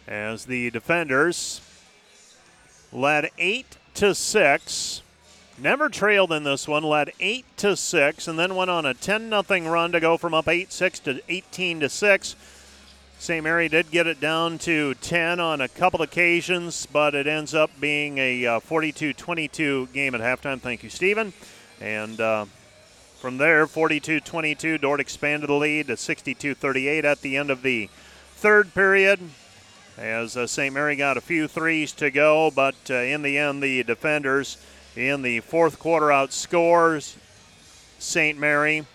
[0.09, 1.61] As the defenders
[2.91, 5.03] led eight to six.
[5.59, 9.29] Never trailed in this one, led eight to six, and then went on a 10
[9.29, 12.35] 0 run to go from up 8 6 to 18 to 6.
[13.19, 13.43] St.
[13.43, 17.69] Mary did get it down to 10 on a couple occasions, but it ends up
[17.79, 20.59] being a 42 uh, 22 game at halftime.
[20.59, 21.33] Thank you, Stephen.
[21.79, 22.45] And uh,
[23.19, 27.61] from there, 42 22, Dordt expanded the lead to 62 38 at the end of
[27.61, 27.91] the
[28.37, 29.19] third period
[29.99, 30.73] as uh, St.
[30.73, 34.57] Mary got a few threes to go, but uh, in the end, the defenders
[34.95, 37.17] in the fourth quarter outscores
[37.99, 38.39] St.
[38.39, 38.85] Mary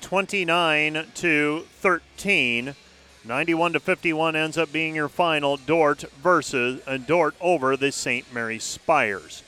[0.00, 2.74] 29 to 13.
[3.22, 8.32] 91 to 51 ends up being your final Dordt versus uh, Dordt over the St.
[8.32, 9.42] Mary Spires.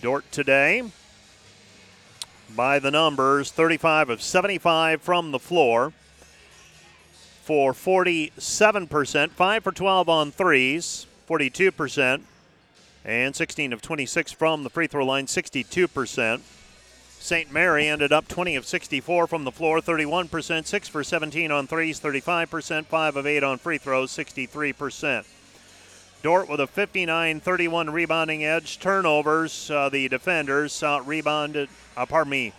[0.00, 0.90] Dordt today
[2.56, 5.92] by the numbers 35 of 75 from the floor
[7.44, 12.22] for 47%, 5 for 12 on threes, 42%,
[13.04, 16.40] and 16 of 26 from the free throw line, 62%.
[17.20, 17.52] St.
[17.52, 22.00] Mary ended up 20 of 64 from the floor, 31%, 6 for 17 on threes,
[22.00, 25.26] 35%, 5 of 8 on free throws, 63%.
[26.22, 28.78] Dordt with a 59 31 rebounding edge.
[28.78, 31.68] Turnovers, uh, the defenders out rebounded,
[31.98, 32.54] uh, pardon me,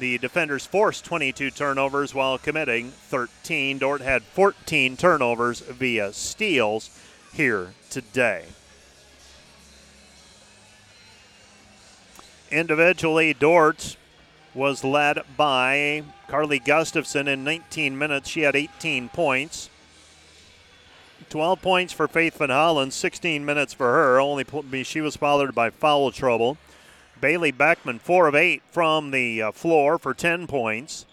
[0.00, 3.78] the defenders forced 22 turnovers while committing 13.
[3.78, 6.90] Dordt had 14 turnovers via steals
[7.34, 8.46] here today.
[12.50, 13.96] Individually, Dordt
[14.54, 18.28] was led by Carly Gustafson in 19 minutes.
[18.28, 19.68] She had 18 points.
[21.28, 24.18] 12 points for Faith Van Hollen, 16 minutes for her.
[24.18, 24.44] Only
[24.82, 26.56] she was followed by foul trouble.
[27.20, 31.06] Bailey Beckman, 4 of 8 from the uh, floor for 10 points.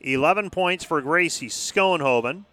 [0.00, 2.44] 11 points for Gracie Schoenhoven.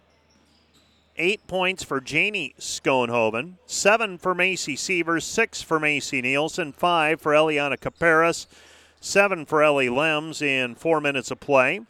[1.16, 3.54] 8 points for Janie Schoenhoven.
[3.66, 5.24] 7 for Macy Sievers.
[5.24, 6.72] 6 for Macy Nielsen.
[6.72, 8.46] 5 for Eliana Caparis.
[9.00, 11.80] 7 for Ellie Lems in 4 minutes of play.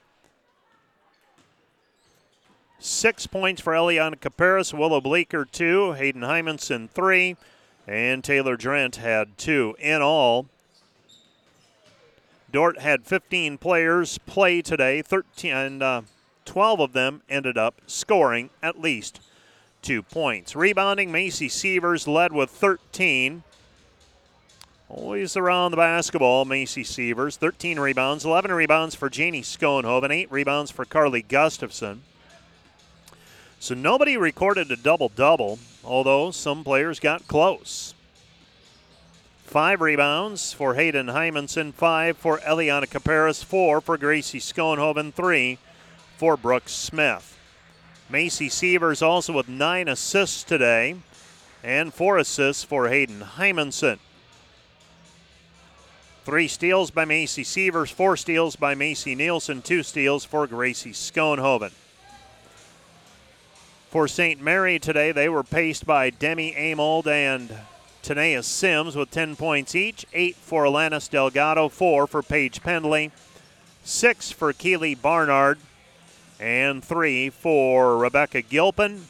[2.78, 7.36] Six points for Eliana Caparis, Willow Bleeker, two, Hayden Hymanson, three,
[7.86, 9.76] and Taylor Drent had two.
[9.78, 10.46] In all,
[12.50, 16.02] Dordt had 15 players play today, 13, and uh,
[16.44, 19.20] 12 of them ended up scoring at least
[19.82, 20.56] two points.
[20.56, 23.42] Rebounding, Macy Sievers led with 13.
[24.88, 27.36] Always around the basketball, Macy Sievers.
[27.36, 32.02] 13 rebounds, 11 rebounds for Janie Schoenhoven, 8 rebounds for Carly Gustafson.
[33.58, 37.94] So nobody recorded a double double, although some players got close.
[39.44, 45.58] Five rebounds for Hayden Hymanson, five for Eliana Caparis, four for Gracie Schoenhoven, three
[46.16, 47.38] for Brooks Smith.
[48.10, 50.96] Macy Sievers also with nine assists today,
[51.62, 53.98] and four assists for Hayden Hymanson.
[56.24, 61.70] Three steals by Macy Sievers, four steals by Macy Nielsen, two steals for Gracie Schoenhoven.
[63.88, 64.42] For St.
[64.42, 67.56] Mary today, they were paced by Demi Amold and
[68.02, 70.04] Tanea Sims with 10 points each.
[70.12, 73.12] Eight for Alanis Delgado, four for Paige Pendley,
[73.84, 75.58] six for Keely Barnard,
[76.40, 79.04] and three for Rebecca Gilpin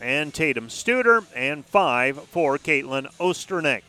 [0.00, 3.82] and Tatum Studer, and five for Caitlin Osternick.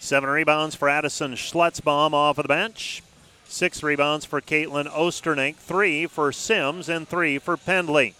[0.00, 3.02] Seven rebounds for Addison Schletzbaum off of the bench.
[3.48, 8.14] Six rebounds for Caitlin Osternick, three for Sims, and three for Pendley.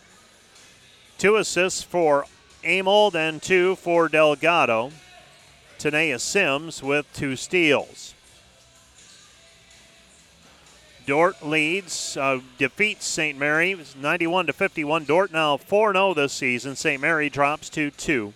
[1.18, 2.24] Two assists for
[2.64, 4.90] Amold and two for Delgado.
[5.78, 8.14] Tanea Sims with two steals.
[11.06, 13.38] Dordt leads, uh, defeats St.
[13.38, 15.04] Mary 91 to 51.
[15.04, 16.74] Dordt now 4 0 this season.
[16.74, 17.00] St.
[17.00, 18.32] Mary drops to 2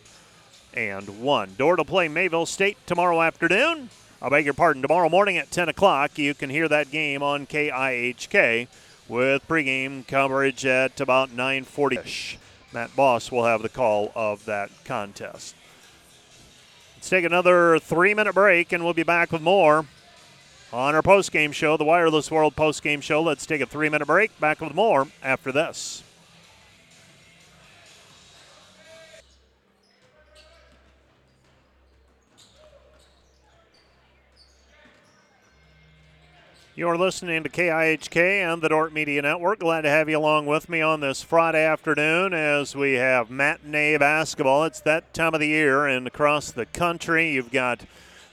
[0.74, 1.55] and 1.
[1.56, 3.90] Dordt will play Mayville State tomorrow afternoon.
[4.24, 7.44] I beg your pardon, tomorrow morning at 10 o'clock, you can hear that game on
[7.44, 8.69] KIHK
[9.09, 12.36] with pregame coverage at about 9.40ish.
[12.73, 15.57] Matt Boss will have the call of that contest.
[16.94, 19.86] Let's take another three-minute break, and we'll be back with more
[20.73, 23.20] on our postgame show, the Wireless World postgame show.
[23.20, 24.39] Let's take a three-minute break.
[24.39, 26.05] Back with more after this.
[36.74, 39.59] You're listening to KIHK and the Dordt Media Network.
[39.59, 43.99] Glad to have you along with me on this Friday afternoon as we have matinee
[43.99, 44.65] basketball.
[44.65, 47.82] It's that time of the year, and across the country, you've got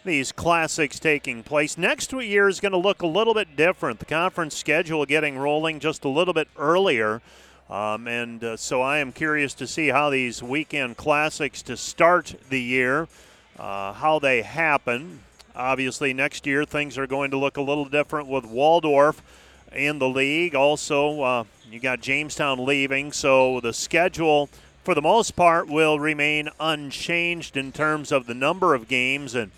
[0.06, 1.78] these classics taking place.
[1.78, 4.00] Next year is going to look a little bit different.
[4.00, 7.22] The conference schedule getting rolling just a little bit earlier.
[7.70, 12.36] Um, and uh, so I am curious to see how these weekend classics to start
[12.50, 13.10] the year,
[13.60, 15.24] uh, how they happen.
[15.56, 19.22] Obviously, next year things are going to look a little different with Waldorf
[19.74, 20.56] in the league.
[20.56, 24.50] Also, uh, you got Jamestown leaving, so the schedule,
[24.84, 29.36] for the most part, will remain unchanged in terms of the number of games.
[29.36, 29.52] And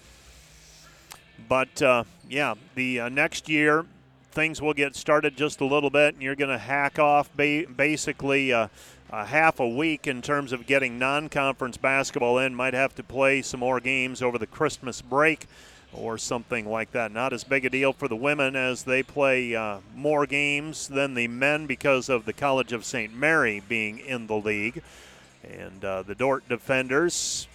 [1.48, 3.86] but uh, yeah, the uh, next year
[4.32, 7.66] things will get started just a little bit, and you're going to hack off ba-
[7.76, 8.54] basically.
[8.54, 8.68] Uh,
[9.12, 12.56] half a week in terms of getting non-conference basketball in.
[12.56, 15.48] Might have to play some more games over the Christmas break
[15.94, 17.12] or something like that.
[17.12, 21.14] Not as big a deal for the women as they play uh, more games than
[21.14, 23.14] the men because of the College of St.
[23.14, 24.82] Mary being in the league.
[25.44, 27.48] And uh, the Dordt defenders.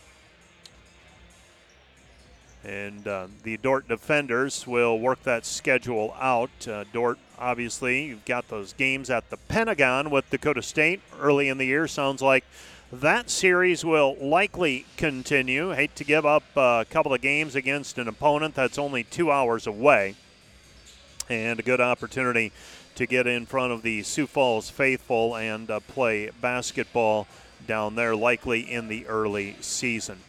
[2.64, 6.50] And uh, the Dordt defenders will work that schedule out.
[6.66, 11.58] Uh, Dordt, obviously, you've got those games at the Pentagon with Dakota State early in
[11.58, 11.86] the year.
[11.86, 12.44] Sounds like
[12.92, 15.72] that series will likely continue.
[15.72, 19.66] Hate to give up a couple of games against an opponent that's only two hours
[19.66, 20.14] away.
[21.28, 22.52] And a good opportunity
[22.94, 27.26] to get in front of the Sioux Falls faithful and uh, play basketball
[27.66, 30.20] down there, likely in the early season.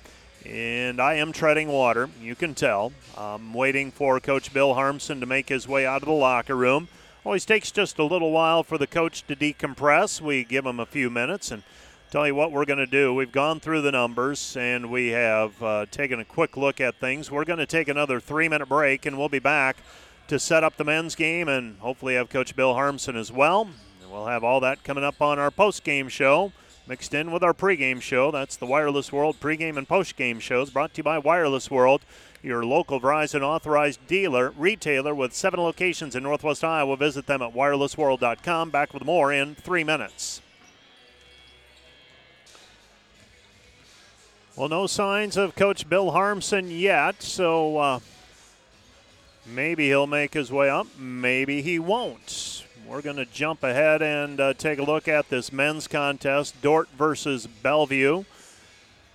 [0.43, 2.91] And I am treading water, you can tell.
[3.15, 6.87] I'm waiting for Coach Bill Harmsen to make his way out of the locker room.
[7.23, 10.21] Always takes just a little while for the coach to decompress.
[10.21, 11.63] We give him a few minutes and
[12.09, 13.13] Tell you what we're going to do.
[13.13, 17.29] We've gone through the numbers and we have uh, taken a quick look at things.
[17.29, 19.75] We're going to take another three minute break and we'll be back
[20.29, 23.67] to set up the men's game and hopefully have Coach Bill Harmsen as well.
[24.01, 26.53] And we'll have all that coming up on our post game show
[26.87, 28.31] mixed in with our pregame show.
[28.31, 32.03] That's the Wireless World pregame and postgame shows brought to you by Wireless World,
[32.41, 36.95] your local Verizon authorized dealer, retailer with seven locations in Northwest Iowa.
[36.95, 38.69] Visit them at wirelessworld.com.
[38.69, 40.41] Back with more in three minutes.
[44.57, 47.99] Well, no signs of Coach Bill Harmsen yet, so uh,
[49.45, 50.87] maybe he'll make his way up.
[50.97, 52.65] Maybe he won't.
[52.87, 56.89] We're going to jump ahead and uh, take a look at this men's contest Dordt
[56.97, 58.23] versus Bellevue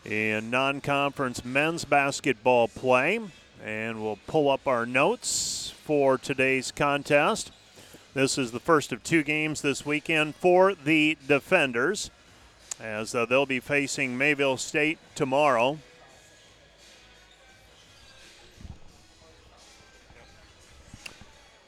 [0.04, 3.18] in non conference men's basketball play.
[3.64, 7.50] And we'll pull up our notes for today's contest.
[8.14, 12.12] This is the first of two games this weekend for the defenders,
[12.82, 15.78] as uh, they'll be facing Mayville State tomorrow.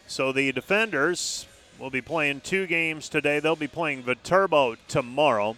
[0.08, 1.46] So the defenders
[1.78, 3.38] will be playing two games today.
[3.38, 5.56] They'll be playing Viterbo tomorrow.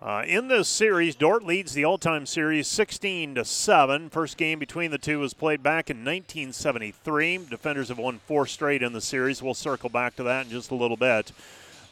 [0.00, 4.10] Uh, in this series, Dordt leads the all-time series 16 to 7.
[4.10, 7.38] First game between the two was played back in 1973.
[7.48, 9.40] Defenders have won four straight in the series.
[9.40, 11.30] We'll circle back to that in just a little bit.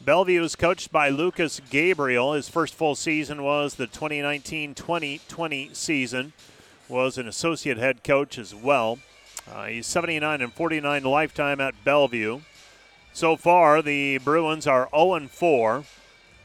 [0.03, 2.33] Bellevue is coached by Lucas Gabriel.
[2.33, 6.33] His first full season was the 2019-2020 season.
[6.89, 8.97] Was an associate head coach as well.
[9.47, 12.41] Uh, he's 79 and 49 lifetime at Bellevue.
[13.13, 15.83] So far, the Bruins are 0 4.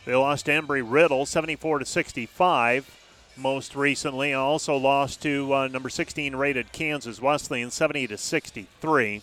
[0.05, 2.95] They lost to Embry Riddle 74 to 65
[3.39, 4.35] most recently.
[4.35, 9.23] Also lost to uh, number 16 rated Kansas Wesleyan 70 to 63.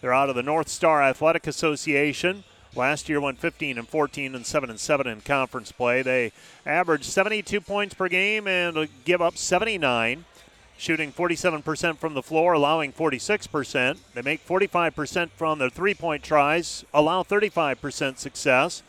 [0.00, 2.44] They're out of the North Star Athletic Association.
[2.76, 6.02] Last year went 15 and 14 and 7 and 7 in conference play.
[6.02, 6.32] They
[6.66, 10.24] averaged 72 points per game and give up 79
[10.76, 13.98] shooting 47% from the floor, allowing 46%.
[14.12, 18.82] They make 45% from their three point tries, allow 35% success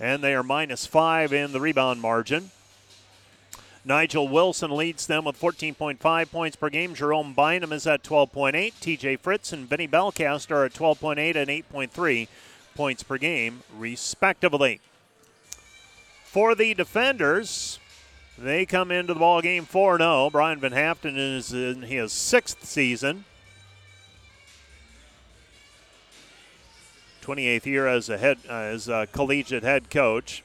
[0.00, 2.50] and they are minus five in the rebound margin.
[3.84, 6.94] Nigel Wilson leads them with 14.5 points per game.
[6.94, 8.72] Jerome Bynum is at 12.8.
[8.74, 12.28] TJ Fritz and Benny Belcast are at 12.8 and 8.3
[12.74, 14.80] points per game, respectively.
[16.24, 17.78] For the defenders,
[18.38, 20.30] they come into the ball game 4 0.
[20.30, 23.24] Brian Van Haaften is in his sixth season.
[27.22, 30.42] 28th year as a head uh, as a collegiate head coach.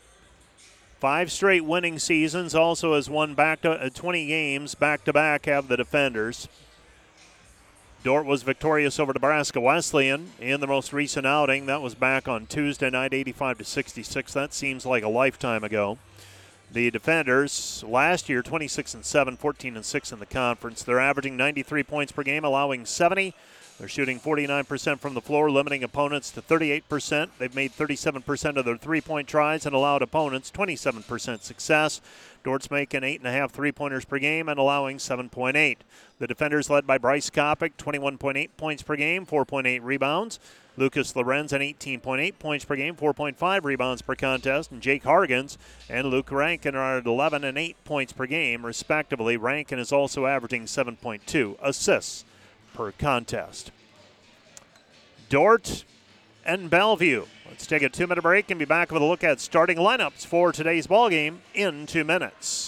[0.99, 2.53] Five straight winning seasons.
[2.53, 5.45] Also has won back to uh, 20 games back to back.
[5.45, 6.47] Have the defenders.
[8.05, 11.65] Dordt was victorious over Nebraska Wesleyan in the most recent outing.
[11.65, 14.31] That was back on Tuesday night, 85 to 66.
[14.31, 15.97] That seems like a lifetime ago.
[16.71, 20.83] The defenders last year 26 and 7, 14 and 6 in the conference.
[20.83, 23.33] They're averaging 93 points per game, allowing 70
[23.77, 27.29] they're shooting 49% from the floor, limiting opponents to 38%.
[27.37, 31.99] They've made 37% of their three point tries and allowed opponents 27% success.
[32.43, 35.77] Dordt's making 8.5 three pointers per game and allowing 7.8.
[36.19, 40.39] The defenders led by Bryce Kopic, 21.8 points per game, 4.8 rebounds.
[40.77, 45.57] Lucas Lorenz at 18.8 points per game, 4.5 rebounds per contest, and Jake Hargens
[45.89, 49.37] and Luke Rankin are at 11 and 8 points per game, respectively.
[49.37, 52.25] Rankin is also averaging 7.2 assists
[52.75, 53.71] per contest.
[55.29, 55.85] Dordt
[56.45, 57.25] and Bellevue.
[57.47, 60.25] Let's take a two minute break and be back with a look at starting lineups
[60.25, 62.63] for today's ball game in two minutes.